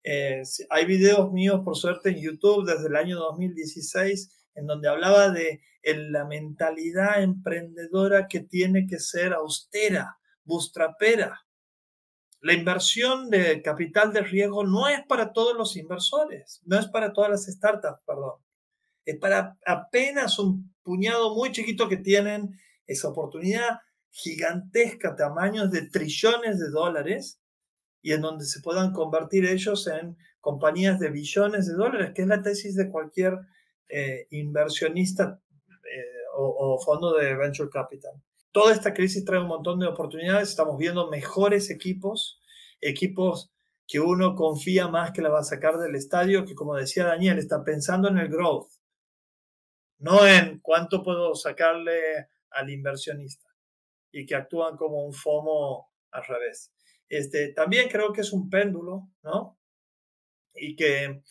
Eh, 0.07 0.43
hay 0.69 0.85
videos 0.85 1.31
míos, 1.31 1.61
por 1.65 1.75
suerte, 1.75 2.11
en 2.11 2.21
YouTube 2.21 2.63
desde 2.63 2.87
el 2.87 2.95
año 2.95 3.17
2016, 3.17 4.29
en 4.53 4.67
donde 4.67 4.87
hablaba 4.87 5.31
de 5.31 5.61
la 5.83 6.25
mentalidad 6.25 7.23
emprendedora 7.23 8.27
que 8.27 8.41
tiene 8.41 8.85
que 8.85 8.99
ser 8.99 9.33
austera, 9.33 10.15
bustrapera. 10.43 11.43
La 12.39 12.53
inversión 12.53 13.31
de 13.31 13.63
capital 13.63 14.13
de 14.13 14.21
riesgo 14.21 14.63
no 14.63 14.87
es 14.87 15.03
para 15.07 15.33
todos 15.33 15.57
los 15.57 15.75
inversores, 15.75 16.61
no 16.65 16.77
es 16.77 16.85
para 16.87 17.11
todas 17.11 17.31
las 17.31 17.45
startups, 17.47 18.03
perdón. 18.05 18.39
Es 19.05 19.17
para 19.17 19.57
apenas 19.65 20.37
un 20.37 20.71
puñado 20.83 21.33
muy 21.33 21.51
chiquito 21.51 21.89
que 21.89 21.97
tienen 21.97 22.59
esa 22.85 23.09
oportunidad 23.09 23.79
gigantesca, 24.11 25.15
tamaños 25.15 25.71
de 25.71 25.89
trillones 25.89 26.59
de 26.59 26.69
dólares, 26.69 27.41
y 28.05 28.13
en 28.13 28.21
donde 28.21 28.45
se 28.45 28.61
puedan 28.61 28.93
convertir 28.93 29.47
ellos 29.47 29.87
en 29.87 30.15
compañías 30.39 30.99
de 30.99 31.09
billones 31.09 31.65
de 31.65 31.73
dólares, 31.73 32.11
que 32.13 32.21
es 32.21 32.27
la 32.27 32.43
tesis 32.43 32.75
de 32.75 32.91
cualquier 32.91 33.39
eh, 33.89 34.27
inversionista 34.29 35.41
eh, 35.91 36.21
o, 36.37 36.79
fondo 36.85 37.17
de 37.17 37.33
venture 37.33 37.67
capital. 37.67 38.13
Toda 38.51 38.73
esta 38.73 38.93
crisis 38.93 39.25
trae 39.25 39.41
un 39.41 39.47
montón 39.47 39.79
de 39.79 39.87
oportunidades, 39.87 40.49
estamos 40.49 40.77
viendo 40.77 41.09
mejores 41.09 41.71
equipos, 41.71 42.39
equipos 42.79 43.51
que 43.87 43.99
uno 43.99 44.35
confía 44.35 44.87
más 44.87 45.09
que 45.09 45.23
la 45.23 45.29
va 45.29 45.39
a 45.39 45.43
sacar 45.43 45.79
del 45.79 45.95
estadio, 45.95 46.45
que 46.45 46.53
como 46.53 46.75
decía 46.75 47.07
Daniel, 47.07 47.39
está 47.39 47.63
pensando 47.63 48.07
en 48.07 48.19
el 48.19 48.29
growth, 48.29 48.69
no 49.97 50.27
en 50.27 50.59
cuánto 50.59 51.01
puedo 51.01 51.33
sacarle 51.33 52.27
al 52.51 52.69
inversionista 52.69 53.49
y 54.11 54.27
que 54.27 54.35
actúan 54.35 54.77
como 54.77 55.03
un 55.03 55.11
FOMO 55.11 55.89
al 56.11 56.23
revés. 56.25 56.71
Este, 57.09 57.53
también 57.53 57.89
creo 57.89 58.11
que 58.13 58.21
es 58.21 58.33
un 58.33 58.49
péndulo, 58.49 59.09
¿no? 59.23 59.57
Y 60.53 60.75
que 60.75 61.21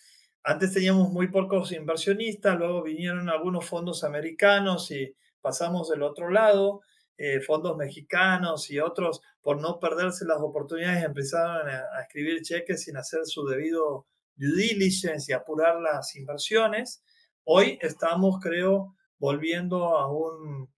antes 0.43 0.72
teníamos 0.72 1.11
muy 1.11 1.29
pocos 1.29 1.72
inversionistas, 1.72 2.59
luego 2.59 2.83
vinieron 2.83 3.29
algunos 3.31 3.64
fondos 3.66 4.05
americanos 4.05 4.91
y 4.91 5.16
pasamos 5.41 5.89
del 5.89 6.03
otro 6.03 6.31
lado, 6.31 6.83
eh, 7.16 7.41
fondos 7.41 7.77
mexicanos 7.77 8.70
y 8.70 8.79
otros, 8.79 9.20
por 9.41 9.61
no 9.61 9.79
perderse 9.79 10.25
las 10.27 10.41
oportunidades, 10.41 11.05
empezaron 11.05 11.68
a, 11.68 12.01
escribir 12.03 12.43
cheques 12.43 12.83
sin 12.83 12.97
hacer 12.97 13.20
su 13.25 13.47
debido 13.47 14.07
due 14.37 14.55
diligence 14.57 15.33
y 15.33 15.35
apurar 15.35 15.81
las 15.81 16.14
inversiones. 16.16 17.03
Hoy 17.45 17.79
estamos, 17.81 18.39
creo, 18.41 18.95
volviendo 19.18 19.97
a 19.97 20.12
un... 20.12 20.68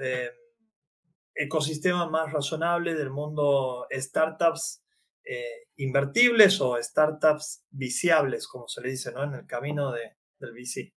Eh, 0.00 0.30
ecosistema 1.36 2.08
más 2.08 2.32
razonable 2.32 2.94
del 2.94 3.10
mundo 3.10 3.86
startups 3.92 4.82
eh, 5.24 5.68
invertibles 5.76 6.60
o 6.60 6.80
startups 6.82 7.64
viciables, 7.70 8.48
como 8.48 8.68
se 8.68 8.80
le 8.80 8.90
dice, 8.90 9.12
¿no? 9.12 9.24
En 9.24 9.34
el 9.34 9.46
camino 9.46 9.92
de, 9.92 10.16
del 10.38 10.52
VC. 10.52 10.94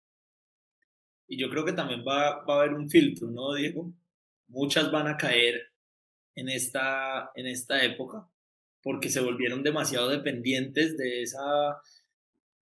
Y 1.27 1.39
yo 1.39 1.49
creo 1.49 1.65
que 1.65 1.73
también 1.73 2.03
va, 2.07 2.45
va, 2.45 2.55
a 2.55 2.59
haber 2.59 2.73
un 2.73 2.89
filtro, 2.89 3.29
¿no, 3.29 3.53
Diego? 3.53 3.93
Muchas 4.47 4.91
van 4.91 5.07
a 5.07 5.17
caer 5.17 5.73
en 6.35 6.49
esta, 6.49 7.31
en 7.35 7.47
esta 7.47 7.83
época 7.83 8.29
porque 8.87 9.09
se 9.09 9.19
volvieron 9.19 9.63
demasiado 9.63 10.07
dependientes 10.07 10.97
de 10.97 11.21
esa 11.21 11.81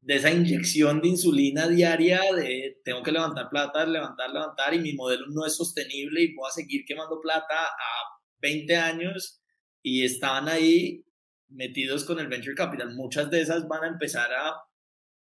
de 0.05 0.17
esa 0.17 0.31
inyección 0.31 1.01
de 1.01 1.07
insulina 1.07 1.67
diaria 1.67 2.21
de 2.35 2.79
tengo 2.83 3.01
que 3.01 3.11
levantar 3.11 3.49
plata, 3.49 3.87
levantar, 3.87 4.29
levantar 4.29 4.71
y 4.75 4.79
mi 4.79 4.93
modelo 4.93 5.25
no 5.31 5.47
es 5.47 5.55
sostenible 5.55 6.21
y 6.21 6.35
voy 6.35 6.47
a 6.47 6.51
seguir 6.51 6.85
quemando 6.85 7.19
plata 7.19 7.55
a 7.55 8.21
20 8.37 8.75
años 8.75 9.41
y 9.81 10.05
estaban 10.05 10.47
ahí 10.47 11.03
metidos 11.47 12.05
con 12.05 12.19
el 12.19 12.27
venture 12.27 12.53
capital. 12.53 12.93
Muchas 12.93 13.31
de 13.31 13.41
esas 13.41 13.67
van 13.67 13.83
a 13.83 13.87
empezar 13.87 14.31
a 14.31 14.53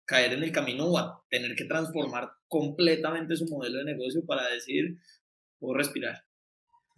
caer 0.05 0.35
en 0.35 0.45
el 0.45 0.53
camino 0.53 0.87
o 0.87 0.97
a 0.97 1.24
tener 1.29 1.57
que 1.57 1.64
transformar 1.64 2.31
completamente 2.47 3.35
su 3.35 3.47
modelo 3.47 3.79
de 3.79 3.85
negocio 3.85 4.24
para 4.24 4.49
decir, 4.49 4.97
puedo 5.59 5.74
respirar. 5.74 6.22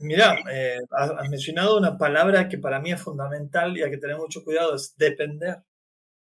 Mira, 0.00 0.38
eh, 0.52 0.76
has 0.90 1.30
mencionado 1.30 1.78
una 1.78 1.96
palabra 1.96 2.46
que 2.46 2.58
para 2.58 2.78
mí 2.78 2.92
es 2.92 3.00
fundamental 3.00 3.74
y 3.74 3.82
hay 3.82 3.90
que 3.90 3.96
tener 3.96 4.18
mucho 4.18 4.44
cuidado, 4.44 4.74
es 4.74 4.94
depender. 4.98 5.62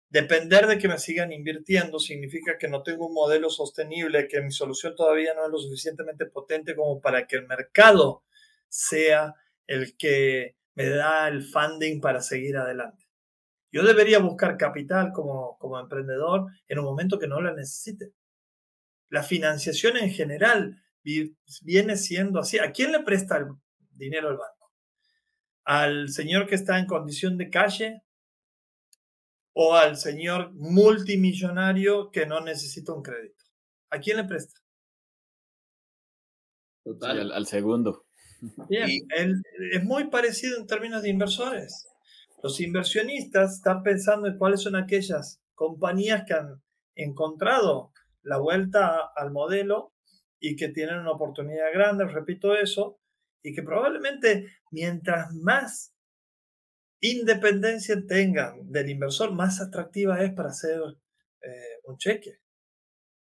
Depender 0.09 0.67
de 0.67 0.77
que 0.77 0.87
me 0.87 0.97
sigan 0.97 1.33
invirtiendo 1.33 1.99
significa 1.99 2.57
que 2.57 2.69
no 2.69 2.81
tengo 2.81 3.07
un 3.07 3.13
modelo 3.13 3.49
sostenible, 3.49 4.27
que 4.27 4.41
mi 4.41 4.51
solución 4.51 4.95
todavía 4.95 5.33
no 5.33 5.45
es 5.45 5.51
lo 5.51 5.57
suficientemente 5.59 6.25
potente 6.25 6.75
como 6.75 7.01
para 7.01 7.27
que 7.27 7.35
el 7.35 7.45
mercado 7.45 8.23
sea 8.69 9.35
el 9.65 9.97
que 9.97 10.55
me 10.75 10.87
da 10.89 11.27
el 11.27 11.43
funding 11.43 11.99
para 11.99 12.21
seguir 12.21 12.55
adelante. 12.55 13.05
Yo 13.69 13.83
debería 13.83 14.19
buscar 14.19 14.57
capital 14.57 15.11
como, 15.11 15.57
como 15.57 15.79
emprendedor 15.79 16.47
en 16.67 16.79
un 16.79 16.85
momento 16.85 17.19
que 17.19 17.27
no 17.27 17.41
la 17.41 17.53
necesite. 17.53 18.13
La 19.09 19.23
financiación 19.23 19.97
en 19.97 20.09
general 20.09 20.81
viene 21.63 21.97
siendo 21.97 22.39
así. 22.39 22.59
¿A 22.59 22.71
quién 22.71 22.91
le 22.91 23.03
presta 23.03 23.37
el 23.37 23.47
dinero 23.91 24.29
el 24.29 24.37
banco? 24.37 24.71
¿Al 25.65 26.09
señor 26.09 26.47
que 26.47 26.55
está 26.55 26.79
en 26.79 26.85
condición 26.85 27.37
de 27.37 27.49
calle? 27.49 28.03
O 29.59 29.73
al 29.73 29.97
señor 29.97 30.53
multimillonario 30.53 32.11
que 32.11 32.27
no 32.27 32.41
necesita 32.41 32.93
un 32.93 33.01
crédito? 33.01 33.43
¿A 33.89 33.99
quién 33.99 34.17
le 34.17 34.25
presta? 34.25 34.61
Total. 36.83 37.31
al, 37.31 37.47
segundo. 37.47 38.05
Bien, 38.69 39.01
es 39.71 39.83
muy 39.83 40.11
parecido 40.11 40.59
en 40.59 40.67
términos 40.67 41.01
de 41.01 41.09
inversores. 41.09 41.87
Los 42.43 42.61
inversionistas 42.61 43.55
están 43.55 43.81
pensando 43.81 44.27
en 44.27 44.37
cuáles 44.37 44.61
son 44.61 44.75
aquellas 44.75 45.41
compañías 45.55 46.23
que 46.27 46.35
han 46.35 46.61
encontrado 46.93 47.91
la 48.21 48.37
vuelta 48.37 49.09
al 49.15 49.31
modelo 49.31 49.91
y 50.39 50.55
que 50.55 50.69
tienen 50.69 50.99
una 50.99 51.13
oportunidad 51.13 51.73
grande, 51.73 52.05
repito 52.05 52.55
eso, 52.55 52.99
y 53.41 53.55
que 53.55 53.63
probablemente 53.63 54.51
mientras 54.69 55.33
más 55.33 55.95
independencia 57.01 57.95
tengan 58.07 58.71
del 58.71 58.89
inversor, 58.89 59.31
más 59.31 59.61
atractiva 59.61 60.21
es 60.23 60.33
para 60.33 60.49
hacer 60.49 60.79
eh, 61.41 61.79
un 61.83 61.97
cheque. 61.97 62.39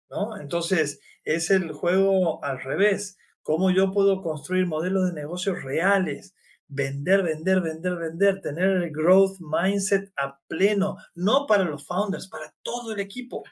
¿no? 0.09 0.39
Entonces, 0.39 0.99
es 1.23 1.49
el 1.49 1.71
juego 1.71 2.43
al 2.43 2.61
revés. 2.61 3.17
¿Cómo 3.41 3.71
yo 3.71 3.91
puedo 3.91 4.21
construir 4.21 4.67
modelos 4.67 5.07
de 5.07 5.13
negocios 5.13 5.63
reales? 5.63 6.35
Vender, 6.67 7.23
vender, 7.23 7.61
vender, 7.61 7.95
vender, 7.95 8.41
tener 8.41 8.69
el 8.69 8.91
growth 8.91 9.37
mindset 9.39 10.11
a 10.15 10.39
pleno, 10.47 10.97
no 11.15 11.47
para 11.47 11.63
los 11.63 11.85
founders, 11.85 12.27
para 12.27 12.53
todo 12.61 12.93
el 12.93 12.99
equipo. 12.99 13.43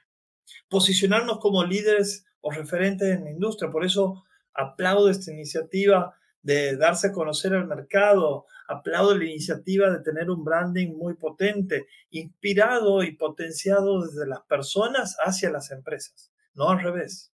Posicionarnos 0.70 1.40
como 1.40 1.64
líderes 1.64 2.26
o 2.42 2.52
referentes 2.52 3.10
en 3.10 3.26
la 3.26 3.32
industria. 3.32 3.72
Por 3.72 3.86
eso 3.86 4.24
aplaudo 4.54 5.10
esta 5.10 5.32
iniciativa 5.32 6.16
de 6.42 6.78
darse 6.78 7.08
a 7.08 7.12
conocer 7.12 7.54
al 7.54 7.68
mercado. 7.68 8.46
Aplaudo 8.68 9.18
la 9.18 9.26
iniciativa 9.26 9.90
de 9.90 10.02
tener 10.02 10.30
un 10.30 10.44
branding 10.44 10.96
muy 10.96 11.16
potente, 11.16 11.88
inspirado 12.10 13.04
y 13.04 13.16
potenciado 13.16 14.06
desde 14.06 14.28
las 14.28 14.42
personas 14.42 15.18
hacia 15.24 15.50
las 15.50 15.72
empresas, 15.72 16.32
no 16.54 16.70
al 16.70 16.82
revés. 16.82 17.34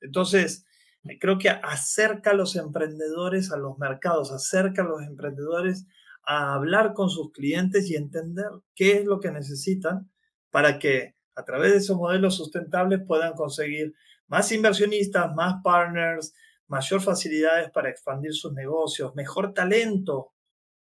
Entonces, 0.00 0.66
creo 1.20 1.38
que 1.38 1.48
acerca 1.48 2.30
a 2.30 2.34
los 2.34 2.56
emprendedores 2.56 3.52
a 3.52 3.56
los 3.56 3.78
mercados, 3.78 4.32
acerca 4.32 4.82
a 4.82 4.86
los 4.86 5.02
emprendedores 5.02 5.86
a 6.24 6.54
hablar 6.54 6.92
con 6.92 7.08
sus 7.08 7.30
clientes 7.32 7.88
y 7.88 7.94
entender 7.94 8.50
qué 8.74 8.98
es 8.98 9.04
lo 9.04 9.20
que 9.20 9.30
necesitan 9.30 10.10
para 10.50 10.78
que 10.78 11.14
a 11.36 11.44
través 11.44 11.72
de 11.72 11.78
esos 11.78 11.96
modelos 11.96 12.36
sustentables 12.36 13.02
puedan 13.06 13.34
conseguir 13.34 13.94
más 14.26 14.50
inversionistas, 14.50 15.32
más 15.34 15.62
partners, 15.62 16.34
mayor 16.68 17.00
facilidades 17.00 17.70
para 17.70 17.90
expandir 17.90 18.34
sus 18.34 18.52
negocios, 18.52 19.14
mejor 19.14 19.54
talento. 19.54 20.32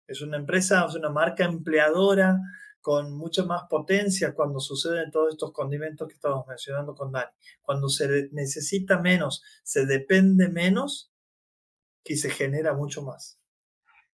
Es 0.07 0.20
una 0.20 0.37
empresa, 0.37 0.85
es 0.89 0.95
una 0.95 1.11
marca 1.11 1.45
empleadora 1.45 2.39
con 2.81 3.16
mucha 3.16 3.45
más 3.45 3.62
potencia 3.68 4.35
cuando 4.35 4.61
suceden 4.61 5.11
todos 5.11 5.33
estos 5.33 5.53
condimentos 5.53 6.07
que 6.07 6.14
estamos 6.14 6.47
mencionando 6.47 6.95
con 6.95 7.11
Dani. 7.11 7.31
Cuando 7.62 7.89
se 7.89 8.29
necesita 8.33 8.99
menos, 8.99 9.43
se 9.62 9.87
depende 9.87 10.49
menos 10.49 11.11
y 12.05 12.16
se 12.16 12.29
genera 12.29 12.75
mucho 12.75 13.03
más. 13.03 13.41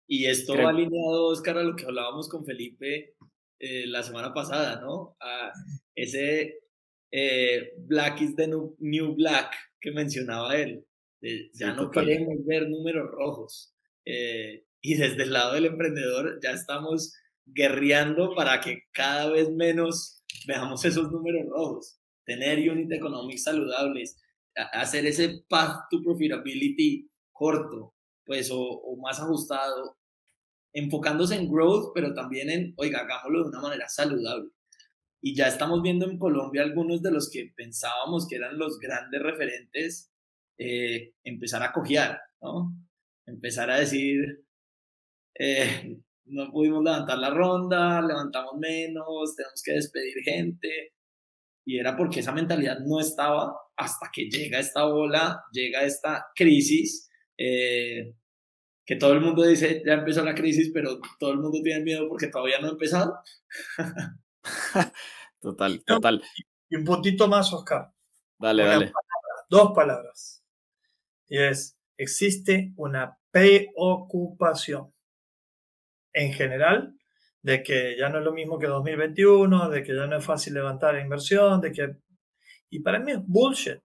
Y 0.09 0.27
esto 0.27 0.55
va 0.57 0.71
alineado, 0.71 1.27
Oscar, 1.27 1.59
a 1.59 1.63
lo 1.63 1.77
que 1.77 1.85
hablábamos 1.85 2.29
con 2.29 2.45
Felipe 2.45 3.15
eh, 3.59 3.87
la 3.87 4.03
semana 4.03 4.35
pasada, 4.35 4.81
¿no? 4.81 5.17
A 5.21 5.53
ese 5.95 6.61
eh, 7.11 7.73
Black 7.79 8.21
is 8.21 8.37
the 8.37 8.47
new, 8.47 9.15
Black 9.15 9.55
que 9.81 9.93
mencionaba 9.93 10.57
él. 10.57 10.85
Ya 11.55 11.73
no 11.73 11.91
queremos 11.91 12.45
ver 12.47 12.69
números 12.69 13.11
rojos. 13.11 13.75
Eh, 14.05 14.65
y 14.81 14.95
desde 14.95 15.25
el 15.25 15.33
lado 15.33 15.55
del 15.55 15.67
emprendedor 15.67 16.39
ya 16.43 16.51
estamos 16.51 17.13
guerreando 17.45 18.35
para 18.35 18.61
que 18.61 18.83
cada 18.93 19.31
vez 19.31 19.51
menos 19.51 20.23
veamos 20.47 20.85
esos 20.85 21.11
números 21.11 21.47
rojos. 21.49 21.99
Tener 22.25 22.71
unit 22.71 22.91
economics 22.93 23.45
saludables, 23.45 24.21
hacer 24.73 25.07
ese 25.07 25.45
path 25.49 25.89
to 25.91 26.03
profitability 26.03 27.09
corto, 27.33 27.95
pues, 28.25 28.51
o, 28.51 28.61
o 28.61 28.97
más 28.97 29.21
ajustado, 29.21 29.97
enfocándose 30.73 31.37
en 31.37 31.51
growth, 31.51 31.93
pero 31.95 32.13
también 32.15 32.51
en, 32.51 32.75
oiga, 32.77 33.01
hagámoslo 33.01 33.45
de 33.45 33.49
una 33.51 33.61
manera 33.61 33.89
saludable. 33.89 34.51
Y 35.23 35.35
ya 35.35 35.49
estamos 35.49 35.83
viendo 35.83 36.07
en 36.07 36.19
Colombia 36.19 36.63
algunos 36.63 37.03
de 37.03 37.11
los 37.11 37.31
que 37.31 37.53
pensábamos 37.57 38.27
que 38.29 38.37
eran 38.37 38.59
los 38.59 38.79
grandes 38.79 39.23
referentes 39.23 40.13
eh, 40.59 41.13
empezar 41.25 41.63
a 41.63 41.73
cojear, 41.73 42.21
¿no? 42.41 42.73
Empezar 43.27 43.71
a 43.71 43.81
decir, 43.81 44.45
eh, 45.39 45.99
no 46.27 46.51
pudimos 46.51 46.83
levantar 46.83 47.19
la 47.19 47.31
ronda, 47.31 48.01
levantamos 48.01 48.55
menos, 48.59 49.37
tenemos 49.37 49.63
que 49.63 49.73
despedir 49.73 50.23
gente. 50.25 50.93
Y 51.65 51.79
era 51.79 51.97
porque 51.97 52.21
esa 52.21 52.33
mentalidad 52.33 52.79
no 52.81 53.01
estaba 53.01 53.57
hasta 53.77 54.11
que 54.13 54.29
llega 54.31 54.59
esta 54.59 54.87
ola, 54.87 55.45
llega 55.53 55.83
esta 55.83 56.27
crisis, 56.35 57.11
eh, 57.37 58.15
que 58.85 58.97
todo 58.97 59.13
el 59.13 59.21
mundo 59.21 59.43
dice, 59.43 59.83
ya 59.85 59.95
empezó 59.95 60.25
la 60.25 60.35
crisis, 60.35 60.71
pero 60.73 61.01
todo 61.19 61.33
el 61.33 61.39
mundo 61.39 61.61
tiene 61.63 61.83
miedo 61.83 62.09
porque 62.09 62.29
todavía 62.29 62.61
no 62.61 62.69
ha 62.69 62.71
empezado. 62.71 63.19
total, 65.41 65.83
total. 65.85 66.23
Y 66.71 66.77
un 66.77 66.85
puntito 66.85 67.27
más, 67.29 67.53
Oscar. 67.53 67.93
Dale, 68.39 68.65
dale. 68.65 68.93
dos 69.49 69.73
palabras. 69.75 70.46
Y 71.29 71.39
es, 71.39 71.79
existe 71.97 72.73
una 72.77 73.19
preocupación 73.31 74.93
en 76.13 76.33
general 76.33 76.95
de 77.43 77.63
que 77.63 77.97
ya 77.99 78.09
no 78.09 78.19
es 78.19 78.25
lo 78.25 78.33
mismo 78.33 78.59
que 78.59 78.67
2021, 78.67 79.69
de 79.69 79.83
que 79.83 79.95
ya 79.95 80.07
no 80.07 80.17
es 80.17 80.25
fácil 80.25 80.55
levantar 80.55 80.99
inversión, 80.99 81.61
de 81.61 81.73
que... 81.73 81.97
Y 82.71 82.81
para 82.81 82.99
mí 82.99 83.13
es 83.13 83.21
bullshit. 83.25 83.83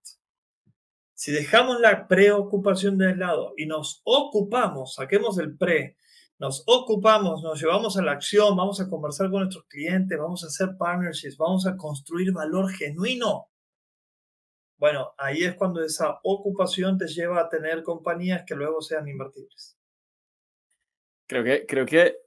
Si 1.13 1.31
dejamos 1.31 1.79
la 1.79 2.07
preocupación 2.07 2.97
de 2.97 3.15
lado 3.15 3.53
y 3.55 3.67
nos 3.67 4.01
ocupamos, 4.03 4.95
saquemos 4.95 5.37
el 5.37 5.55
pre, 5.55 5.97
nos 6.39 6.63
ocupamos, 6.65 7.43
nos 7.43 7.61
llevamos 7.61 7.95
a 7.97 8.01
la 8.01 8.13
acción, 8.13 8.57
vamos 8.57 8.81
a 8.81 8.89
conversar 8.89 9.29
con 9.29 9.41
nuestros 9.41 9.65
clientes, 9.65 10.17
vamos 10.17 10.43
a 10.43 10.47
hacer 10.47 10.75
partnerships, 10.75 11.37
vamos 11.37 11.67
a 11.67 11.77
construir 11.77 12.33
valor 12.33 12.71
genuino. 12.71 13.50
Bueno, 14.81 15.13
ahí 15.19 15.43
es 15.43 15.53
cuando 15.53 15.83
esa 15.83 16.19
ocupación 16.23 16.97
te 16.97 17.05
lleva 17.05 17.39
a 17.39 17.49
tener 17.49 17.83
compañías 17.83 18.43
que 18.47 18.55
luego 18.55 18.81
sean 18.81 19.07
invertibles. 19.07 19.77
Creo 21.29 21.43
que, 21.43 21.67
creo 21.67 21.85
que 21.85 22.17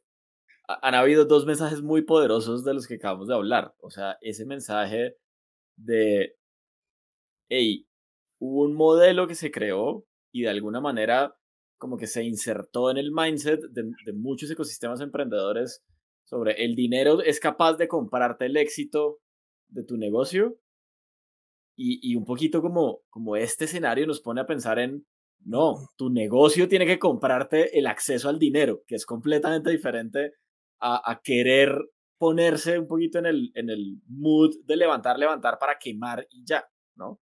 han 0.69 0.95
habido 0.95 1.25
dos 1.25 1.47
mensajes 1.47 1.83
muy 1.83 2.03
poderosos 2.03 2.65
de 2.65 2.73
los 2.73 2.87
que 2.87 2.95
acabamos 2.95 3.27
de 3.27 3.35
hablar. 3.35 3.75
O 3.81 3.91
sea, 3.91 4.19
ese 4.21 4.47
mensaje 4.47 5.17
de, 5.77 6.37
hey, 7.49 7.89
hubo 8.39 8.63
un 8.63 8.75
modelo 8.77 9.27
que 9.27 9.35
se 9.35 9.51
creó 9.51 10.07
y 10.33 10.43
de 10.43 10.51
alguna 10.51 10.81
manera 10.81 11.37
como 11.77 11.97
que 11.97 12.07
se 12.07 12.23
insertó 12.23 12.89
en 12.89 12.99
el 12.99 13.11
mindset 13.11 13.63
de, 13.63 13.83
de 14.07 14.13
muchos 14.13 14.49
ecosistemas 14.49 15.01
emprendedores 15.01 15.83
sobre 16.23 16.65
el 16.65 16.77
dinero 16.77 17.21
es 17.21 17.41
capaz 17.41 17.75
de 17.79 17.89
comprarte 17.89 18.47
el 18.47 18.57
éxito 18.57 19.19
de 19.71 19.83
tu 19.83 19.97
negocio 19.97 20.57
y, 21.77 22.12
y, 22.12 22.16
un 22.16 22.25
poquito 22.25 22.62
como, 22.62 23.01
como 23.11 23.37
este 23.37 23.64
escenario 23.64 24.07
nos 24.07 24.20
pone 24.20 24.41
a 24.41 24.47
pensar 24.47 24.79
en, 24.79 25.07
no, 25.45 25.89
tu 25.97 26.11
negocio 26.11 26.68
tiene 26.68 26.87
que 26.87 26.99
comprarte 26.99 27.79
el 27.79 27.87
acceso 27.87 28.29
al 28.29 28.39
dinero, 28.39 28.83
que 28.87 28.95
es 28.95 29.05
completamente 29.05 29.70
diferente 29.70 30.35
a, 30.81 31.11
a 31.11 31.20
querer 31.22 31.77
ponerse 32.18 32.79
un 32.79 32.87
poquito 32.87 33.18
en 33.18 33.27
el, 33.27 33.53
en 33.55 33.70
el 33.70 34.01
mood 34.07 34.55
de 34.64 34.77
levantar, 34.77 35.18
levantar 35.18 35.59
para 35.59 35.79
quemar 35.79 36.27
y 36.31 36.45
ya, 36.45 36.64
¿no? 36.97 37.20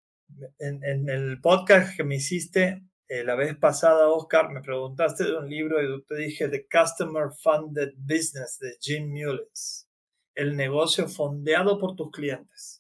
En, 0.59 0.83
en 0.85 1.09
el 1.09 1.41
podcast 1.41 1.97
que 1.97 2.05
me 2.05 2.17
hiciste 2.17 2.83
eh, 3.13 3.25
la 3.25 3.35
vez 3.35 3.55
pasada, 3.59 4.09
Oscar, 4.09 4.51
me 4.51 4.63
preguntaste 4.63 5.25
de 5.25 5.37
un 5.37 5.47
libro 5.47 5.83
y 5.83 6.03
te 6.05 6.17
dije 6.17 6.49
The 6.49 6.67
Customer 6.67 7.29
Funded 7.43 7.93
Business 7.99 8.59
de 8.59 8.79
Jim 8.81 9.11
Mullins, 9.11 9.87
el 10.35 10.57
negocio 10.57 11.07
fondeado 11.09 11.79
por 11.79 11.95
tus 11.95 12.11
clientes. 12.11 12.72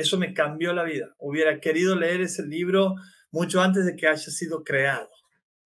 Eso 0.00 0.16
me 0.16 0.32
cambió 0.32 0.72
la 0.72 0.82
vida. 0.82 1.14
Hubiera 1.18 1.60
querido 1.60 1.94
leer 1.94 2.22
ese 2.22 2.46
libro 2.46 2.94
mucho 3.30 3.60
antes 3.60 3.84
de 3.84 3.96
que 3.96 4.08
haya 4.08 4.16
sido 4.16 4.64
creado. 4.64 5.10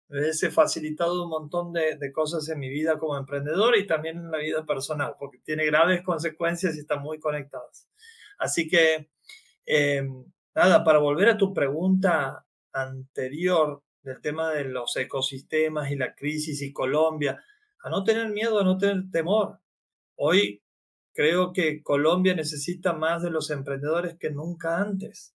Hubiese 0.09 0.49
facilitado 0.49 1.23
un 1.23 1.29
montón 1.29 1.73
de, 1.73 2.11
cosas 2.11 2.49
en 2.49 2.57
mi 2.59 2.69
vida 2.69 2.97
como 2.97 3.17
emprendedor 3.17 3.77
y 3.77 3.85
también 3.85 4.17
en 4.17 4.31
la 4.31 4.39
vida 4.39 4.65
personal, 4.65 5.13
porque 5.19 5.37
tiene 5.43 5.65
graves 5.65 6.01
consecuencias 6.03 6.75
y 6.75 6.79
están 6.79 7.03
muy 7.03 7.19
conectadas. 7.19 7.87
Así 8.39 8.67
que, 8.67 9.09
eh, 9.65 10.07
nada, 10.55 10.83
para 10.83 10.97
volver 10.97 11.29
a 11.29 11.37
tu 11.37 11.53
pregunta 11.53 12.45
anterior 12.73 13.83
del 14.01 14.21
tema 14.21 14.51
de 14.51 14.65
los 14.65 14.95
ecosistemas 14.97 15.91
y 15.91 15.95
la 15.97 16.15
crisis 16.15 16.63
y 16.63 16.73
Colombia, 16.73 17.43
a 17.83 17.89
no 17.91 18.03
tener 18.03 18.29
miedo, 18.29 18.59
a 18.59 18.63
no 18.63 18.77
tener 18.79 19.03
temor. 19.11 19.59
Hoy 20.15 20.63
creo 21.15 21.53
que 21.53 21.81
Colombia 21.81 22.35
necesita 22.35 22.93
más 22.93 23.23
de 23.23 23.31
los 23.31 23.49
emprendedores 23.49 24.17
que 24.19 24.29
nunca 24.29 24.79
antes. 24.79 25.33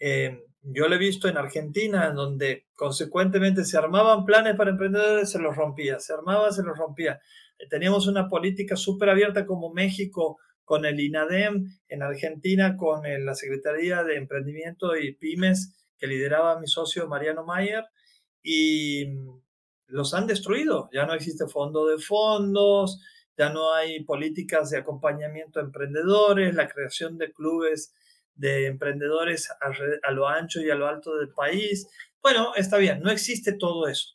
Eh, 0.00 0.40
yo 0.62 0.88
lo 0.88 0.94
he 0.94 0.98
visto 0.98 1.28
en 1.28 1.36
Argentina, 1.36 2.08
en 2.08 2.14
donde 2.14 2.66
consecuentemente 2.74 3.64
se 3.64 3.76
armaban 3.76 4.24
planes 4.24 4.56
para 4.56 4.70
emprendedores, 4.70 5.30
se 5.30 5.38
los 5.38 5.54
rompía, 5.54 6.00
se 6.00 6.14
armaba, 6.14 6.50
se 6.50 6.62
los 6.62 6.76
rompía. 6.76 7.20
Eh, 7.58 7.68
teníamos 7.68 8.06
una 8.06 8.28
política 8.28 8.76
súper 8.76 9.10
abierta 9.10 9.46
como 9.46 9.72
México 9.72 10.38
con 10.64 10.86
el 10.86 10.98
INADEM, 10.98 11.66
en 11.88 12.02
Argentina 12.02 12.76
con 12.76 13.02
la 13.02 13.34
Secretaría 13.34 14.04
de 14.04 14.16
Emprendimiento 14.16 14.96
y 14.96 15.14
Pymes 15.16 15.76
que 15.98 16.06
lideraba 16.06 16.58
mi 16.58 16.66
socio 16.66 17.06
Mariano 17.08 17.44
Mayer 17.44 17.84
y 18.42 19.04
los 19.86 20.14
han 20.14 20.26
destruido. 20.26 20.88
Ya 20.92 21.04
no 21.04 21.12
existe 21.12 21.46
fondo 21.46 21.86
de 21.86 21.98
fondos, 21.98 23.00
ya 23.40 23.48
no 23.48 23.72
hay 23.72 24.04
políticas 24.04 24.68
de 24.68 24.76
acompañamiento 24.76 25.60
a 25.60 25.62
emprendedores, 25.62 26.54
la 26.54 26.68
creación 26.68 27.16
de 27.16 27.32
clubes 27.32 27.94
de 28.34 28.66
emprendedores 28.66 29.48
a, 29.50 30.10
lo 30.10 30.28
ancho 30.28 30.60
y 30.60 30.68
a 30.68 30.74
lo 30.74 30.86
alto 30.86 31.16
del 31.16 31.30
país. 31.30 31.88
Bueno, 32.20 32.54
está 32.54 32.76
bien, 32.76 33.00
no 33.00 33.10
existe 33.10 33.54
todo 33.54 33.88
eso. 33.88 34.08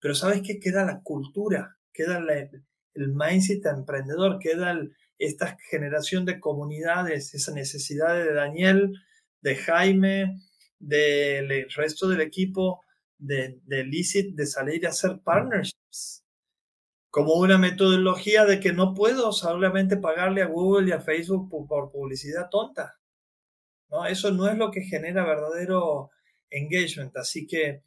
Pero 0.00 0.16
¿sabes 0.16 0.42
qué? 0.44 0.58
Queda 0.58 0.84
la 0.84 1.00
cultura, 1.00 1.78
queda 1.92 2.18
el 2.18 3.14
mindset 3.14 3.64
emprendedor, 3.66 4.40
queda 4.40 4.76
esta 5.16 5.56
generación 5.70 6.24
de 6.24 6.40
comunidades, 6.40 7.32
esa 7.34 7.52
necesidad 7.52 8.16
de 8.16 8.34
Daniel, 8.34 8.94
de 9.42 9.54
Jaime, 9.54 10.40
del 10.80 11.70
resto 11.70 12.08
del 12.08 12.20
equipo 12.20 12.82
de, 13.16 13.60
de 13.62 13.84
Licit 13.84 14.34
de 14.34 14.46
salir 14.46 14.86
a 14.86 14.90
hacer 14.90 15.20
partnerships 15.22 16.24
como 17.10 17.34
una 17.34 17.58
metodología 17.58 18.44
de 18.44 18.60
que 18.60 18.72
no 18.72 18.94
puedo 18.94 19.32
solamente 19.32 19.96
pagarle 19.96 20.42
a 20.42 20.46
Google 20.46 20.88
y 20.88 20.92
a 20.92 21.00
Facebook 21.00 21.50
por 21.68 21.90
publicidad 21.90 22.48
tonta. 22.50 22.98
¿no? 23.90 24.06
Eso 24.06 24.30
no 24.30 24.48
es 24.48 24.56
lo 24.56 24.70
que 24.70 24.82
genera 24.82 25.24
verdadero 25.24 26.10
engagement. 26.50 27.16
Así 27.16 27.46
que 27.46 27.82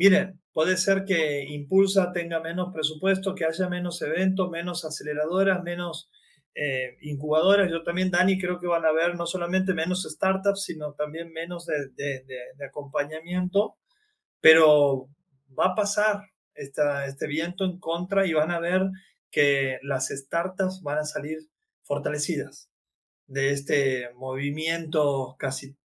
miren, 0.00 0.40
puede 0.54 0.78
ser 0.78 1.04
que 1.04 1.44
Impulsa 1.44 2.10
tenga 2.10 2.40
menos 2.40 2.72
presupuesto, 2.72 3.34
que 3.34 3.44
haya 3.44 3.68
menos 3.68 4.00
eventos, 4.00 4.50
menos 4.50 4.82
aceleradoras, 4.86 5.62
menos 5.62 6.10
eh, 6.54 6.96
incubadoras. 7.02 7.70
Yo 7.70 7.82
también, 7.82 8.10
Dani, 8.10 8.38
creo 8.38 8.58
que 8.58 8.66
van 8.66 8.86
a 8.86 8.88
haber 8.88 9.14
no 9.14 9.26
solamente 9.26 9.74
menos 9.74 10.04
startups, 10.04 10.64
sino 10.64 10.94
también 10.94 11.30
menos 11.34 11.66
de, 11.66 12.64
acompañamiento, 12.66 13.76
pero 14.40 15.10
va 15.58 15.66
a 15.66 15.74
pasar 15.74 16.22
este 16.60 17.26
viento 17.26 17.64
en 17.64 17.78
contra 17.78 18.26
y 18.26 18.32
van 18.32 18.50
a 18.50 18.60
ver 18.60 18.82
que 19.30 19.78
las 19.82 20.08
startups 20.08 20.82
van 20.82 20.98
a 20.98 21.04
salir 21.04 21.38
fortalecidas 21.82 22.70
de 23.26 23.50
este 23.50 24.10
movimiento 24.14 25.36
casi 25.38 25.76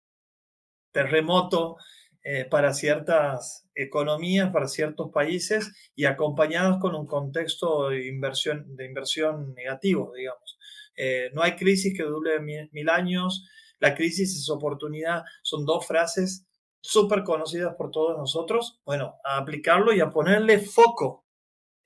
terremoto 0.93 1.77
eh, 2.23 2.47
para 2.47 2.73
ciertas 2.73 3.69
economías, 3.75 4.51
para 4.51 4.67
ciertos 4.67 5.11
países 5.13 5.71
y 5.95 6.07
acompañados 6.07 6.79
con 6.81 6.95
un 6.95 7.07
contexto 7.07 7.91
de 7.91 8.07
inversión, 8.07 8.77
de 8.77 8.87
inversión 8.87 9.55
negativo, 9.55 10.13
digamos. 10.17 10.59
Eh, 10.97 11.31
no 11.35 11.43
hay 11.43 11.57
crisis 11.57 11.95
que 11.95 12.05
dure 12.05 12.41
mil, 12.41 12.89
años, 12.89 13.47
la 13.79 13.95
crisis 13.95 14.35
es 14.35 14.49
oportunidad, 14.49 15.25
son 15.43 15.67
dos 15.67 15.87
frases 15.87 16.47
súper 16.85 17.25
conocidas 17.25 17.75
por 17.77 17.91
todos 17.91 18.17
nosotros. 18.19 18.79
Bueno, 18.85 19.17
a 19.25 19.39
aplicarlo 19.39 19.95
y 19.95 20.01
a 20.01 20.11
ponerle 20.11 20.59
foco, 20.59 21.25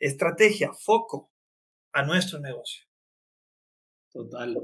estrategia, 0.00 0.72
foco 0.72 1.30
a 1.92 2.02
nuestro 2.02 2.40
negocio. 2.40 2.84
Total. 4.12 4.56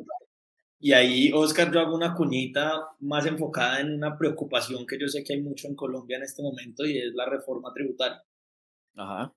Y 0.80 0.92
ahí, 0.92 1.30
Oscar, 1.32 1.72
yo 1.72 1.78
hago 1.78 1.94
una 1.94 2.14
cuñita 2.14 2.88
más 2.98 3.26
enfocada 3.26 3.80
en 3.80 3.94
una 3.94 4.18
preocupación 4.18 4.84
que 4.86 4.98
yo 4.98 5.06
sé 5.06 5.22
que 5.22 5.34
hay 5.34 5.40
mucho 5.40 5.68
en 5.68 5.76
Colombia 5.76 6.16
en 6.16 6.24
este 6.24 6.42
momento 6.42 6.84
y 6.84 6.98
es 6.98 7.14
la 7.14 7.26
reforma 7.26 7.72
tributaria. 7.72 8.20
Ajá. 8.96 9.32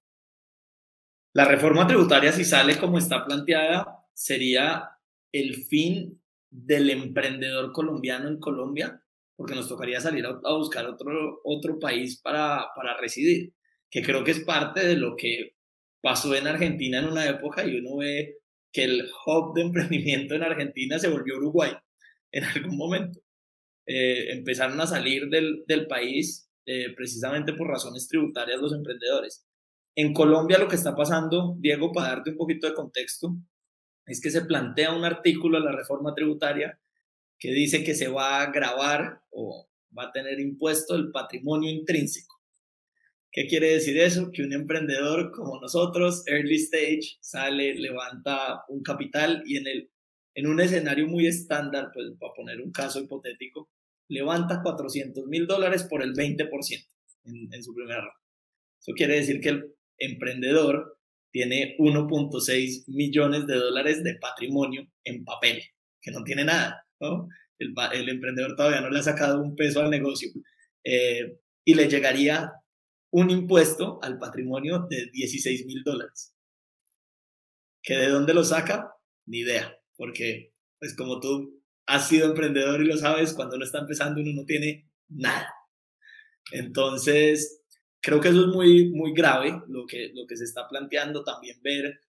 La 1.34 1.46
reforma 1.46 1.86
tributaria, 1.86 2.32
si 2.32 2.44
sale 2.44 2.80
como 2.80 2.98
está 2.98 3.24
planteada, 3.24 4.04
sería 4.14 4.98
el 5.32 5.64
fin 5.66 6.20
del 6.50 6.90
emprendedor 6.90 7.72
colombiano 7.72 8.28
en 8.28 8.40
Colombia, 8.40 9.04
porque 9.38 9.56
nos 9.56 9.70
tocaría 9.70 10.02
salir 10.02 10.26
a, 10.26 10.54
buscar 10.56 10.86
otro, 10.88 11.40
otro 11.44 11.80
país 11.80 12.20
para, 12.22 12.66
para 12.76 12.98
residir, 12.98 13.54
que 13.90 14.02
creo 14.02 14.24
que 14.24 14.32
es 14.32 14.40
parte 14.42 14.86
de 14.86 14.98
lo 14.98 15.16
que 15.16 15.56
pasó 16.02 16.36
en 16.36 16.48
Argentina 16.48 17.00
en 17.00 17.06
una 17.06 17.30
época 17.30 17.66
y 17.66 17.78
uno 17.78 17.98
ve 17.98 18.38
que 18.74 18.84
el 18.84 19.08
hub 19.26 19.54
de 19.56 19.62
emprendimiento 19.62 20.36
en 20.36 20.44
Argentina 20.44 21.00
se 21.00 21.08
volvió 21.08 21.38
Uruguay 21.38 21.72
en 22.32 22.44
algún 22.44 22.76
momento. 22.76 23.20
Eh, 23.86 24.34
empezaron 24.34 24.82
a 24.82 24.88
salir 24.88 25.30
del, 25.30 25.64
del 25.66 25.88
país 25.88 26.50
eh, 26.66 26.94
precisamente 26.96 27.54
por 27.54 27.68
razones 27.68 28.08
tributarias 28.08 28.60
los 28.60 28.74
emprendedores. 28.74 29.48
En 29.96 30.14
Colombia 30.14 30.58
lo 30.58 30.68
que 30.68 30.76
está 30.76 30.96
pasando, 30.96 31.56
Diego, 31.60 31.94
para 31.94 32.10
darte 32.10 32.32
un 32.32 32.38
poquito 32.38 32.68
de 32.68 32.74
contexto, 32.74 33.38
es 34.06 34.20
que 34.20 34.32
se 34.32 34.46
plantea 34.46 34.94
un 34.94 35.06
artículo 35.06 35.58
en 35.58 35.66
la 35.66 35.72
reforma 35.72 36.14
tributaria 36.14 36.80
que 37.40 37.52
dice 37.52 37.84
que 37.84 37.96
se 37.96 38.08
va 38.08 38.42
a 38.42 38.52
grabar 38.52 39.22
o 39.30 39.70
va 39.98 40.06
a 40.06 40.12
tener 40.12 40.40
impuesto 40.40 40.96
el 40.96 41.12
patrimonio 41.12 41.70
intrínseco. 41.70 42.36
¿Qué 43.32 43.48
quiere 43.48 43.74
decir 43.74 43.98
eso? 44.00 44.32
Que 44.32 44.44
un 44.44 44.54
emprendedor 44.54 45.32
como 45.32 45.60
nosotros, 45.60 46.24
early 46.28 46.56
stage, 46.56 47.18
sale, 47.22 47.76
levanta 47.76 48.64
un 48.70 48.82
capital 48.82 49.44
y 49.46 49.58
en, 49.58 49.68
el, 49.68 49.92
en 50.34 50.48
un 50.48 50.60
escenario 50.60 51.08
muy 51.08 51.28
estándar, 51.28 51.92
pues 51.94 52.08
para 52.20 52.34
poner 52.34 52.62
un 52.62 52.72
caso 52.72 53.00
hipotético, 53.00 53.70
levanta 54.08 54.62
400 54.64 55.28
mil 55.28 55.46
dólares 55.46 55.84
por 55.84 56.02
el 56.02 56.14
20% 56.14 56.50
en, 57.26 57.54
en 57.54 57.64
su 57.64 57.76
primera 57.76 58.00
ronda. 58.00 58.16
Eso 58.80 58.94
quiere 58.96 59.16
decir 59.16 59.40
que 59.40 59.50
el 59.50 59.76
emprendedor 60.00 60.98
tiene 61.32 61.76
1.6 61.78 62.86
millones 62.88 63.46
de 63.46 63.56
dólares 63.56 64.04
de 64.04 64.16
patrimonio 64.16 64.88
en 65.04 65.24
papel, 65.24 65.62
que 66.02 66.12
no 66.12 66.24
tiene 66.24 66.46
nada, 66.46 66.87
el 67.00 68.10
emprendedor 68.10 68.56
todavía 68.56 68.82
no 68.82 68.90
le 68.90 69.00
ha 69.00 69.04
sacado 69.04 69.42
un 69.42 69.56
peso 69.56 69.82
al 69.82 69.90
negocio. 69.90 70.30
Eh, 70.84 71.40
y 71.66 71.74
le 71.74 71.90
llegaría 71.90 72.54
un 73.12 73.30
impuesto 73.30 74.00
al 74.02 74.18
patrimonio 74.18 74.88
de 74.90 75.10
16 75.12 75.66
mil 75.66 75.84
dólares. 75.84 76.34
¿Que 77.82 77.98
de 77.98 78.10
dónde 78.10 78.34
lo 78.34 78.44
saca? 78.44 78.92
Ni 79.26 79.40
idea, 79.40 79.78
porque 79.96 80.54
pues 80.80 80.96
como 80.96 81.20
tú 81.20 81.62
has 81.86 82.08
sido 82.08 82.28
emprendedor 82.28 82.82
y 82.82 82.86
lo 82.86 82.98
sabes, 82.98 83.34
cuando 83.34 83.56
uno 83.56 83.66
está 83.66 83.80
empezando 83.80 84.22
uno 84.22 84.34
no 84.34 84.46
tiene 84.46 84.90
nada. 85.10 85.54
Entonces, 86.52 87.62
creo 88.02 88.22
que 88.22 88.30
eso 88.30 88.42
es 88.42 88.48
muy, 88.48 88.90
muy 88.92 89.14
grave 89.14 89.62
lo 89.68 89.86
que, 89.86 90.12
lo 90.14 90.28
que 90.28 90.38
se 90.38 90.44
está 90.44 90.68
planteando, 90.68 91.24
también 91.24 91.62
ver 91.62 92.00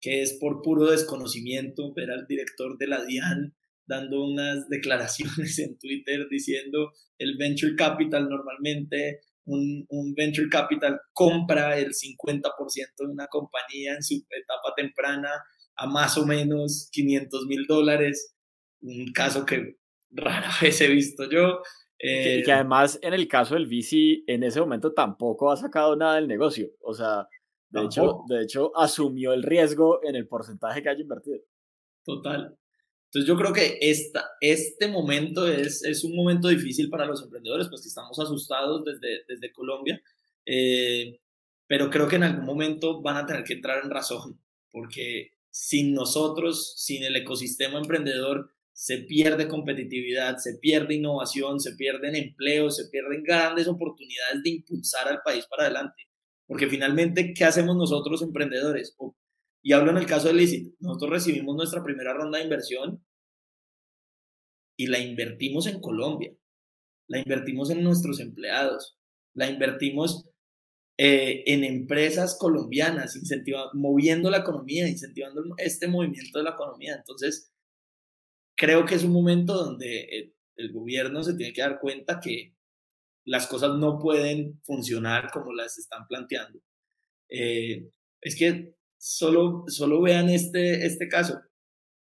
que 0.00 0.22
es 0.22 0.34
por 0.34 0.62
puro 0.62 0.86
desconocimiento, 0.86 1.92
ver 1.92 2.10
al 2.10 2.26
director 2.26 2.78
de 2.78 2.86
la 2.86 3.04
DIAN 3.04 3.54
dando 3.88 4.24
unas 4.24 4.68
declaraciones 4.68 5.58
en 5.58 5.78
Twitter 5.78 6.28
diciendo 6.30 6.92
el 7.18 7.36
venture 7.36 7.74
capital 7.74 8.28
normalmente 8.28 9.20
un, 9.48 10.14
venture 10.14 10.48
capital 10.50 11.00
compra 11.12 11.78
el 11.78 11.92
50% 11.92 12.52
de 12.98 13.06
una 13.06 13.26
compañía 13.28 13.94
en 13.94 14.02
su 14.02 14.14
etapa 14.14 14.74
temprana 14.76 15.30
a 15.76 15.86
más 15.86 16.18
o 16.18 16.26
menos 16.26 16.90
500 16.92 17.46
mil 17.46 17.66
dólares, 17.66 18.34
un 18.82 19.12
caso 19.12 19.46
que 19.46 19.78
rara 20.10 20.50
vez 20.62 20.80
he 20.80 20.88
visto 20.88 21.30
yo. 21.30 21.62
y 21.98 22.42
que 22.42 22.50
eh, 22.50 22.52
además 22.52 22.98
en 23.02 23.14
el 23.14 23.26
caso 23.26 23.54
del 23.54 23.66
VC 23.66 24.24
en 24.26 24.42
ese 24.42 24.60
momento 24.60 24.92
tampoco 24.92 25.50
ha 25.50 25.56
sacado 25.56 25.96
nada 25.96 26.16
del 26.16 26.28
negocio, 26.28 26.68
o 26.80 26.92
sea, 26.92 27.26
de, 27.70 27.84
hecho, 27.84 28.24
de 28.28 28.42
hecho 28.42 28.76
asumió 28.76 29.32
el 29.32 29.42
riesgo 29.42 30.00
en 30.04 30.14
el 30.14 30.28
porcentaje 30.28 30.82
que 30.82 30.88
haya 30.90 31.00
invertido. 31.00 31.38
Total. 32.04 32.56
Entonces 33.08 33.26
yo 33.26 33.36
creo 33.36 33.52
que 33.54 33.78
esta, 33.80 34.28
este 34.40 34.86
momento 34.88 35.48
es, 35.48 35.82
es 35.82 36.04
un 36.04 36.14
momento 36.14 36.48
difícil 36.48 36.90
para 36.90 37.06
los 37.06 37.22
emprendedores, 37.22 37.68
pues 37.68 37.80
que 37.82 37.88
estamos 37.88 38.18
asustados 38.18 38.84
desde, 38.84 39.24
desde 39.26 39.52
Colombia, 39.52 40.02
eh, 40.44 41.18
pero 41.66 41.88
creo 41.90 42.06
que 42.06 42.16
en 42.16 42.24
algún 42.24 42.44
momento 42.44 43.00
van 43.00 43.16
a 43.16 43.26
tener 43.26 43.44
que 43.44 43.54
entrar 43.54 43.82
en 43.82 43.90
razón, 43.90 44.38
porque 44.70 45.30
sin 45.50 45.94
nosotros, 45.94 46.74
sin 46.76 47.02
el 47.02 47.16
ecosistema 47.16 47.78
emprendedor, 47.78 48.52
se 48.72 48.98
pierde 48.98 49.48
competitividad, 49.48 50.36
se 50.36 50.58
pierde 50.58 50.94
innovación, 50.94 51.58
se 51.60 51.74
pierden 51.74 52.14
empleos, 52.14 52.76
se 52.76 52.88
pierden 52.88 53.24
grandes 53.24 53.66
oportunidades 53.66 54.42
de 54.44 54.50
impulsar 54.50 55.08
al 55.08 55.20
país 55.24 55.46
para 55.46 55.64
adelante. 55.64 56.04
Porque 56.46 56.68
finalmente, 56.68 57.34
¿qué 57.34 57.44
hacemos 57.44 57.76
nosotros 57.76 58.22
emprendedores? 58.22 58.94
Y 59.62 59.72
hablo 59.72 59.90
en 59.90 59.98
el 59.98 60.06
caso 60.06 60.28
de 60.28 60.34
Licit. 60.34 60.74
Nosotros 60.80 61.10
recibimos 61.10 61.56
nuestra 61.56 61.82
primera 61.82 62.14
ronda 62.14 62.38
de 62.38 62.44
inversión 62.44 63.04
y 64.76 64.86
la 64.86 64.98
invertimos 64.98 65.66
en 65.66 65.80
Colombia. 65.80 66.34
La 67.08 67.18
invertimos 67.18 67.70
en 67.70 67.82
nuestros 67.82 68.20
empleados. 68.20 68.96
La 69.34 69.50
invertimos 69.50 70.28
eh, 71.00 71.44
en 71.46 71.62
empresas 71.62 72.36
colombianas, 72.36 73.16
moviendo 73.74 74.30
la 74.30 74.38
economía, 74.38 74.88
incentivando 74.88 75.42
este 75.56 75.86
movimiento 75.86 76.38
de 76.38 76.44
la 76.44 76.50
economía. 76.50 76.96
Entonces, 76.96 77.52
creo 78.56 78.84
que 78.84 78.96
es 78.96 79.04
un 79.04 79.12
momento 79.12 79.54
donde 79.54 80.32
el, 80.56 80.72
gobierno 80.72 81.22
se 81.22 81.34
tiene 81.34 81.52
que 81.52 81.60
dar 81.60 81.78
cuenta 81.78 82.18
que 82.18 82.52
las 83.24 83.46
cosas 83.46 83.78
no 83.78 84.00
pueden 84.00 84.60
funcionar 84.64 85.30
como 85.30 85.52
las 85.52 85.78
están 85.78 86.04
planteando. 86.08 86.58
Eh, 87.30 87.88
es 88.20 88.36
que 88.36 88.74
Solo, 88.98 89.64
solo 89.68 90.02
vean 90.02 90.28
este, 90.28 90.86
este 90.86 91.08
caso. 91.08 91.40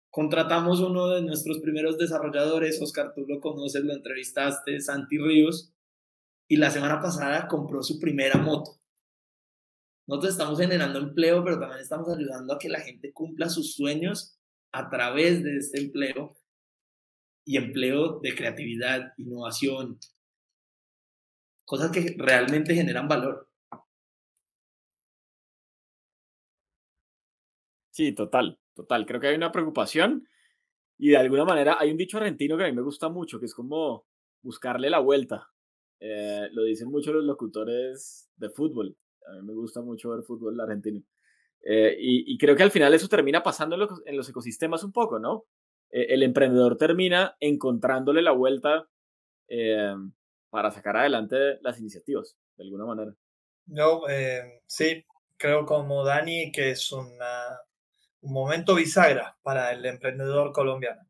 Contratamos 0.10 0.80
uno 0.80 1.10
de 1.10 1.22
nuestros 1.22 1.60
primeros 1.60 1.98
desarrolladores, 1.98 2.82
Oscar, 2.82 3.14
tú 3.14 3.26
lo 3.28 3.40
conoces, 3.40 3.84
lo 3.84 3.94
entrevistaste, 3.94 4.80
Santi 4.82 5.18
Ríos, 5.20 5.72
y 6.48 6.58
la 6.58 6.72
semana 6.72 7.00
pasada 7.00 7.48
compró 7.48 7.84
su 7.84 8.00
primera 8.00 8.38
moto. 8.38 8.80
Nosotros 10.08 10.32
estamos 10.34 10.60
generando 10.60 10.98
empleo, 10.98 11.44
pero 11.44 11.60
también 11.60 11.82
estamos 11.82 12.10
ayudando 12.10 12.54
a 12.54 12.58
que 12.58 12.70
la 12.70 12.80
gente 12.80 13.14
cumpla 13.14 13.48
sus 13.48 13.76
sueños 13.76 14.40
a 14.72 14.90
través 14.90 15.44
de 15.44 15.58
este 15.58 15.80
empleo 15.80 16.36
y 17.46 17.58
empleo 17.58 18.20
de 18.20 18.36
creatividad, 18.36 19.14
innovación, 19.18 20.00
cosas 21.66 21.92
que 21.92 22.16
realmente 22.18 22.74
generan 22.74 23.08
valor. 23.08 23.49
Sí, 28.00 28.14
total, 28.14 28.58
total. 28.76 29.06
Creo 29.06 29.20
que 29.20 29.28
hay 29.28 29.36
una 29.36 29.52
preocupación 29.52 30.26
y 30.98 31.10
de 31.10 31.18
alguna 31.18 31.44
manera 31.44 31.76
hay 31.78 31.92
un 31.92 31.98
dicho 31.98 32.16
argentino 32.18 32.56
que 32.56 32.64
a 32.64 32.68
mí 32.68 32.72
me 32.72 32.82
gusta 32.82 33.10
mucho, 33.10 33.42
que 33.42 33.46
es 33.46 33.54
como 33.54 34.06
buscarle 34.42 34.90
la 34.90 35.00
vuelta. 35.00 35.50
Eh, 36.00 36.48
lo 36.54 36.64
dicen 36.64 36.90
mucho 36.90 37.12
los 37.12 37.26
locutores 37.26 38.32
de 38.38 38.50
fútbol. 38.52 38.96
A 39.28 39.34
mí 39.34 39.42
me 39.42 39.54
gusta 39.54 39.82
mucho 39.82 40.12
ver 40.12 40.24
fútbol 40.24 40.58
argentino. 40.62 41.04
Eh, 41.62 41.98
y, 42.00 42.38
creo 42.38 42.56
que 42.56 42.64
al 42.64 42.72
final 42.72 42.94
eso 42.94 43.10
termina 43.10 43.44
pasando 43.44 43.76
en 44.06 44.16
los, 44.16 44.30
ecosistemas 44.30 44.82
un 44.86 44.94
poco, 44.94 45.20
¿no? 45.20 45.44
Eh, 45.92 46.08
el 46.12 46.24
emprendedor 46.24 46.78
termina 46.78 47.36
encontrándole 47.42 48.22
la 48.22 48.32
vuelta 48.32 48.88
para 50.50 50.72
sacar 50.72 50.96
adelante 50.96 51.60
las 51.64 51.78
iniciativas, 51.82 52.38
de 52.56 52.64
alguna 52.64 52.86
manera. 52.86 53.14
Yo 53.66 54.04
eh, 54.08 54.62
sí, 54.68 55.04
creo 55.36 55.66
como 55.66 56.06
Dani 56.06 56.50
que 56.54 56.72
es 56.72 56.92
una, 56.94 57.60
un 58.22 58.34
momento 58.34 58.76
bisagra 58.76 59.38
para 59.42 59.72
el 59.72 59.86
emprendedor 59.86 60.52
colombiano. 60.52 61.02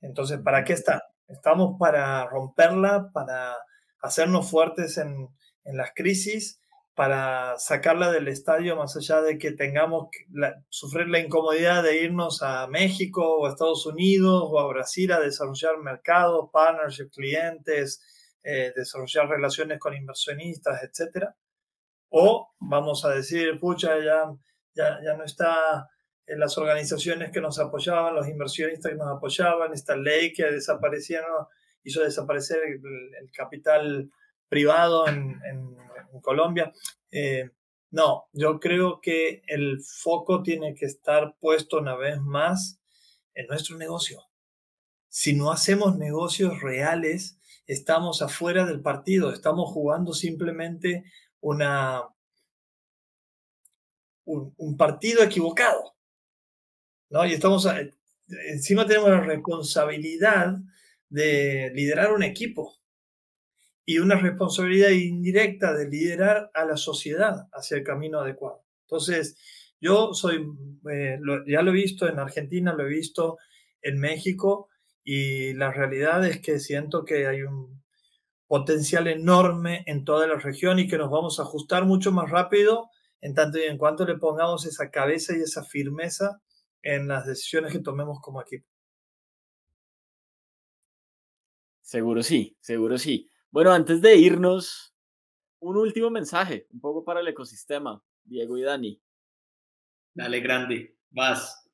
Entonces, 0.00 0.40
¿para 0.40 0.64
qué 0.64 0.74
está? 0.74 1.04
Estamos 1.28 1.76
para 1.78 2.26
romperla, 2.26 3.10
para 3.12 3.56
hacernos 4.00 4.50
fuertes 4.50 4.98
en, 4.98 5.28
en 5.64 5.76
las 5.76 5.92
crisis, 5.94 6.60
para 6.94 7.58
sacarla 7.58 8.12
del 8.12 8.28
estadio 8.28 8.76
más 8.76 8.96
allá 8.96 9.20
de 9.22 9.38
que 9.38 9.52
tengamos 9.52 10.08
que 10.12 10.24
sufrir 10.68 11.08
la 11.08 11.18
incomodidad 11.18 11.82
de 11.82 12.02
irnos 12.02 12.42
a 12.42 12.66
México 12.68 13.38
o 13.38 13.46
a 13.46 13.50
Estados 13.50 13.86
Unidos 13.86 14.44
o 14.46 14.60
a 14.60 14.68
Brasil 14.68 15.10
a 15.12 15.20
desarrollar 15.20 15.78
mercados, 15.78 16.50
partners, 16.52 17.02
clientes, 17.12 18.00
eh, 18.44 18.72
desarrollar 18.76 19.28
relaciones 19.28 19.80
con 19.80 19.94
inversionistas, 19.94 20.82
etcétera 20.84 21.34
o 22.16 22.54
vamos 22.60 23.04
a 23.04 23.10
decir, 23.10 23.58
pucha, 23.58 23.98
ya, 23.98 24.32
ya, 24.72 25.00
ya 25.04 25.16
no 25.16 25.24
está 25.24 25.90
las 26.26 26.56
organizaciones 26.58 27.30
que 27.30 27.40
nos 27.40 27.58
apoyaban, 27.58 28.14
los 28.14 28.28
inversionistas 28.28 28.92
que 28.92 28.98
nos 28.98 29.08
apoyaban, 29.16 29.72
esta 29.72 29.96
ley 29.96 30.32
que 30.32 30.44
desaparecieron, 30.44 31.46
hizo 31.82 32.02
desaparecer 32.02 32.58
el, 32.64 33.30
capital 33.32 34.10
privado 34.48 35.06
en, 35.08 35.40
Colombia. 36.22 36.72
Eh, 37.10 37.50
no, 37.90 38.28
yo 38.32 38.60
creo 38.60 39.00
que 39.00 39.42
el 39.48 39.82
foco 39.82 40.42
tiene 40.42 40.74
que 40.74 40.86
estar 40.86 41.34
puesto 41.40 41.78
una 41.78 41.96
vez 41.96 42.20
más 42.20 42.80
en 43.34 43.46
nuestro 43.48 43.76
negocio. 43.76 44.22
Si 45.08 45.34
no 45.34 45.50
hacemos 45.50 45.96
negocios 45.96 46.60
reales, 46.60 47.38
estamos 47.66 48.22
afuera 48.22 48.64
del 48.64 48.80
partido, 48.80 49.32
estamos 49.32 49.70
jugando 49.70 50.12
simplemente 50.12 51.04
una, 51.40 52.02
un, 54.24 54.76
partido 54.76 55.22
equivocado. 55.22 55.93
¿No? 57.14 57.24
Y 57.24 57.32
estamos, 57.32 57.68
encima 58.48 58.84
tenemos 58.86 59.08
la 59.08 59.20
responsabilidad 59.20 60.56
de 61.08 61.70
liderar 61.72 62.12
un 62.12 62.24
equipo 62.24 62.74
y 63.86 64.00
una 64.00 64.16
responsabilidad 64.16 64.88
indirecta 64.90 65.72
de 65.74 65.88
liderar 65.88 66.50
a 66.52 66.64
la 66.64 66.76
sociedad 66.76 67.46
hacia 67.52 67.76
el 67.76 67.84
camino 67.84 68.18
adecuado. 68.18 68.64
Entonces, 68.86 69.38
yo 69.80 70.12
soy, 70.12 70.44
eh, 70.90 71.20
ya 71.46 71.62
lo 71.62 71.70
he 71.70 71.74
visto 71.74 72.08
en 72.08 72.18
Argentina, 72.18 72.74
lo 72.74 72.84
he 72.84 72.88
visto 72.88 73.38
en 73.80 74.00
México 74.00 74.68
y 75.04 75.52
la 75.52 75.70
realidad 75.70 76.26
es 76.26 76.40
que 76.40 76.58
siento 76.58 77.04
que 77.04 77.28
hay 77.28 77.42
un 77.42 77.80
potencial 78.48 79.06
enorme 79.06 79.84
en 79.86 80.04
toda 80.04 80.26
la 80.26 80.40
región 80.40 80.80
y 80.80 80.88
que 80.88 80.98
nos 80.98 81.12
vamos 81.12 81.38
a 81.38 81.44
ajustar 81.44 81.84
mucho 81.84 82.10
más 82.10 82.28
rápido 82.28 82.90
en 83.20 83.34
tanto 83.34 83.58
y 83.58 83.62
en 83.62 83.78
cuanto 83.78 84.04
le 84.04 84.18
pongamos 84.18 84.66
esa 84.66 84.90
cabeza 84.90 85.36
y 85.36 85.42
esa 85.42 85.62
firmeza 85.62 86.40
en 86.84 87.08
las 87.08 87.26
decisiones 87.26 87.72
que 87.72 87.80
tomemos 87.80 88.20
como 88.20 88.40
equipo. 88.42 88.68
Seguro 91.80 92.22
sí, 92.22 92.56
seguro 92.60 92.98
sí. 92.98 93.28
Bueno, 93.50 93.72
antes 93.72 94.00
de 94.00 94.16
irnos, 94.16 94.94
un 95.60 95.76
último 95.76 96.10
mensaje, 96.10 96.66
un 96.70 96.80
poco 96.80 97.04
para 97.04 97.20
el 97.20 97.28
ecosistema, 97.28 98.02
Diego 98.22 98.58
y 98.58 98.62
Dani. 98.62 99.02
Dale, 100.14 100.40
grande, 100.40 100.96
vas. 101.10 101.68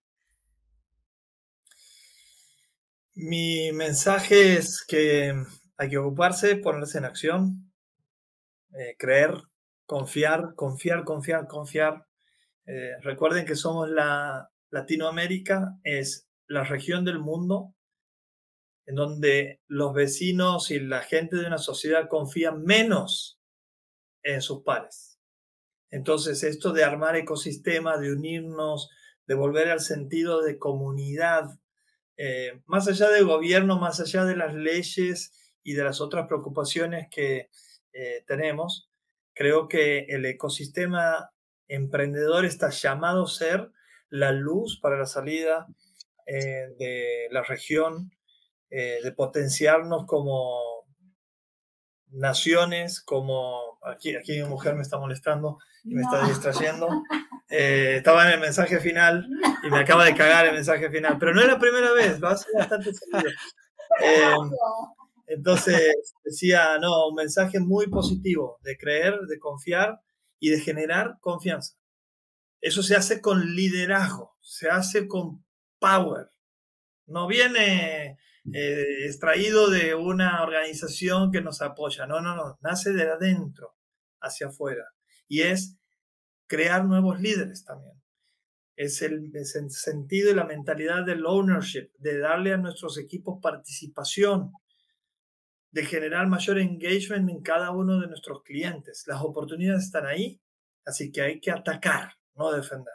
Mi 3.14 3.72
mensaje 3.72 4.56
es 4.56 4.84
que 4.86 5.34
hay 5.76 5.88
que 5.88 5.98
ocuparse, 5.98 6.56
ponerse 6.56 6.98
en 6.98 7.04
acción, 7.04 7.72
eh, 8.78 8.94
creer, 8.98 9.34
confiar, 9.86 10.54
confiar, 10.54 11.04
confiar, 11.04 11.46
confiar. 11.48 12.06
Eh, 12.66 12.92
recuerden 13.02 13.44
que 13.44 13.56
somos 13.56 13.88
la 13.90 14.48
Latinoamérica, 14.70 15.78
es 15.84 16.28
la 16.46 16.64
región 16.64 17.04
del 17.04 17.18
mundo 17.18 17.74
en 18.86 18.96
donde 18.96 19.60
los 19.68 19.94
vecinos 19.94 20.70
y 20.70 20.80
la 20.80 21.02
gente 21.02 21.36
de 21.36 21.46
una 21.46 21.58
sociedad 21.58 22.08
confían 22.08 22.64
menos 22.64 23.40
en 24.22 24.42
sus 24.42 24.62
pares. 24.62 25.20
Entonces, 25.90 26.42
esto 26.42 26.72
de 26.72 26.84
armar 26.84 27.16
ecosistemas, 27.16 28.00
de 28.00 28.12
unirnos, 28.12 28.90
de 29.26 29.34
volver 29.34 29.70
al 29.70 29.80
sentido 29.80 30.42
de 30.42 30.58
comunidad, 30.58 31.44
eh, 32.16 32.62
más 32.66 32.88
allá 32.88 33.08
del 33.10 33.26
gobierno, 33.26 33.78
más 33.78 34.00
allá 34.00 34.24
de 34.24 34.36
las 34.36 34.54
leyes 34.54 35.32
y 35.62 35.74
de 35.74 35.84
las 35.84 36.00
otras 36.00 36.26
preocupaciones 36.26 37.06
que 37.10 37.48
eh, 37.92 38.24
tenemos, 38.26 38.90
creo 39.34 39.68
que 39.68 40.00
el 40.08 40.26
ecosistema 40.26 41.30
emprendedor 41.68 42.44
está 42.44 42.70
llamado 42.70 43.24
a 43.24 43.28
ser 43.28 43.70
la 44.10 44.32
luz 44.32 44.78
para 44.80 44.98
la 44.98 45.06
salida 45.06 45.66
eh, 46.26 46.68
de 46.78 47.28
la 47.30 47.42
región, 47.42 48.10
eh, 48.70 48.98
de 49.02 49.12
potenciarnos 49.12 50.06
como 50.06 50.86
naciones, 52.08 53.00
como 53.00 53.78
aquí, 53.82 54.14
aquí 54.16 54.38
mi 54.42 54.48
mujer 54.48 54.74
me 54.74 54.82
está 54.82 54.98
molestando 54.98 55.58
y 55.84 55.94
me 55.94 56.02
está 56.02 56.26
distrayendo. 56.26 56.88
estaba 57.48 58.26
en 58.28 58.34
el 58.34 58.40
mensaje 58.40 58.78
final 58.80 59.28
y 59.64 59.70
me 59.70 59.78
acaba 59.78 60.04
de 60.04 60.14
cagar 60.14 60.46
el 60.46 60.54
mensaje 60.54 60.90
final, 60.90 61.16
pero 61.18 61.34
no 61.34 61.40
es 61.40 61.46
la 61.46 61.58
primera 61.58 61.92
vez, 61.92 62.22
va 62.22 62.32
a 62.32 62.36
ser 62.36 62.52
bastante 62.56 62.92
seguido. 62.92 63.30
Entonces 65.30 66.12
decía, 66.24 66.78
no, 66.80 67.08
un 67.08 67.14
mensaje 67.14 67.60
muy 67.60 67.86
positivo 67.86 68.58
de 68.64 68.76
creer, 68.76 69.16
de 69.28 69.38
confiar 69.38 70.00
y 70.40 70.50
de 70.50 70.58
generar 70.58 71.18
confianza. 71.20 71.79
Eso 72.60 72.82
se 72.82 72.96
hace 72.96 73.20
con 73.20 73.54
liderazgo, 73.54 74.36
se 74.40 74.68
hace 74.68 75.08
con 75.08 75.44
power. 75.78 76.30
No 77.06 77.26
viene 77.26 78.18
eh, 78.52 79.06
extraído 79.06 79.70
de 79.70 79.94
una 79.94 80.42
organización 80.42 81.32
que 81.32 81.40
nos 81.40 81.62
apoya, 81.62 82.06
no, 82.06 82.20
no, 82.20 82.36
no, 82.36 82.58
nace 82.62 82.92
de 82.92 83.10
adentro 83.10 83.76
hacia 84.20 84.48
afuera. 84.48 84.84
Y 85.26 85.42
es 85.42 85.78
crear 86.46 86.84
nuevos 86.84 87.20
líderes 87.20 87.64
también. 87.64 87.94
Es 88.76 89.02
el, 89.02 89.30
es 89.34 89.56
el 89.56 89.70
sentido 89.70 90.30
y 90.30 90.34
la 90.34 90.44
mentalidad 90.44 91.04
del 91.04 91.26
ownership, 91.26 91.90
de 91.98 92.18
darle 92.18 92.52
a 92.52 92.56
nuestros 92.56 92.98
equipos 92.98 93.38
participación, 93.42 94.52
de 95.70 95.84
generar 95.84 96.26
mayor 96.26 96.58
engagement 96.58 97.30
en 97.30 97.42
cada 97.42 97.70
uno 97.70 98.00
de 98.00 98.08
nuestros 98.08 98.42
clientes. 98.42 99.04
Las 99.06 99.22
oportunidades 99.22 99.84
están 99.84 100.06
ahí, 100.06 100.40
así 100.84 101.12
que 101.12 101.22
hay 101.22 101.40
que 101.40 101.50
atacar, 101.50 102.14
no 102.34 102.52
defender. 102.52 102.94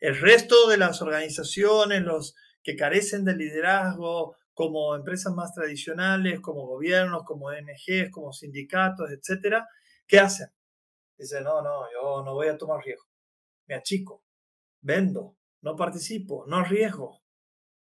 El 0.00 0.18
resto 0.18 0.68
de 0.68 0.76
las 0.76 1.02
organizaciones, 1.02 2.02
los 2.02 2.34
que 2.62 2.76
carecen 2.76 3.24
de 3.24 3.34
liderazgo, 3.34 4.36
como 4.54 4.94
empresas 4.94 5.32
más 5.34 5.54
tradicionales, 5.54 6.40
como 6.40 6.66
gobiernos, 6.66 7.22
como 7.24 7.46
ONGs, 7.46 8.10
como 8.10 8.32
sindicatos, 8.32 9.10
etcétera, 9.10 9.68
¿qué 10.06 10.18
hacen? 10.18 10.48
Dicen, 11.16 11.44
no, 11.44 11.62
no, 11.62 11.82
yo 11.92 12.22
no 12.24 12.34
voy 12.34 12.48
a 12.48 12.58
tomar 12.58 12.84
riesgo. 12.84 13.06
Me 13.66 13.74
achico, 13.74 14.24
vendo, 14.80 15.36
no 15.62 15.76
participo, 15.76 16.44
no 16.46 16.58
arriesgo. 16.58 17.22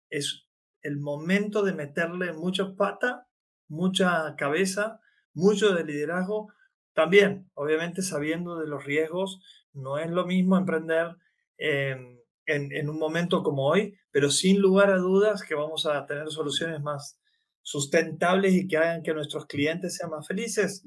Es 0.10 0.47
el 0.82 0.99
momento 0.99 1.64
de 1.64 1.74
meterle 1.74 2.34
mucha 2.34 2.76
pata 2.76 3.28
mucha 3.72 4.36
cabeza, 4.36 4.99
mucho 5.34 5.74
de 5.74 5.86
liderazgo. 5.86 6.54
También, 6.93 7.49
obviamente, 7.54 8.02
sabiendo 8.02 8.60
de 8.60 8.68
los 8.68 8.84
riesgos, 8.84 9.41
no 9.74 9.98
es 9.98 10.10
lo 10.10 10.26
mismo 10.26 10.58
emprender 10.58 11.16
en, 11.58 12.22
en, 12.46 12.90
un 12.90 13.00
momento 13.00 13.44
como 13.44 13.68
hoy, 13.68 13.98
pero 14.12 14.30
sin 14.30 14.60
lugar 14.60 14.92
a 14.92 14.98
dudas 14.98 15.44
que 15.44 15.56
vamos 15.56 15.86
a 15.86 16.06
tener 16.06 16.30
soluciones 16.30 16.82
más 16.82 17.20
sustentables 17.62 18.54
y 18.54 18.68
que 18.68 18.78
hagan 18.78 19.04
que 19.04 19.14
nuestros 19.14 19.46
clientes 19.46 19.96
sean 19.96 20.12
más 20.12 20.28
felices. 20.28 20.86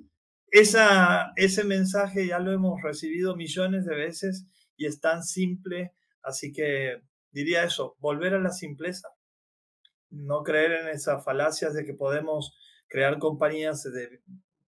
Esa, 0.51 1.33
ese 1.37 1.65
mensaje 1.65 2.27
ya 2.27 2.39
lo 2.39 2.53
hemos 2.53 2.83
recibido 2.83 3.37
millones 3.37 3.87
de 3.87 3.97
veces 3.97 4.47
y 4.77 4.87
es 4.87 5.01
tan 5.01 5.23
simple, 5.23 5.93
así 6.23 6.53
que 6.53 7.03
diría 7.31 7.65
eso, 7.65 7.97
volver 7.99 8.35
a 8.35 8.41
la 8.41 8.51
simpleza, 8.51 9.09
no 10.11 10.43
creer 10.43 10.73
en 10.73 10.89
esas 10.89 11.25
falacias 11.25 11.75
de 11.75 11.85
que 11.85 11.95
podemos 11.95 12.57
crear 12.89 13.19
compañías 13.19 13.83
de 13.83 14.21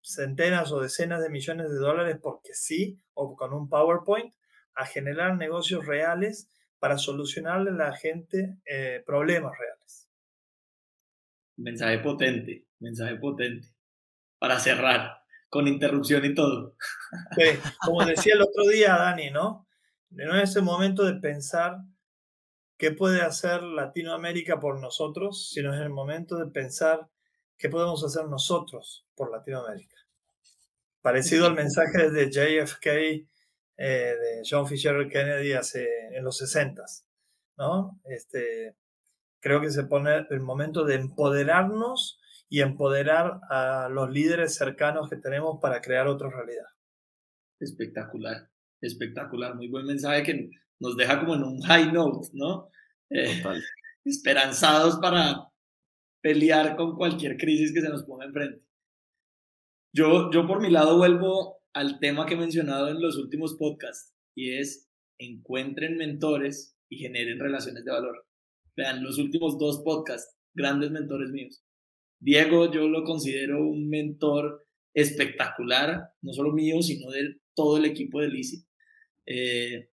centenas 0.06 0.70
o 0.70 0.80
decenas 0.80 1.20
de 1.20 1.30
millones 1.30 1.68
de 1.68 1.76
dólares 1.76 2.18
porque 2.22 2.54
sí, 2.54 3.00
o 3.14 3.34
con 3.34 3.52
un 3.52 3.68
PowerPoint, 3.68 4.32
a 4.74 4.86
generar 4.86 5.36
negocios 5.36 5.84
reales 5.84 6.48
para 6.78 6.96
solucionarle 6.96 7.70
a 7.70 7.74
la 7.74 7.96
gente 7.96 8.58
eh, 8.66 9.02
problemas 9.04 9.52
reales. 9.58 10.08
Mensaje 11.56 11.98
potente, 11.98 12.66
mensaje 12.78 13.16
potente. 13.16 13.68
Para 14.38 14.60
cerrar, 14.60 15.22
con 15.48 15.66
interrupción 15.66 16.24
y 16.24 16.34
todo. 16.34 16.76
como 17.84 18.04
decía 18.04 18.34
el 18.34 18.42
otro 18.42 18.64
día 18.68 18.96
Dani, 18.96 19.30
¿no? 19.30 19.66
No 20.10 20.40
es 20.40 20.54
el 20.54 20.62
momento 20.62 21.04
de 21.04 21.14
pensar 21.14 21.78
qué 22.78 22.92
puede 22.92 23.22
hacer 23.22 23.62
Latinoamérica 23.62 24.60
por 24.60 24.80
nosotros, 24.80 25.50
sino 25.50 25.74
es 25.74 25.80
el 25.80 25.90
momento 25.90 26.36
de 26.36 26.50
pensar 26.50 27.08
¿Qué 27.58 27.68
podemos 27.68 28.04
hacer 28.04 28.26
nosotros 28.28 29.06
por 29.14 29.30
Latinoamérica? 29.30 29.96
parecido 31.06 31.46
al 31.46 31.54
mensaje 31.54 32.10
de 32.10 32.28
JFK, 32.32 32.86
eh, 32.86 33.26
de 33.76 34.42
John 34.44 34.66
Fisher 34.66 35.08
Kennedy 35.08 35.52
hace, 35.52 35.86
en 36.10 36.24
los 36.24 36.36
60, 36.38 36.82
¿no? 37.58 38.00
Este, 38.06 38.74
creo 39.38 39.60
que 39.60 39.70
se 39.70 39.84
pone 39.84 40.26
el 40.30 40.40
momento 40.40 40.84
de 40.84 40.96
empoderarnos 40.96 42.18
y 42.48 42.60
empoderar 42.60 43.38
a 43.48 43.88
los 43.88 44.10
líderes 44.10 44.56
cercanos 44.56 45.08
que 45.08 45.14
tenemos 45.14 45.60
para 45.62 45.80
crear 45.80 46.08
otra 46.08 46.28
realidad. 46.28 46.66
Espectacular, 47.60 48.50
espectacular, 48.80 49.54
muy 49.54 49.68
buen 49.68 49.86
mensaje 49.86 50.24
que 50.24 50.50
nos 50.80 50.96
deja 50.96 51.20
como 51.20 51.36
en 51.36 51.44
un 51.44 51.60
high 51.62 51.92
note, 51.92 52.30
¿no? 52.32 52.68
Eh, 53.10 53.44
esperanzados 54.04 54.96
para 54.96 55.36
pelear 56.26 56.74
con 56.74 56.96
cualquier 56.96 57.36
crisis 57.36 57.72
que 57.72 57.80
se 57.80 57.88
nos 57.88 58.02
ponga 58.02 58.24
enfrente. 58.24 58.60
Yo, 59.94 60.28
yo 60.32 60.44
por 60.44 60.60
mi 60.60 60.70
lado 60.70 60.98
vuelvo 60.98 61.58
al 61.72 62.00
tema 62.00 62.26
que 62.26 62.34
he 62.34 62.36
mencionado 62.36 62.88
en 62.88 63.00
los 63.00 63.16
últimos 63.16 63.54
podcasts 63.54 64.12
y 64.34 64.54
es 64.58 64.90
encuentren 65.20 65.96
mentores 65.96 66.76
y 66.88 66.98
generen 66.98 67.38
relaciones 67.38 67.84
de 67.84 67.92
valor. 67.92 68.26
Vean, 68.76 69.04
los 69.04 69.18
últimos 69.18 69.56
dos 69.56 69.82
podcasts, 69.84 70.36
grandes 70.52 70.90
mentores 70.90 71.30
míos. 71.30 71.62
Diego, 72.18 72.72
yo 72.72 72.88
lo 72.88 73.04
considero 73.04 73.64
un 73.64 73.88
mentor 73.88 74.66
espectacular, 74.94 76.10
no 76.22 76.32
solo 76.32 76.52
mío, 76.52 76.82
sino 76.82 77.08
de 77.12 77.36
todo 77.54 77.76
el 77.76 77.84
equipo 77.84 78.20
de 78.20 78.28
Lisi. 78.30 78.66
Eh, 79.26 79.90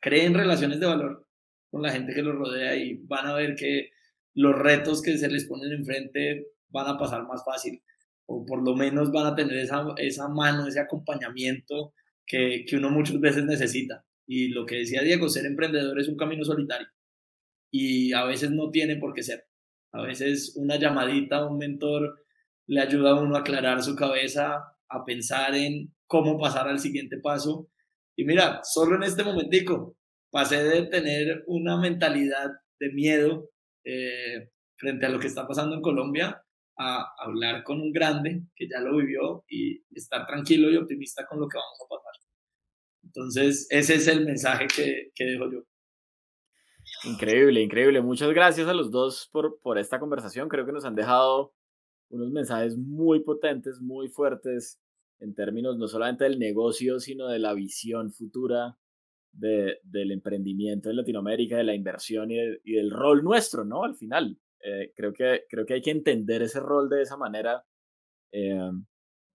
creen 0.00 0.34
relaciones 0.34 0.80
de 0.80 0.86
valor 0.86 1.28
con 1.70 1.82
la 1.82 1.92
gente 1.92 2.12
que 2.12 2.22
los 2.22 2.34
rodea 2.34 2.74
y 2.74 2.96
van 3.04 3.26
a 3.26 3.34
ver 3.34 3.54
que 3.54 3.90
los 4.36 4.54
retos 4.54 5.02
que 5.02 5.18
se 5.18 5.28
les 5.28 5.46
ponen 5.46 5.72
enfrente 5.72 6.48
van 6.68 6.86
a 6.86 6.98
pasar 6.98 7.26
más 7.26 7.44
fácil 7.44 7.82
o 8.26 8.44
por 8.44 8.62
lo 8.62 8.74
menos 8.74 9.10
van 9.12 9.26
a 9.26 9.34
tener 9.34 9.56
esa, 9.56 9.84
esa 9.96 10.28
mano, 10.28 10.66
ese 10.66 10.80
acompañamiento 10.80 11.94
que, 12.26 12.64
que 12.68 12.76
uno 12.76 12.90
muchas 12.90 13.20
veces 13.20 13.44
necesita. 13.44 14.04
Y 14.26 14.48
lo 14.48 14.66
que 14.66 14.76
decía 14.76 15.02
Diego, 15.02 15.28
ser 15.28 15.46
emprendedor 15.46 15.98
es 16.00 16.08
un 16.08 16.16
camino 16.16 16.44
solitario 16.44 16.88
y 17.70 18.12
a 18.12 18.24
veces 18.24 18.50
no 18.50 18.70
tiene 18.70 18.96
por 18.96 19.14
qué 19.14 19.22
ser. 19.22 19.46
A 19.92 20.02
veces 20.02 20.54
una 20.56 20.76
llamadita 20.76 21.46
un 21.46 21.58
mentor 21.58 22.20
le 22.66 22.80
ayuda 22.80 23.10
a 23.10 23.20
uno 23.20 23.36
a 23.36 23.40
aclarar 23.40 23.82
su 23.82 23.94
cabeza, 23.94 24.64
a 24.88 25.04
pensar 25.04 25.54
en 25.54 25.94
cómo 26.06 26.38
pasar 26.38 26.68
al 26.68 26.80
siguiente 26.80 27.18
paso. 27.18 27.70
Y 28.16 28.24
mira, 28.24 28.60
solo 28.64 28.96
en 28.96 29.04
este 29.04 29.24
momentico 29.24 29.96
pasé 30.30 30.64
de 30.64 30.82
tener 30.86 31.44
una 31.46 31.78
mentalidad 31.78 32.50
de 32.80 32.92
miedo 32.92 33.50
eh, 33.86 34.50
frente 34.76 35.06
a 35.06 35.08
lo 35.08 35.20
que 35.20 35.28
está 35.28 35.46
pasando 35.46 35.76
en 35.76 35.80
Colombia 35.80 36.42
a 36.76 37.06
hablar 37.18 37.62
con 37.62 37.80
un 37.80 37.92
grande 37.92 38.42
que 38.54 38.66
ya 38.68 38.80
lo 38.80 38.96
vivió 38.96 39.44
y 39.48 39.80
estar 39.94 40.26
tranquilo 40.26 40.70
y 40.70 40.76
optimista 40.76 41.24
con 41.26 41.38
lo 41.38 41.48
que 41.48 41.56
vamos 41.56 41.78
a 41.80 41.88
pasar. 41.88 42.12
Entonces, 43.04 43.66
ese 43.70 43.94
es 43.94 44.08
el 44.08 44.26
mensaje 44.26 44.66
que, 44.66 45.10
que 45.14 45.24
dejo 45.24 45.50
yo. 45.50 45.62
Increíble, 47.04 47.62
increíble. 47.62 48.00
Muchas 48.00 48.30
gracias 48.30 48.66
a 48.68 48.74
los 48.74 48.90
dos 48.90 49.28
por, 49.32 49.60
por 49.60 49.78
esta 49.78 50.00
conversación. 50.00 50.48
Creo 50.48 50.66
que 50.66 50.72
nos 50.72 50.84
han 50.84 50.96
dejado 50.96 51.54
unos 52.10 52.30
mensajes 52.32 52.76
muy 52.76 53.20
potentes, 53.20 53.80
muy 53.80 54.08
fuertes 54.08 54.80
en 55.20 55.34
términos 55.34 55.78
no 55.78 55.86
solamente 55.86 56.24
del 56.24 56.38
negocio, 56.38 56.98
sino 56.98 57.28
de 57.28 57.38
la 57.38 57.54
visión 57.54 58.12
futura 58.12 58.76
de, 59.36 59.78
del 59.82 60.12
emprendimiento 60.12 60.90
en 60.90 60.96
Latinoamérica, 60.96 61.56
de 61.56 61.64
la 61.64 61.74
inversión 61.74 62.30
y, 62.30 62.38
y, 62.64 62.74
del 62.74 62.90
rol 62.90 63.22
nuestro, 63.22 63.64
¿no? 63.64 63.84
Al 63.84 63.94
final, 63.94 64.38
eh, 64.60 64.92
creo, 64.96 65.12
que, 65.12 65.44
creo 65.48 65.64
que 65.66 65.74
hay 65.74 65.82
que 65.82 65.90
entender 65.90 66.42
ese 66.42 66.60
rol 66.60 66.88
de 66.88 67.02
esa 67.02 67.16
manera 67.16 67.64
eh, 68.32 68.70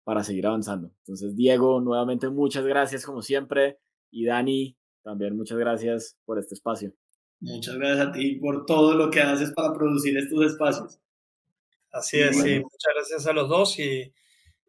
para 0.03 0.23
seguir 0.23 0.47
avanzando. 0.47 0.91
Entonces, 0.99 1.35
Diego, 1.35 1.81
nuevamente 1.81 2.29
muchas 2.29 2.65
gracias 2.65 3.05
como 3.05 3.21
siempre 3.21 3.77
y 4.09 4.25
Dani, 4.25 4.75
también 5.03 5.35
muchas 5.35 5.57
gracias 5.57 6.17
por 6.25 6.39
este 6.39 6.55
espacio. 6.55 6.93
Muchas 7.41 7.75
gracias 7.75 8.07
a 8.07 8.11
ti 8.11 8.35
por 8.35 8.65
todo 8.65 8.95
lo 8.95 9.11
que 9.11 9.21
haces 9.21 9.51
para 9.51 9.73
producir 9.73 10.17
estos 10.17 10.43
espacios. 10.45 10.99
Así 11.91 12.19
es, 12.19 12.35
sí, 12.35 12.59
muchas 12.59 12.93
gracias 12.95 13.27
a 13.27 13.33
los 13.33 13.49
dos 13.49 13.79
y 13.79 14.13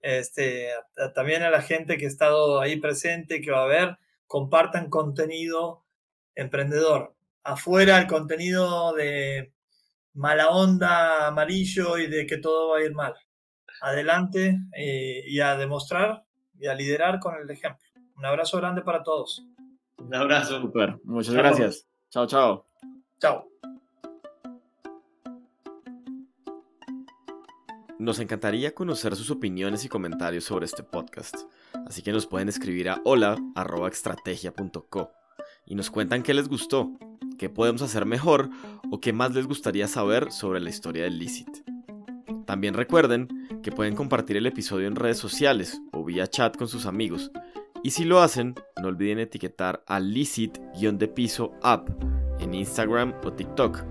este, 0.02 0.68
también 1.14 1.42
a 1.42 1.50
la 1.50 1.62
gente 1.62 1.98
que 1.98 2.04
ha 2.04 2.08
estado 2.08 2.60
ahí 2.60 2.76
presente, 2.76 3.40
que 3.40 3.50
va 3.50 3.64
a 3.64 3.66
ver, 3.66 3.98
compartan 4.30 4.90
contenido 4.90 5.82
emprendedor. 6.36 7.16
Afuera 7.42 7.98
el 7.98 8.06
contenido 8.06 8.94
de 8.94 9.52
mala 10.14 10.50
onda, 10.50 11.26
amarillo 11.26 11.98
y 11.98 12.06
de 12.06 12.26
que 12.26 12.36
todo 12.36 12.68
va 12.68 12.78
a 12.78 12.84
ir 12.84 12.94
mal. 12.94 13.12
Adelante 13.80 14.60
eh, 14.76 15.24
y 15.26 15.40
a 15.40 15.56
demostrar 15.56 16.22
y 16.56 16.68
a 16.68 16.74
liderar 16.74 17.18
con 17.18 17.34
el 17.34 17.50
ejemplo. 17.50 17.84
Un 18.16 18.24
abrazo 18.24 18.58
grande 18.58 18.82
para 18.82 19.02
todos. 19.02 19.44
Un 19.98 20.14
abrazo. 20.14 20.60
Super. 20.60 21.00
Muchas 21.02 21.34
gracias. 21.34 21.88
Chao, 22.10 22.28
chao. 22.28 22.68
Chao. 23.18 23.50
Nos 28.00 28.18
encantaría 28.18 28.74
conocer 28.74 29.14
sus 29.14 29.30
opiniones 29.30 29.84
y 29.84 29.88
comentarios 29.90 30.44
sobre 30.44 30.64
este 30.64 30.82
podcast, 30.82 31.36
así 31.86 32.00
que 32.00 32.12
nos 32.12 32.26
pueden 32.26 32.48
escribir 32.48 32.88
a 32.88 33.02
hola.extrategia.co 33.04 35.12
y 35.66 35.74
nos 35.74 35.90
cuentan 35.90 36.22
qué 36.22 36.32
les 36.32 36.48
gustó, 36.48 36.92
qué 37.36 37.50
podemos 37.50 37.82
hacer 37.82 38.06
mejor 38.06 38.48
o 38.90 39.02
qué 39.02 39.12
más 39.12 39.34
les 39.34 39.46
gustaría 39.46 39.86
saber 39.86 40.32
sobre 40.32 40.60
la 40.60 40.70
historia 40.70 41.02
del 41.02 41.18
Licit. 41.18 41.50
También 42.46 42.72
recuerden 42.72 43.28
que 43.62 43.70
pueden 43.70 43.94
compartir 43.94 44.38
el 44.38 44.46
episodio 44.46 44.88
en 44.88 44.96
redes 44.96 45.18
sociales 45.18 45.78
o 45.92 46.02
vía 46.02 46.26
chat 46.26 46.56
con 46.56 46.68
sus 46.68 46.86
amigos 46.86 47.30
y 47.82 47.90
si 47.90 48.06
lo 48.06 48.22
hacen, 48.22 48.54
no 48.80 48.88
olviden 48.88 49.18
etiquetar 49.18 49.84
a 49.86 50.00
licit-de 50.00 51.08
piso 51.08 51.52
app 51.62 51.90
en 52.38 52.54
Instagram 52.54 53.12
o 53.26 53.34
TikTok. 53.34 53.84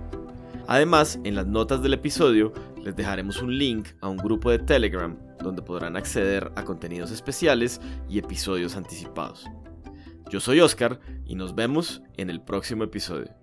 Además, 0.69 1.19
en 1.23 1.33
las 1.33 1.47
notas 1.47 1.81
del 1.81 1.95
episodio 1.95 2.53
les 2.83 2.95
dejaremos 2.95 3.41
un 3.41 3.57
link 3.57 3.89
a 4.01 4.09
un 4.09 4.17
grupo 4.17 4.51
de 4.51 4.59
Telegram 4.59 5.17
donde 5.41 5.61
podrán 5.61 5.95
acceder 5.95 6.51
a 6.55 6.63
contenidos 6.63 7.11
especiales 7.11 7.79
y 8.09 8.19
episodios 8.19 8.75
anticipados. 8.75 9.45
Yo 10.29 10.39
soy 10.39 10.59
Oscar 10.59 10.99
y 11.25 11.35
nos 11.35 11.55
vemos 11.55 12.01
en 12.17 12.29
el 12.29 12.41
próximo 12.41 12.83
episodio. 12.83 13.33